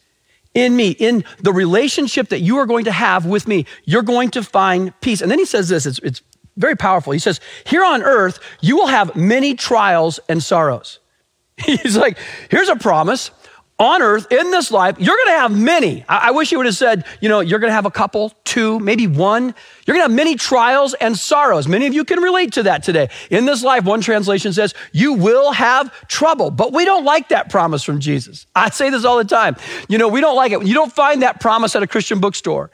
in 0.53 0.75
me, 0.75 0.91
in 0.91 1.23
the 1.39 1.53
relationship 1.53 2.29
that 2.29 2.39
you 2.39 2.57
are 2.57 2.65
going 2.65 2.85
to 2.85 2.91
have 2.91 3.25
with 3.25 3.47
me. 3.47 3.65
You're 3.85 4.03
going 4.03 4.29
to 4.31 4.43
find 4.43 4.99
peace. 5.01 5.21
And 5.21 5.31
then 5.31 5.39
he 5.39 5.45
says 5.45 5.69
this, 5.69 5.85
it's, 5.85 5.99
it's 5.99 6.21
very 6.57 6.75
powerful. 6.75 7.13
He 7.13 7.19
says, 7.19 7.39
Here 7.65 7.83
on 7.83 8.03
earth, 8.03 8.39
you 8.61 8.75
will 8.75 8.87
have 8.87 9.15
many 9.15 9.55
trials 9.55 10.19
and 10.29 10.41
sorrows. 10.43 10.99
He's 11.57 11.97
like, 11.97 12.17
Here's 12.49 12.69
a 12.69 12.75
promise 12.75 13.31
on 13.79 14.01
earth 14.01 14.31
in 14.31 14.51
this 14.51 14.71
life, 14.71 14.97
you're 14.99 15.15
going 15.15 15.27
to 15.27 15.39
have 15.39 15.51
many. 15.51 16.05
I, 16.07 16.29
I 16.29 16.31
wish 16.31 16.51
you 16.51 16.57
would 16.59 16.67
have 16.67 16.75
said, 16.75 17.05
you 17.21 17.29
know, 17.29 17.39
you're 17.39 17.59
going 17.59 17.69
to 17.69 17.75
have 17.75 17.85
a 17.85 17.91
couple, 17.91 18.31
two, 18.43 18.79
maybe 18.79 19.07
one. 19.07 19.55
You're 19.85 19.95
going 19.95 20.05
to 20.05 20.09
have 20.09 20.15
many 20.15 20.35
trials 20.35 20.93
and 20.93 21.17
sorrows. 21.17 21.67
Many 21.67 21.87
of 21.87 21.93
you 21.93 22.05
can 22.05 22.19
relate 22.19 22.53
to 22.53 22.63
that 22.63 22.83
today. 22.83 23.09
In 23.29 23.45
this 23.45 23.63
life, 23.63 23.83
one 23.83 24.01
translation 24.01 24.53
says, 24.53 24.73
you 24.91 25.13
will 25.13 25.51
have 25.51 25.91
trouble. 26.07 26.51
But 26.51 26.71
we 26.71 26.85
don't 26.85 27.03
like 27.03 27.29
that 27.29 27.49
promise 27.49 27.83
from 27.83 27.99
Jesus. 27.99 28.45
I 28.55 28.69
say 28.69 28.89
this 28.89 29.05
all 29.05 29.17
the 29.17 29.25
time. 29.25 29.55
You 29.89 29.97
know, 29.97 30.07
we 30.07 30.21
don't 30.21 30.35
like 30.35 30.51
it. 30.51 30.65
You 30.65 30.73
don't 30.73 30.93
find 30.93 31.23
that 31.23 31.41
promise 31.41 31.75
at 31.75 31.83
a 31.83 31.87
Christian 31.87 32.19
bookstore. 32.19 32.69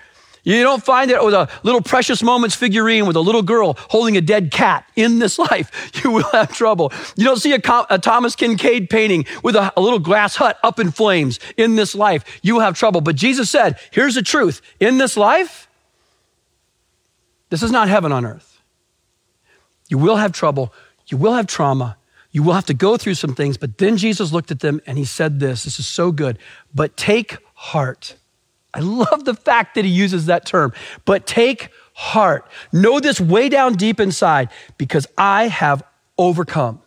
You 0.56 0.64
don't 0.64 0.84
find 0.84 1.12
it 1.12 1.18
oh, 1.20 1.26
with 1.26 1.36
a 1.36 1.48
little 1.62 1.82
precious 1.82 2.24
moments 2.24 2.56
figurine 2.56 3.06
with 3.06 3.16
a 3.16 3.22
little 3.22 3.44
girl 3.44 3.78
holding 3.90 4.18
a 4.18 4.22
dead 4.22 4.50
cat 4.50 4.90
in 4.96 5.20
this 5.20 5.38
life. 5.52 5.92
You 6.04 6.10
will 6.10 6.30
have 6.32 6.52
trouble. 6.54 6.92
You 7.16 7.26
don't 7.26 7.38
see 7.38 7.54
a, 7.54 7.62
a 7.90 8.00
Thomas 8.00 8.36
Kinkade 8.36 8.90
painting 8.90 9.26
with 9.44 9.56
a, 9.56 9.72
a 9.78 9.82
little 9.82 10.00
glass 10.00 10.36
hut 10.36 10.58
up 10.64 10.80
in 10.80 10.90
flames 10.90 11.40
in 11.56 11.76
this 11.76 11.94
life. 11.94 12.40
You 12.42 12.56
will 12.56 12.62
have 12.62 12.76
trouble. 12.76 13.02
But 13.02 13.16
Jesus 13.16 13.50
said, 13.50 13.78
here's 13.92 14.16
the 14.16 14.24
truth. 14.24 14.62
In 14.80 14.98
this 14.98 15.16
life, 15.16 15.68
this 17.50 17.62
is 17.62 17.72
not 17.72 17.88
heaven 17.88 18.12
on 18.12 18.26
earth. 18.26 18.60
You 19.88 20.00
will 20.00 20.16
have 20.18 20.32
trouble. 20.32 20.74
You 21.08 21.18
will 21.18 21.34
have 21.34 21.46
trauma. 21.46 21.98
You 22.32 22.42
will 22.42 22.54
have 22.54 22.66
to 22.68 22.74
go 22.74 22.98
through 22.98 23.16
some 23.16 23.36
things. 23.36 23.58
But 23.58 23.78
then 23.78 23.98
Jesus 23.98 24.32
looked 24.32 24.50
at 24.50 24.62
them 24.62 24.82
and 24.88 24.98
he 24.98 25.06
said 25.06 25.40
this. 25.40 25.64
This 25.64 25.80
is 25.80 25.88
so 25.88 26.12
good. 26.12 26.40
But 26.74 26.98
take 26.98 27.38
heart. 27.54 28.16
I 28.74 28.80
love 28.80 29.26
the 29.26 29.34
fact 29.34 29.76
that 29.76 29.86
he 29.86 29.92
uses 29.92 30.28
that 30.28 30.46
term. 30.46 30.74
But 31.06 31.26
take 31.26 31.70
heart. 31.94 32.48
Know 32.72 33.00
this 33.00 33.20
way 33.20 33.50
down 33.50 33.74
deep 33.74 34.00
inside 34.00 34.50
because 34.78 35.08
I 35.18 35.48
have 35.48 35.84
overcome. 36.18 36.82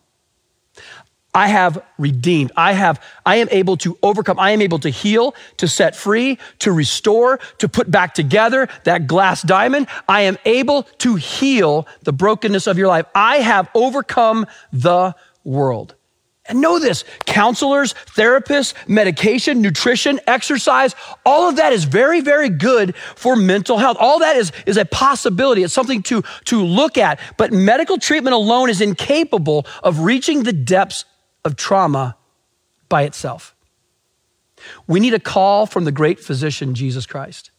I 1.34 1.48
have 1.48 1.82
redeemed. 1.98 2.52
I 2.56 2.74
have, 2.74 3.02
I 3.24 3.36
am 3.36 3.48
able 3.50 3.78
to 3.78 3.96
overcome. 4.02 4.38
I 4.38 4.50
am 4.50 4.60
able 4.60 4.78
to 4.80 4.90
heal, 4.90 5.34
to 5.56 5.66
set 5.66 5.96
free, 5.96 6.38
to 6.58 6.72
restore, 6.72 7.38
to 7.58 7.68
put 7.68 7.90
back 7.90 8.14
together 8.14 8.68
that 8.84 9.06
glass 9.06 9.42
diamond. 9.42 9.86
I 10.08 10.22
am 10.22 10.36
able 10.44 10.82
to 10.98 11.14
heal 11.16 11.86
the 12.02 12.12
brokenness 12.12 12.66
of 12.66 12.76
your 12.76 12.88
life. 12.88 13.06
I 13.14 13.36
have 13.36 13.70
overcome 13.74 14.46
the 14.72 15.14
world. 15.42 15.94
And 16.52 16.60
know 16.60 16.78
this 16.78 17.06
counselors, 17.24 17.94
therapists, 18.14 18.74
medication, 18.86 19.62
nutrition, 19.62 20.20
exercise, 20.26 20.94
all 21.24 21.48
of 21.48 21.56
that 21.56 21.72
is 21.72 21.84
very, 21.84 22.20
very 22.20 22.50
good 22.50 22.94
for 22.94 23.36
mental 23.36 23.78
health. 23.78 23.96
All 23.98 24.18
that 24.18 24.36
is, 24.36 24.52
is 24.66 24.76
a 24.76 24.84
possibility. 24.84 25.62
It's 25.62 25.72
something 25.72 26.02
to, 26.02 26.22
to 26.44 26.62
look 26.62 26.98
at. 26.98 27.18
But 27.38 27.54
medical 27.54 27.96
treatment 27.96 28.34
alone 28.34 28.68
is 28.68 28.82
incapable 28.82 29.66
of 29.82 30.00
reaching 30.00 30.42
the 30.42 30.52
depths 30.52 31.06
of 31.42 31.56
trauma 31.56 32.18
by 32.90 33.04
itself. 33.04 33.54
We 34.86 35.00
need 35.00 35.14
a 35.14 35.20
call 35.20 35.64
from 35.64 35.86
the 35.86 35.92
great 35.92 36.20
physician, 36.20 36.74
Jesus 36.74 37.06
Christ. 37.06 37.50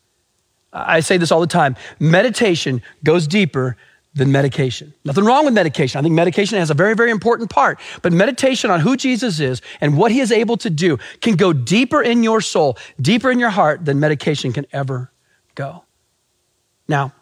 I 0.71 0.99
say 0.99 1.17
this 1.17 1.31
all 1.31 1.41
the 1.41 1.47
time 1.47 1.77
meditation 1.99 2.83
goes 3.03 3.25
deeper 3.25 3.75
than 4.13 4.31
medication. 4.31 4.93
Nothing 5.03 5.25
wrong 5.25 5.45
with 5.45 5.53
medication. 5.53 5.99
I 5.99 6.03
think 6.03 6.13
medication 6.13 6.59
has 6.59 6.69
a 6.69 6.75
very, 6.75 6.93
very 6.93 7.09
important 7.09 7.49
part. 7.49 7.79
But 8.01 8.13
meditation 8.13 8.69
on 8.69 8.79
who 8.79 8.95
Jesus 8.95 9.39
is 9.39 9.61
and 9.81 9.97
what 9.97 10.11
he 10.11 10.19
is 10.19 10.31
able 10.31 10.57
to 10.57 10.69
do 10.69 10.99
can 11.21 11.35
go 11.35 11.51
deeper 11.51 12.01
in 12.01 12.23
your 12.23 12.41
soul, 12.41 12.77
deeper 13.01 13.31
in 13.31 13.39
your 13.39 13.49
heart 13.49 13.85
than 13.85 13.99
medication 13.99 14.53
can 14.53 14.67
ever 14.71 15.11
go. 15.55 15.83
Now, 16.87 17.13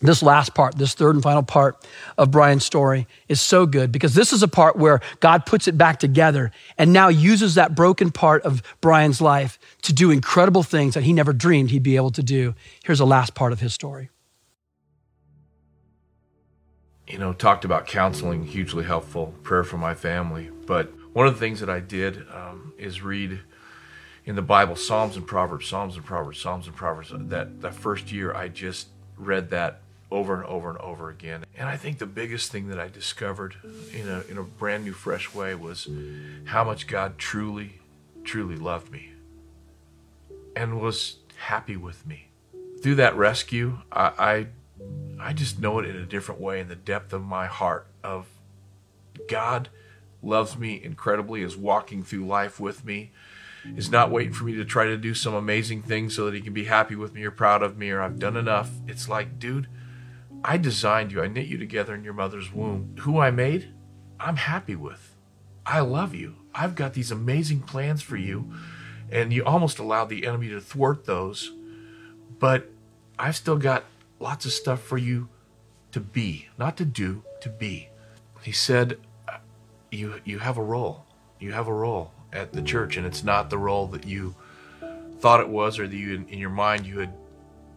this 0.00 0.22
last 0.22 0.54
part, 0.54 0.76
this 0.76 0.94
third 0.94 1.14
and 1.14 1.22
final 1.22 1.42
part 1.42 1.76
of 2.18 2.30
Brian's 2.30 2.64
story 2.64 3.06
is 3.28 3.40
so 3.40 3.64
good 3.64 3.90
because 3.90 4.14
this 4.14 4.32
is 4.32 4.42
a 4.42 4.48
part 4.48 4.76
where 4.76 5.00
God 5.20 5.46
puts 5.46 5.66
it 5.66 5.78
back 5.78 5.98
together 5.98 6.52
and 6.76 6.92
now 6.92 7.08
uses 7.08 7.54
that 7.54 7.74
broken 7.74 8.10
part 8.10 8.42
of 8.42 8.62
Brian's 8.80 9.20
life 9.20 9.58
to 9.82 9.92
do 9.92 10.10
incredible 10.10 10.62
things 10.62 10.94
that 10.94 11.04
he 11.04 11.12
never 11.12 11.32
dreamed 11.32 11.70
he'd 11.70 11.82
be 11.82 11.96
able 11.96 12.10
to 12.12 12.22
do. 12.22 12.54
Here's 12.84 12.98
the 12.98 13.06
last 13.06 13.34
part 13.34 13.52
of 13.52 13.60
his 13.60 13.72
story. 13.72 14.10
You 17.14 17.20
know, 17.20 17.32
talked 17.32 17.64
about 17.64 17.86
counseling, 17.86 18.44
hugely 18.44 18.82
helpful, 18.82 19.34
prayer 19.44 19.62
for 19.62 19.76
my 19.76 19.94
family. 19.94 20.50
But 20.66 20.92
one 21.12 21.28
of 21.28 21.34
the 21.34 21.38
things 21.38 21.60
that 21.60 21.70
I 21.70 21.78
did 21.78 22.26
um, 22.34 22.72
is 22.76 23.02
read 23.02 23.38
in 24.24 24.34
the 24.34 24.42
Bible 24.42 24.74
Psalms 24.74 25.16
and 25.16 25.24
Proverbs, 25.24 25.68
Psalms 25.68 25.94
and 25.94 26.04
Proverbs, 26.04 26.40
Psalms 26.40 26.66
and 26.66 26.74
Proverbs. 26.74 27.12
That, 27.14 27.60
that 27.60 27.76
first 27.76 28.10
year, 28.10 28.34
I 28.34 28.48
just 28.48 28.88
read 29.16 29.50
that 29.50 29.78
over 30.10 30.34
and 30.34 30.44
over 30.46 30.70
and 30.70 30.78
over 30.78 31.08
again. 31.08 31.44
And 31.56 31.68
I 31.68 31.76
think 31.76 31.98
the 31.98 32.06
biggest 32.06 32.50
thing 32.50 32.66
that 32.66 32.80
I 32.80 32.88
discovered 32.88 33.54
in 33.92 34.08
a, 34.08 34.22
in 34.28 34.36
a 34.36 34.42
brand 34.42 34.82
new, 34.82 34.92
fresh 34.92 35.32
way 35.32 35.54
was 35.54 35.88
how 36.46 36.64
much 36.64 36.88
God 36.88 37.16
truly, 37.16 37.80
truly 38.24 38.56
loved 38.56 38.90
me 38.90 39.12
and 40.56 40.80
was 40.80 41.18
happy 41.36 41.76
with 41.76 42.04
me. 42.04 42.26
Through 42.82 42.96
that 42.96 43.14
rescue, 43.14 43.78
I, 43.92 44.12
I, 44.18 44.46
I 45.18 45.32
just 45.32 45.58
know 45.58 45.78
it 45.78 45.86
in 45.86 45.96
a 45.96 46.06
different 46.06 46.40
way 46.40 46.60
in 46.60 46.68
the 46.68 46.76
depth 46.76 47.12
of 47.12 47.22
my 47.22 47.46
heart 47.46 47.86
of 48.02 48.26
God 49.28 49.68
loves 50.22 50.56
me 50.56 50.82
incredibly, 50.82 51.42
is 51.42 51.56
walking 51.56 52.02
through 52.02 52.26
life 52.26 52.58
with 52.58 52.84
me, 52.84 53.12
is 53.76 53.90
not 53.90 54.10
waiting 54.10 54.32
for 54.32 54.44
me 54.44 54.54
to 54.54 54.64
try 54.64 54.84
to 54.86 54.96
do 54.96 55.14
some 55.14 55.34
amazing 55.34 55.82
thing 55.82 56.10
so 56.10 56.26
that 56.26 56.34
he 56.34 56.40
can 56.40 56.52
be 56.52 56.64
happy 56.64 56.96
with 56.96 57.14
me 57.14 57.24
or 57.24 57.30
proud 57.30 57.62
of 57.62 57.78
me 57.78 57.90
or 57.90 58.02
I've 58.02 58.18
done 58.18 58.36
enough. 58.36 58.70
It's 58.86 59.08
like, 59.08 59.38
dude, 59.38 59.68
I 60.44 60.58
designed 60.58 61.12
you. 61.12 61.22
I 61.22 61.28
knit 61.28 61.46
you 61.46 61.56
together 61.56 61.94
in 61.94 62.04
your 62.04 62.12
mother's 62.12 62.52
womb. 62.52 62.96
Who 63.00 63.18
I 63.18 63.30
made, 63.30 63.72
I'm 64.20 64.36
happy 64.36 64.76
with. 64.76 65.14
I 65.64 65.80
love 65.80 66.14
you. 66.14 66.36
I've 66.54 66.74
got 66.74 66.92
these 66.92 67.10
amazing 67.10 67.60
plans 67.60 68.02
for 68.02 68.16
you. 68.16 68.52
And 69.10 69.32
you 69.32 69.44
almost 69.44 69.78
allowed 69.78 70.08
the 70.08 70.26
enemy 70.26 70.48
to 70.50 70.60
thwart 70.60 71.06
those. 71.06 71.52
But 72.38 72.70
I've 73.18 73.36
still 73.36 73.56
got 73.56 73.84
lots 74.20 74.44
of 74.44 74.52
stuff 74.52 74.82
for 74.82 74.98
you 74.98 75.28
to 75.92 76.00
be, 76.00 76.48
not 76.58 76.76
to 76.76 76.84
do, 76.84 77.22
to 77.40 77.48
be. 77.48 77.88
He 78.42 78.52
said, 78.52 78.98
uh, 79.28 79.38
you, 79.90 80.20
you 80.24 80.38
have 80.38 80.56
a 80.56 80.62
role. 80.62 81.06
You 81.40 81.52
have 81.52 81.68
a 81.68 81.72
role 81.72 82.12
at 82.32 82.52
the 82.52 82.62
church, 82.62 82.96
and 82.96 83.06
it's 83.06 83.22
not 83.22 83.50
the 83.50 83.58
role 83.58 83.86
that 83.88 84.06
you 84.06 84.34
thought 85.20 85.40
it 85.40 85.48
was 85.48 85.78
or 85.78 85.86
that 85.86 85.96
you, 85.96 86.14
in, 86.14 86.28
in 86.28 86.38
your 86.38 86.50
mind, 86.50 86.86
you 86.86 86.98
had 86.98 87.12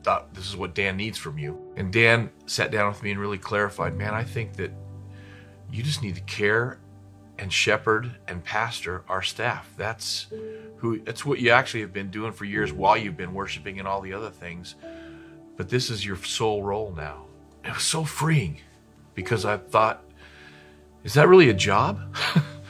thought 0.04 0.34
this 0.34 0.48
is 0.48 0.56
what 0.56 0.74
Dan 0.74 0.98
needs 0.98 1.18
from 1.18 1.38
you. 1.38 1.60
And 1.76 1.92
Dan 1.92 2.30
sat 2.46 2.72
down 2.72 2.88
with 2.88 3.04
me 3.04 3.12
and 3.12 3.20
really 3.20 3.38
clarified, 3.38 3.96
man, 3.96 4.14
I 4.14 4.24
think 4.24 4.54
that 4.54 4.72
you 5.72 5.84
just 5.84 6.02
need 6.02 6.16
to 6.16 6.22
care 6.22 6.80
and 7.38 7.52
shepherd 7.52 8.16
and 8.28 8.44
pastor 8.44 9.04
our 9.08 9.22
staff. 9.22 9.72
That's 9.78 10.28
who 10.78 11.00
that's 11.00 11.26
what 11.26 11.40
you 11.40 11.52
actually 11.52 11.82
have 11.82 11.94
been 11.94 12.10
doing 12.10 12.32
for 12.32 12.46
years 12.46 12.72
while 12.74 12.98
you've 12.98 13.18
been 13.18 13.34
worshiping 13.34 13.80
and 13.80 13.88
all 13.88 14.02
the 14.02 14.14
other 14.14 14.30
things. 14.30 14.76
But 15.58 15.70
this 15.70 15.90
is 15.90 16.06
your 16.06 16.18
sole 16.18 16.64
role 16.64 16.94
now. 16.96 17.26
It 17.66 17.74
was 17.74 17.84
so 17.84 18.04
freeing 18.04 18.62
because 19.16 19.44
I 19.44 19.58
thought, 19.58 20.04
is 21.04 21.16
that 21.16 21.28
really 21.28 21.50
a 21.50 21.54
job? 21.54 22.16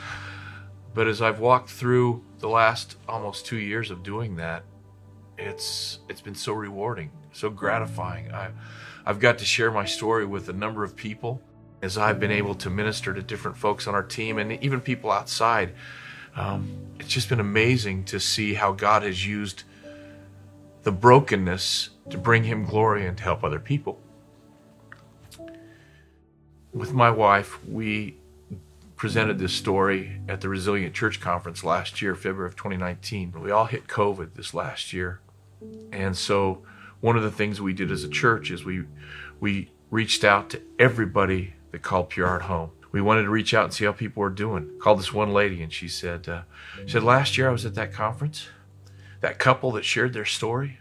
but 0.93 1.07
as 1.07 1.21
I've 1.21 1.39
walked 1.39 1.69
through 1.69 2.23
the 2.39 2.47
last 2.47 2.95
almost 3.07 3.45
two 3.45 3.57
years 3.57 3.91
of 3.91 4.03
doing 4.03 4.37
that, 4.37 4.63
it's 5.37 5.99
it's 6.09 6.21
been 6.21 6.35
so 6.35 6.53
rewarding, 6.53 7.11
so 7.31 7.49
gratifying. 7.49 8.31
I, 8.31 8.49
I've 9.05 9.19
got 9.19 9.37
to 9.39 9.45
share 9.45 9.69
my 9.69 9.85
story 9.85 10.25
with 10.25 10.49
a 10.49 10.53
number 10.53 10.83
of 10.83 10.95
people 10.95 11.41
as 11.81 11.97
I've 11.97 12.19
been 12.19 12.31
able 12.31 12.55
to 12.55 12.69
minister 12.69 13.13
to 13.13 13.21
different 13.21 13.57
folks 13.57 13.87
on 13.87 13.93
our 13.93 14.03
team 14.03 14.37
and 14.37 14.51
even 14.63 14.81
people 14.81 15.11
outside. 15.11 15.73
Um, 16.35 16.69
it's 16.99 17.09
just 17.09 17.29
been 17.29 17.39
amazing 17.39 18.05
to 18.05 18.19
see 18.19 18.53
how 18.55 18.71
God 18.71 19.03
has 19.03 19.25
used 19.25 19.63
the 20.87 20.91
brokenness 20.93 21.89
to 22.09 22.17
bring 22.17 22.45
Him 22.45 22.63
glory 22.63 23.05
and 23.05 23.17
to 23.17 23.23
help 23.25 23.43
other 23.43 23.59
people. 23.59 23.99
With 26.71 26.93
my 26.93 27.11
wife, 27.11 27.61
we 27.65 28.15
presented 28.95 29.37
this 29.37 29.51
story 29.51 30.21
at 30.29 30.39
the 30.39 30.47
Resilient 30.47 30.95
Church 30.95 31.19
Conference 31.19 31.61
last 31.65 32.01
year, 32.01 32.15
February 32.15 32.47
of 32.47 32.55
2019. 32.55 33.33
We 33.33 33.51
all 33.51 33.65
hit 33.65 33.87
COVID 33.87 34.35
this 34.35 34.53
last 34.53 34.93
year. 34.93 35.19
And 35.91 36.15
so 36.15 36.63
one 37.01 37.17
of 37.17 37.23
the 37.23 37.31
things 37.31 37.59
we 37.59 37.73
did 37.73 37.91
as 37.91 38.05
a 38.05 38.09
church 38.09 38.49
is 38.49 38.63
we 38.63 38.85
we 39.41 39.71
reached 39.91 40.23
out 40.23 40.49
to 40.51 40.61
everybody 40.79 41.55
that 41.71 41.81
called 41.81 42.11
Pure 42.11 42.27
Heart 42.27 42.43
home. 42.43 42.71
We 42.93 43.01
wanted 43.01 43.23
to 43.23 43.29
reach 43.29 43.53
out 43.53 43.65
and 43.65 43.73
see 43.73 43.83
how 43.83 43.91
people 43.91 44.21
were 44.21 44.29
doing. 44.29 44.71
Called 44.79 44.99
this 44.99 45.11
one 45.11 45.33
lady 45.33 45.61
and 45.61 45.73
she 45.73 45.89
said, 45.89 46.29
uh, 46.29 46.43
she 46.85 46.91
said 46.91 47.03
last 47.03 47.37
year 47.37 47.49
I 47.49 47.51
was 47.51 47.65
at 47.65 47.75
that 47.75 47.91
conference. 47.91 48.47
That 49.21 49.39
couple 49.39 49.71
that 49.71 49.85
shared 49.85 50.13
their 50.13 50.25
story, 50.25 50.79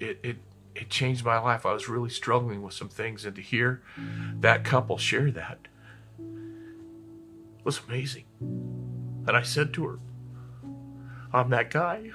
it, 0.00 0.18
it 0.22 0.36
it 0.74 0.88
changed 0.88 1.24
my 1.24 1.38
life. 1.38 1.66
I 1.66 1.72
was 1.72 1.88
really 1.88 2.08
struggling 2.08 2.62
with 2.62 2.74
some 2.74 2.88
things, 2.88 3.24
and 3.24 3.36
to 3.36 3.42
hear 3.42 3.82
that 4.40 4.64
couple 4.64 4.96
share 4.98 5.30
that 5.30 5.68
was 7.64 7.80
amazing. 7.86 8.24
And 8.40 9.36
I 9.36 9.42
said 9.42 9.72
to 9.74 9.86
her, 9.86 9.98
I'm 11.32 11.50
that 11.50 11.70
guy. 11.70 12.10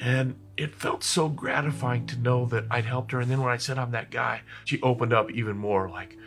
And 0.00 0.36
it 0.56 0.74
felt 0.74 1.02
so 1.02 1.28
gratifying 1.28 2.06
to 2.08 2.18
know 2.18 2.44
that 2.46 2.64
I'd 2.70 2.84
helped 2.84 3.12
her. 3.12 3.20
And 3.20 3.30
then 3.30 3.40
when 3.40 3.52
I 3.52 3.56
said 3.56 3.78
I'm 3.78 3.92
that 3.92 4.10
guy, 4.10 4.42
she 4.64 4.80
opened 4.82 5.12
up 5.12 5.30
even 5.30 5.56
more 5.56 5.88
like, 5.88 6.18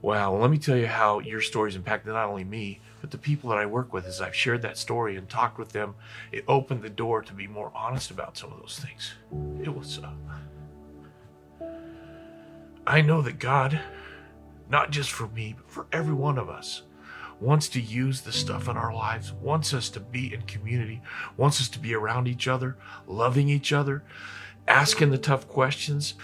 wow, 0.00 0.32
well, 0.32 0.40
let 0.40 0.50
me 0.50 0.58
tell 0.58 0.76
you 0.76 0.86
how 0.86 1.18
your 1.18 1.42
story's 1.42 1.76
impacted 1.76 2.12
not 2.14 2.28
only 2.28 2.44
me, 2.44 2.80
but 3.00 3.10
the 3.10 3.18
people 3.18 3.50
that 3.50 3.58
I 3.58 3.66
work 3.66 3.92
with. 3.92 4.06
As 4.06 4.20
I've 4.20 4.34
shared 4.34 4.62
that 4.62 4.78
story 4.78 5.16
and 5.16 5.28
talked 5.28 5.58
with 5.58 5.72
them, 5.72 5.94
it 6.32 6.44
opened 6.48 6.82
the 6.82 6.90
door 6.90 7.22
to 7.22 7.32
be 7.32 7.46
more 7.46 7.70
honest 7.74 8.10
about 8.10 8.36
some 8.36 8.52
of 8.52 8.60
those 8.60 8.78
things. 8.78 9.12
It 9.62 9.74
was, 9.74 10.00
uh, 10.00 11.64
I 12.86 13.00
know 13.00 13.22
that 13.22 13.38
God, 13.38 13.80
not 14.68 14.90
just 14.90 15.10
for 15.10 15.28
me, 15.28 15.54
but 15.56 15.70
for 15.70 15.86
every 15.92 16.14
one 16.14 16.38
of 16.38 16.48
us, 16.48 16.82
wants 17.40 17.68
to 17.68 17.80
use 17.80 18.22
the 18.22 18.32
stuff 18.32 18.68
in 18.68 18.76
our 18.76 18.92
lives, 18.92 19.32
wants 19.32 19.72
us 19.72 19.88
to 19.90 20.00
be 20.00 20.34
in 20.34 20.42
community, 20.42 21.00
wants 21.36 21.60
us 21.60 21.68
to 21.68 21.78
be 21.78 21.94
around 21.94 22.26
each 22.26 22.48
other, 22.48 22.76
loving 23.06 23.48
each 23.48 23.72
other, 23.72 24.02
asking 24.66 25.10
the 25.10 25.18
tough 25.18 25.46
questions. 25.46 26.14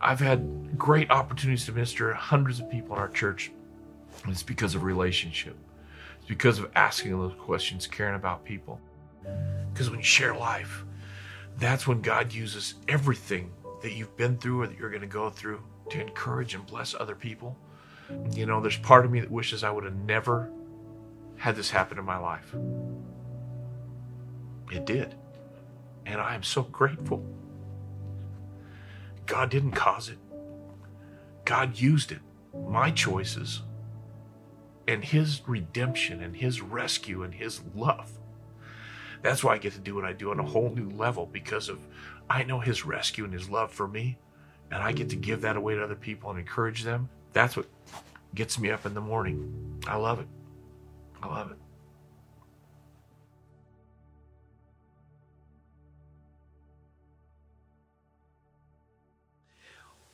I've 0.00 0.20
had 0.20 0.76
great 0.78 1.10
opportunities 1.10 1.64
to 1.66 1.72
minister 1.72 2.12
hundreds 2.12 2.60
of 2.60 2.70
people 2.70 2.94
in 2.96 3.00
our 3.00 3.08
church, 3.08 3.50
and 4.22 4.32
it's 4.32 4.42
because 4.42 4.74
of 4.74 4.82
relationship. 4.82 5.56
Because 6.30 6.60
of 6.60 6.70
asking 6.76 7.10
those 7.18 7.34
questions, 7.40 7.88
caring 7.88 8.14
about 8.14 8.44
people. 8.44 8.80
Because 9.72 9.90
when 9.90 9.98
you 9.98 10.04
share 10.04 10.32
life, 10.32 10.84
that's 11.58 11.88
when 11.88 12.00
God 12.02 12.32
uses 12.32 12.76
everything 12.86 13.50
that 13.82 13.94
you've 13.94 14.16
been 14.16 14.38
through 14.38 14.62
or 14.62 14.68
that 14.68 14.78
you're 14.78 14.90
going 14.90 15.00
to 15.00 15.08
go 15.08 15.28
through 15.28 15.60
to 15.88 16.00
encourage 16.00 16.54
and 16.54 16.64
bless 16.64 16.94
other 16.94 17.16
people. 17.16 17.58
You 18.30 18.46
know, 18.46 18.60
there's 18.60 18.76
part 18.76 19.04
of 19.04 19.10
me 19.10 19.18
that 19.18 19.28
wishes 19.28 19.64
I 19.64 19.72
would 19.72 19.82
have 19.82 19.96
never 19.96 20.52
had 21.36 21.56
this 21.56 21.68
happen 21.68 21.98
in 21.98 22.04
my 22.04 22.18
life. 22.18 22.54
It 24.70 24.86
did. 24.86 25.16
And 26.06 26.20
I 26.20 26.36
am 26.36 26.44
so 26.44 26.62
grateful. 26.62 27.24
God 29.26 29.50
didn't 29.50 29.72
cause 29.72 30.08
it, 30.08 30.18
God 31.44 31.76
used 31.76 32.12
it. 32.12 32.20
My 32.68 32.92
choices 32.92 33.62
and 34.90 35.04
His 35.04 35.40
redemption 35.46 36.20
and 36.20 36.36
His 36.36 36.60
rescue 36.60 37.22
and 37.22 37.32
His 37.32 37.60
love. 37.76 38.10
That's 39.22 39.44
why 39.44 39.54
I 39.54 39.58
get 39.58 39.72
to 39.74 39.78
do 39.78 39.94
what 39.94 40.04
I 40.04 40.12
do 40.12 40.32
on 40.32 40.40
a 40.40 40.44
whole 40.44 40.70
new 40.70 40.90
level 40.90 41.26
because 41.26 41.68
of 41.68 41.78
I 42.28 42.42
know 42.42 42.58
His 42.58 42.84
rescue 42.84 43.24
and 43.24 43.32
His 43.32 43.48
love 43.48 43.70
for 43.70 43.86
me, 43.86 44.18
and 44.70 44.82
I 44.82 44.90
get 44.92 45.08
to 45.10 45.16
give 45.16 45.42
that 45.42 45.56
away 45.56 45.76
to 45.76 45.84
other 45.84 45.94
people 45.94 46.30
and 46.30 46.38
encourage 46.38 46.82
them. 46.82 47.08
That's 47.32 47.56
what 47.56 47.66
gets 48.34 48.58
me 48.58 48.70
up 48.70 48.84
in 48.84 48.94
the 48.94 49.00
morning. 49.00 49.80
I 49.86 49.96
love 49.96 50.18
it. 50.18 50.26
I 51.22 51.28
love 51.28 51.52
it. 51.52 51.56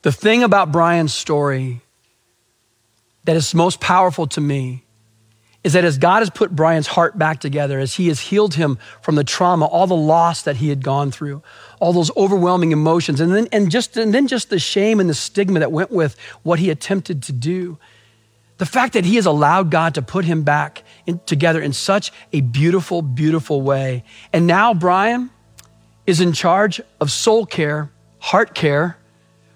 The 0.02 0.12
thing 0.12 0.42
about 0.42 0.70
Brian's 0.70 1.14
story 1.14 1.80
that 3.26 3.36
is 3.36 3.54
most 3.54 3.80
powerful 3.80 4.26
to 4.28 4.40
me 4.40 4.84
is 5.66 5.72
that 5.72 5.84
as 5.84 5.98
God 5.98 6.20
has 6.20 6.30
put 6.30 6.54
Brian's 6.54 6.86
heart 6.86 7.18
back 7.18 7.40
together, 7.40 7.80
as 7.80 7.94
he 7.94 8.06
has 8.06 8.20
healed 8.20 8.54
him 8.54 8.78
from 9.02 9.16
the 9.16 9.24
trauma, 9.24 9.66
all 9.66 9.88
the 9.88 9.96
loss 9.96 10.42
that 10.42 10.54
he 10.56 10.68
had 10.68 10.80
gone 10.80 11.10
through, 11.10 11.42
all 11.80 11.92
those 11.92 12.16
overwhelming 12.16 12.70
emotions, 12.70 13.20
and 13.20 13.34
then, 13.34 13.48
and 13.50 13.68
just, 13.68 13.96
and 13.96 14.14
then 14.14 14.28
just 14.28 14.48
the 14.48 14.60
shame 14.60 15.00
and 15.00 15.10
the 15.10 15.14
stigma 15.14 15.58
that 15.58 15.72
went 15.72 15.90
with 15.90 16.16
what 16.44 16.60
he 16.60 16.70
attempted 16.70 17.20
to 17.24 17.32
do. 17.32 17.78
The 18.58 18.66
fact 18.66 18.92
that 18.92 19.04
he 19.04 19.16
has 19.16 19.26
allowed 19.26 19.72
God 19.72 19.94
to 19.96 20.02
put 20.02 20.24
him 20.24 20.44
back 20.44 20.84
in, 21.04 21.18
together 21.26 21.60
in 21.60 21.72
such 21.72 22.12
a 22.32 22.42
beautiful, 22.42 23.02
beautiful 23.02 23.60
way. 23.60 24.04
And 24.32 24.46
now 24.46 24.72
Brian 24.72 25.30
is 26.06 26.20
in 26.20 26.32
charge 26.32 26.80
of 27.00 27.10
soul 27.10 27.44
care, 27.44 27.90
heart 28.20 28.54
care 28.54 28.98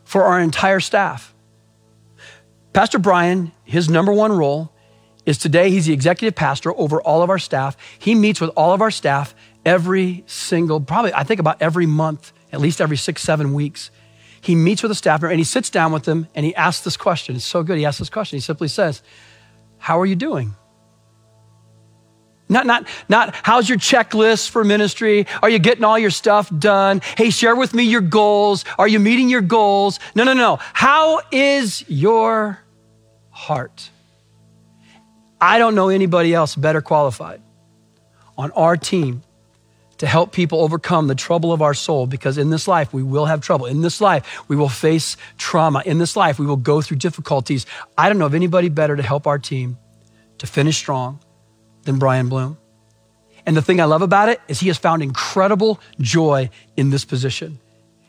for 0.02 0.24
our 0.24 0.40
entire 0.40 0.80
staff. 0.80 1.29
Pastor 2.72 2.98
Brian, 2.98 3.50
his 3.64 3.88
number 3.88 4.12
one 4.12 4.32
role 4.32 4.72
is 5.26 5.38
today 5.38 5.70
he's 5.70 5.86
the 5.86 5.92
executive 5.92 6.36
pastor 6.36 6.72
over 6.76 7.02
all 7.02 7.22
of 7.22 7.30
our 7.30 7.38
staff. 7.38 7.76
He 7.98 8.14
meets 8.14 8.40
with 8.40 8.50
all 8.56 8.72
of 8.72 8.80
our 8.80 8.90
staff 8.90 9.34
every 9.64 10.22
single, 10.26 10.80
probably, 10.80 11.12
I 11.12 11.24
think 11.24 11.40
about 11.40 11.60
every 11.60 11.86
month, 11.86 12.32
at 12.52 12.60
least 12.60 12.80
every 12.80 12.96
six, 12.96 13.22
seven 13.22 13.54
weeks. 13.54 13.90
He 14.40 14.54
meets 14.54 14.82
with 14.82 14.92
a 14.92 14.94
staff 14.94 15.20
member 15.20 15.32
and 15.32 15.38
he 15.40 15.44
sits 15.44 15.68
down 15.68 15.92
with 15.92 16.04
them 16.04 16.28
and 16.34 16.46
he 16.46 16.54
asks 16.54 16.84
this 16.84 16.96
question. 16.96 17.36
It's 17.36 17.44
so 17.44 17.62
good. 17.62 17.76
He 17.76 17.84
asks 17.84 17.98
this 17.98 18.08
question. 18.08 18.36
He 18.36 18.40
simply 18.40 18.68
says, 18.68 19.02
How 19.78 20.00
are 20.00 20.06
you 20.06 20.16
doing? 20.16 20.54
Not, 22.50 22.66
not, 22.66 22.88
not, 23.08 23.34
how's 23.44 23.68
your 23.68 23.78
checklist 23.78 24.50
for 24.50 24.64
ministry? 24.64 25.26
Are 25.40 25.48
you 25.48 25.60
getting 25.60 25.84
all 25.84 25.98
your 25.98 26.10
stuff 26.10 26.50
done? 26.58 27.00
Hey, 27.16 27.30
share 27.30 27.54
with 27.54 27.72
me 27.72 27.84
your 27.84 28.00
goals. 28.00 28.64
Are 28.76 28.88
you 28.88 28.98
meeting 28.98 29.28
your 29.28 29.40
goals? 29.40 30.00
No, 30.16 30.24
no, 30.24 30.34
no. 30.34 30.58
How 30.72 31.20
is 31.30 31.88
your 31.88 32.58
heart? 33.30 33.88
I 35.40 35.58
don't 35.58 35.76
know 35.76 35.90
anybody 35.90 36.34
else 36.34 36.56
better 36.56 36.80
qualified 36.80 37.40
on 38.36 38.50
our 38.50 38.76
team 38.76 39.22
to 39.98 40.06
help 40.06 40.32
people 40.32 40.60
overcome 40.60 41.06
the 41.06 41.14
trouble 41.14 41.52
of 41.52 41.62
our 41.62 41.74
soul 41.74 42.08
because 42.08 42.36
in 42.36 42.50
this 42.50 42.66
life 42.66 42.92
we 42.92 43.04
will 43.04 43.26
have 43.26 43.40
trouble. 43.42 43.66
In 43.66 43.80
this 43.80 44.00
life 44.00 44.42
we 44.48 44.56
will 44.56 44.68
face 44.68 45.16
trauma. 45.38 45.84
In 45.86 45.98
this 45.98 46.16
life 46.16 46.40
we 46.40 46.46
will 46.46 46.56
go 46.56 46.82
through 46.82 46.96
difficulties. 46.96 47.64
I 47.96 48.08
don't 48.08 48.18
know 48.18 48.26
of 48.26 48.34
anybody 48.34 48.70
better 48.70 48.96
to 48.96 49.02
help 49.04 49.28
our 49.28 49.38
team 49.38 49.78
to 50.38 50.48
finish 50.48 50.76
strong 50.76 51.20
than 51.84 51.98
Brian 51.98 52.28
Bloom. 52.28 52.58
And 53.46 53.56
the 53.56 53.62
thing 53.62 53.80
I 53.80 53.84
love 53.84 54.02
about 54.02 54.28
it 54.28 54.40
is 54.48 54.60
he 54.60 54.68
has 54.68 54.78
found 54.78 55.02
incredible 55.02 55.80
joy 56.00 56.50
in 56.76 56.90
this 56.90 57.04
position. 57.04 57.58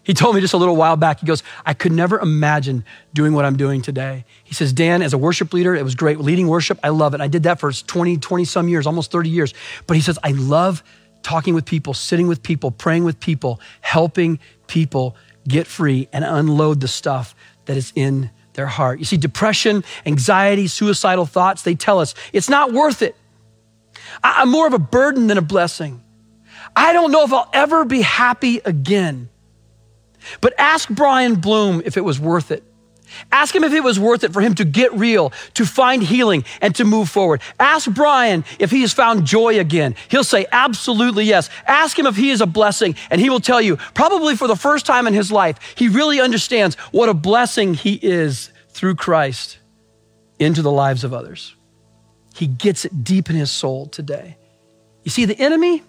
He 0.03 0.13
told 0.13 0.35
me 0.35 0.41
just 0.41 0.53
a 0.53 0.57
little 0.57 0.75
while 0.75 0.97
back, 0.97 1.19
he 1.19 1.27
goes, 1.27 1.43
I 1.63 1.73
could 1.73 1.91
never 1.91 2.19
imagine 2.19 2.83
doing 3.13 3.33
what 3.33 3.45
I'm 3.45 3.55
doing 3.55 3.81
today. 3.81 4.25
He 4.43 4.55
says, 4.55 4.73
Dan, 4.73 5.01
as 5.03 5.13
a 5.13 5.17
worship 5.17 5.53
leader, 5.53 5.75
it 5.75 5.83
was 5.83 5.93
great. 5.93 6.19
Leading 6.19 6.47
worship, 6.47 6.79
I 6.83 6.89
love 6.89 7.13
it. 7.13 7.21
I 7.21 7.27
did 7.27 7.43
that 7.43 7.59
for 7.59 7.71
20, 7.71 8.17
20 8.17 8.45
some 8.45 8.67
years, 8.67 8.87
almost 8.87 9.11
30 9.11 9.29
years. 9.29 9.53
But 9.85 9.97
he 9.97 10.01
says, 10.01 10.17
I 10.23 10.31
love 10.31 10.83
talking 11.21 11.53
with 11.53 11.65
people, 11.65 11.93
sitting 11.93 12.27
with 12.27 12.41
people, 12.41 12.71
praying 12.71 13.03
with 13.03 13.19
people, 13.19 13.59
helping 13.81 14.39
people 14.65 15.15
get 15.47 15.67
free 15.67 16.07
and 16.11 16.25
unload 16.25 16.81
the 16.81 16.87
stuff 16.87 17.35
that 17.65 17.77
is 17.77 17.93
in 17.95 18.31
their 18.53 18.65
heart. 18.65 18.99
You 18.99 19.05
see, 19.05 19.17
depression, 19.17 19.83
anxiety, 20.05 20.67
suicidal 20.67 21.27
thoughts, 21.27 21.61
they 21.61 21.75
tell 21.75 21.99
us 21.99 22.15
it's 22.33 22.49
not 22.49 22.73
worth 22.73 23.03
it. 23.03 23.15
I'm 24.23 24.49
more 24.49 24.67
of 24.67 24.73
a 24.73 24.79
burden 24.79 25.27
than 25.27 25.37
a 25.37 25.41
blessing. 25.41 26.03
I 26.75 26.93
don't 26.93 27.11
know 27.11 27.23
if 27.23 27.33
I'll 27.33 27.49
ever 27.53 27.85
be 27.85 28.01
happy 28.01 28.61
again. 28.63 29.29
But 30.39 30.53
ask 30.57 30.89
Brian 30.89 31.35
Bloom 31.35 31.81
if 31.85 31.97
it 31.97 32.01
was 32.01 32.19
worth 32.19 32.51
it. 32.51 32.63
Ask 33.31 33.53
him 33.53 33.63
if 33.63 33.73
it 33.73 33.83
was 33.83 33.99
worth 33.99 34.23
it 34.23 34.31
for 34.31 34.41
him 34.41 34.55
to 34.55 34.65
get 34.65 34.93
real, 34.93 35.33
to 35.55 35.65
find 35.65 36.01
healing, 36.01 36.45
and 36.61 36.73
to 36.75 36.85
move 36.85 37.09
forward. 37.09 37.41
Ask 37.59 37.91
Brian 37.91 38.45
if 38.59 38.71
he 38.71 38.81
has 38.81 38.93
found 38.93 39.25
joy 39.25 39.59
again. 39.59 39.95
He'll 40.09 40.23
say, 40.23 40.45
absolutely 40.51 41.25
yes. 41.25 41.49
Ask 41.67 41.97
him 41.97 42.05
if 42.05 42.15
he 42.15 42.29
is 42.29 42.39
a 42.39 42.45
blessing, 42.45 42.95
and 43.09 43.19
he 43.19 43.29
will 43.29 43.41
tell 43.41 43.61
you, 43.61 43.77
probably 43.93 44.35
for 44.35 44.47
the 44.47 44.55
first 44.55 44.85
time 44.85 45.07
in 45.07 45.13
his 45.13 45.31
life, 45.31 45.75
he 45.75 45.89
really 45.89 46.21
understands 46.21 46.75
what 46.91 47.09
a 47.09 47.13
blessing 47.13 47.73
he 47.73 47.99
is 48.01 48.49
through 48.69 48.95
Christ 48.95 49.59
into 50.39 50.61
the 50.61 50.71
lives 50.71 51.03
of 51.03 51.13
others. 51.13 51.55
He 52.35 52.47
gets 52.47 52.85
it 52.85 53.03
deep 53.03 53.29
in 53.29 53.35
his 53.35 53.51
soul 53.51 53.87
today. 53.87 54.37
You 55.03 55.11
see, 55.11 55.25
the 55.25 55.37
enemy, 55.37 55.83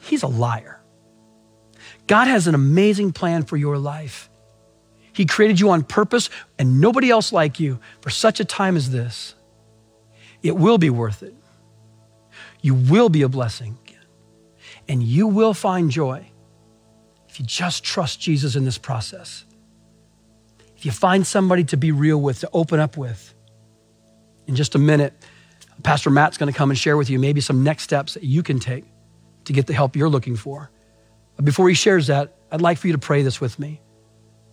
he's 0.00 0.22
a 0.22 0.28
liar. 0.28 0.80
God 2.06 2.28
has 2.28 2.46
an 2.46 2.54
amazing 2.54 3.12
plan 3.12 3.44
for 3.44 3.56
your 3.56 3.78
life. 3.78 4.30
He 5.12 5.26
created 5.26 5.58
you 5.58 5.70
on 5.70 5.82
purpose 5.82 6.30
and 6.58 6.80
nobody 6.80 7.10
else 7.10 7.32
like 7.32 7.58
you 7.58 7.80
for 8.00 8.10
such 8.10 8.38
a 8.38 8.44
time 8.44 8.76
as 8.76 8.90
this. 8.90 9.34
It 10.42 10.56
will 10.56 10.78
be 10.78 10.90
worth 10.90 11.22
it. 11.22 11.34
You 12.60 12.74
will 12.74 13.08
be 13.08 13.22
a 13.22 13.28
blessing. 13.28 13.78
And 14.88 15.02
you 15.02 15.26
will 15.26 15.54
find 15.54 15.90
joy 15.90 16.30
if 17.28 17.40
you 17.40 17.46
just 17.46 17.82
trust 17.82 18.20
Jesus 18.20 18.56
in 18.56 18.64
this 18.64 18.78
process. 18.78 19.44
If 20.76 20.84
you 20.84 20.92
find 20.92 21.26
somebody 21.26 21.64
to 21.64 21.76
be 21.76 21.90
real 21.90 22.20
with, 22.20 22.40
to 22.40 22.50
open 22.52 22.78
up 22.78 22.96
with. 22.96 23.34
In 24.46 24.54
just 24.54 24.74
a 24.74 24.78
minute, 24.78 25.12
Pastor 25.82 26.10
Matt's 26.10 26.38
going 26.38 26.52
to 26.52 26.56
come 26.56 26.70
and 26.70 26.78
share 26.78 26.96
with 26.96 27.10
you 27.10 27.18
maybe 27.18 27.40
some 27.40 27.62
next 27.62 27.82
steps 27.82 28.14
that 28.14 28.22
you 28.22 28.42
can 28.42 28.58
take 28.58 28.84
to 29.44 29.52
get 29.52 29.66
the 29.66 29.74
help 29.74 29.96
you're 29.96 30.08
looking 30.08 30.36
for. 30.36 30.70
But 31.36 31.44
before 31.44 31.68
he 31.68 31.74
shares 31.74 32.06
that, 32.06 32.34
I'd 32.50 32.60
like 32.60 32.78
for 32.78 32.86
you 32.86 32.92
to 32.92 32.98
pray 32.98 33.22
this 33.22 33.40
with 33.40 33.58
me. 33.58 33.80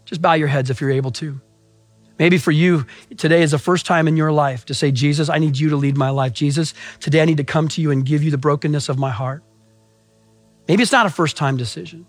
Just 0.06 0.22
bow 0.22 0.34
your 0.34 0.48
heads 0.48 0.70
if 0.70 0.82
you're 0.82 0.92
able 0.92 1.12
to. 1.12 1.40
Maybe 2.20 2.38
for 2.38 2.52
you, 2.52 2.86
today 3.18 3.42
is 3.42 3.52
the 3.52 3.58
first 3.58 3.86
time 3.86 4.08
in 4.08 4.18
your 4.18 4.32
life 4.32 4.66
to 4.66 4.74
say, 4.74 4.92
Jesus, 4.92 5.30
I 5.30 5.40
need 5.40 5.58
you 5.58 5.70
to 5.70 5.78
lead 5.78 5.98
my 5.98 6.10
life. 6.10 6.34
Jesus, 6.34 6.74
today 7.00 7.22
I 7.22 7.26
need 7.26 7.38
to 7.38 7.44
come 7.44 7.68
to 7.70 7.82
you 7.82 7.92
and 7.92 8.06
give 8.06 8.24
you 8.24 8.30
the 8.32 8.38
brokenness 8.38 8.90
of 8.90 9.00
my 9.00 9.10
heart. 9.10 9.44
Maybe 10.68 10.84
it's 10.84 10.92
not 10.92 11.06
a 11.06 11.10
first 11.10 11.38
time 11.38 11.58
decision. 11.58 12.06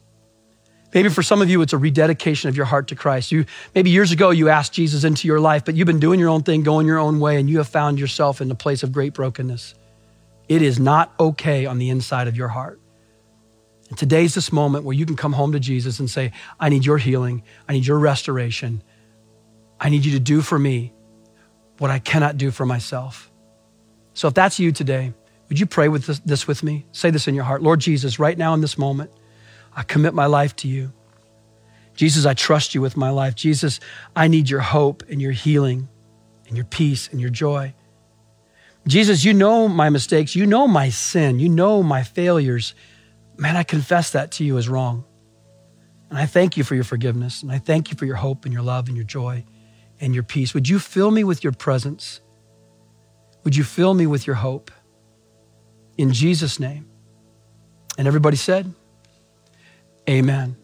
Maybe 0.95 1.09
for 1.09 1.25
some 1.25 1.43
of 1.43 1.51
you, 1.51 1.61
it's 1.61 1.73
a 1.73 1.79
rededication 1.79 2.49
of 2.49 2.57
your 2.57 2.67
heart 2.67 2.89
to 2.89 2.95
Christ. 2.95 3.33
You, 3.33 3.47
maybe 3.75 3.91
years 3.91 4.13
ago, 4.13 4.31
you 4.31 4.49
asked 4.49 4.73
Jesus 4.73 5.03
into 5.03 5.27
your 5.27 5.41
life, 5.41 5.65
but 5.65 5.75
you've 5.75 5.89
been 5.89 5.99
doing 5.99 6.21
your 6.21 6.29
own 6.29 6.45
thing, 6.45 6.63
going 6.63 6.87
your 6.87 7.01
own 7.01 7.19
way, 7.19 7.37
and 7.37 7.51
you 7.51 7.59
have 7.59 7.69
found 7.69 7.99
yourself 7.99 8.41
in 8.41 8.49
a 8.51 8.55
place 8.55 8.85
of 8.85 8.93
great 8.93 9.13
brokenness. 9.13 9.75
It 10.49 10.63
is 10.63 10.79
not 10.79 11.13
okay 11.19 11.67
on 11.67 11.79
the 11.79 11.91
inside 11.91 12.29
of 12.29 12.37
your 12.37 12.49
heart. 12.49 12.81
And 13.89 13.99
today's 13.99 14.35
this 14.35 14.53
moment 14.53 14.85
where 14.85 14.95
you 14.95 15.05
can 15.05 15.17
come 15.17 15.33
home 15.33 15.53
to 15.53 15.61
Jesus 15.61 15.99
and 15.99 16.09
say, 16.09 16.33
I 16.61 16.69
need 16.69 16.87
your 16.87 16.99
healing. 16.99 17.43
I 17.69 17.73
need 17.73 17.87
your 17.87 17.99
restoration. 17.99 18.83
I 19.81 19.89
need 19.89 20.05
you 20.05 20.13
to 20.13 20.21
do 20.21 20.43
for 20.43 20.59
me 20.59 20.93
what 21.79 21.91
I 21.91 21.99
cannot 21.99 22.37
do 22.37 22.53
for 22.53 22.65
myself. 22.65 23.33
So 24.15 24.29
if 24.29 24.35
that's 24.35 24.61
you 24.61 24.71
today, 24.71 25.13
would 25.49 25.59
you 25.59 25.67
pray 25.67 25.89
with 25.89 26.07
this, 26.07 26.21
this 26.21 26.47
with 26.47 26.63
me? 26.63 26.87
Say 26.93 27.11
this 27.11 27.27
in 27.27 27.35
your 27.35 27.45
heart. 27.45 27.63
Lord 27.63 27.81
Jesus, 27.81 28.21
right 28.21 28.39
now 28.39 28.55
in 28.55 28.61
this 28.61 28.79
moment, 28.79 29.11
I 29.77 29.83
commit 29.83 30.15
my 30.15 30.27
life 30.27 30.55
to 30.57 30.69
you. 30.69 30.93
Jesus, 31.95 32.27
I 32.27 32.35
trust 32.35 32.75
you 32.75 32.81
with 32.81 32.97
my 32.97 33.11
life. 33.11 33.35
Jesus, 33.35 33.81
I 34.17 34.29
need 34.29 34.51
your 34.51 34.61
hope 34.61 35.05
and 35.09 35.21
your 35.21 35.33
healing 35.33 35.89
and 36.49 36.57
your 36.57 36.67
peace 36.67 37.09
and 37.09 37.21
your 37.21 37.31
joy. 37.31 37.75
Jesus, 38.87 39.25
you 39.25 39.33
know 39.33 39.69
my 39.69 39.91
mistakes. 39.91 40.37
You 40.37 40.47
know 40.47 40.67
my 40.67 40.91
sin. 40.91 41.39
You 41.39 41.49
know 41.49 41.83
my 41.83 42.03
failures 42.03 42.75
man, 43.37 43.57
I 43.57 43.63
confess 43.63 44.11
that 44.11 44.33
to 44.33 44.45
you 44.45 44.59
as 44.59 44.69
wrong. 44.69 45.05
And 46.11 46.19
I 46.19 46.27
thank 46.27 46.57
you 46.57 46.65
for 46.65 46.75
your 46.75 46.85
forgiveness. 46.85 47.43
And 47.43 47.51
I 47.51 47.59
thank 47.59 47.91
you 47.91 47.97
for 47.97 48.07
your 48.07 48.17
hope 48.17 48.45
and 48.45 48.53
your 48.53 48.63
love 48.63 48.89
and 48.89 48.97
your 48.97 49.07
joy 49.07 49.45
and 50.01 50.15
your 50.15 50.23
peace. 50.23 50.55
Would 50.55 50.69
you 50.69 50.79
fill 50.79 51.11
me 51.11 51.25
with 51.25 51.43
your 51.43 51.53
presence? 51.53 52.21
Would 53.43 53.57
you 53.57 53.65
fill 53.65 53.95
me 53.95 54.07
with 54.07 54.27
your 54.27 54.37
hope? 54.37 54.71
In 55.97 56.13
Jesus' 56.13 56.61
name. 56.61 56.89
And 57.99 58.07
everybody 58.07 58.37
said, 58.37 58.73
Amen. 60.09 60.64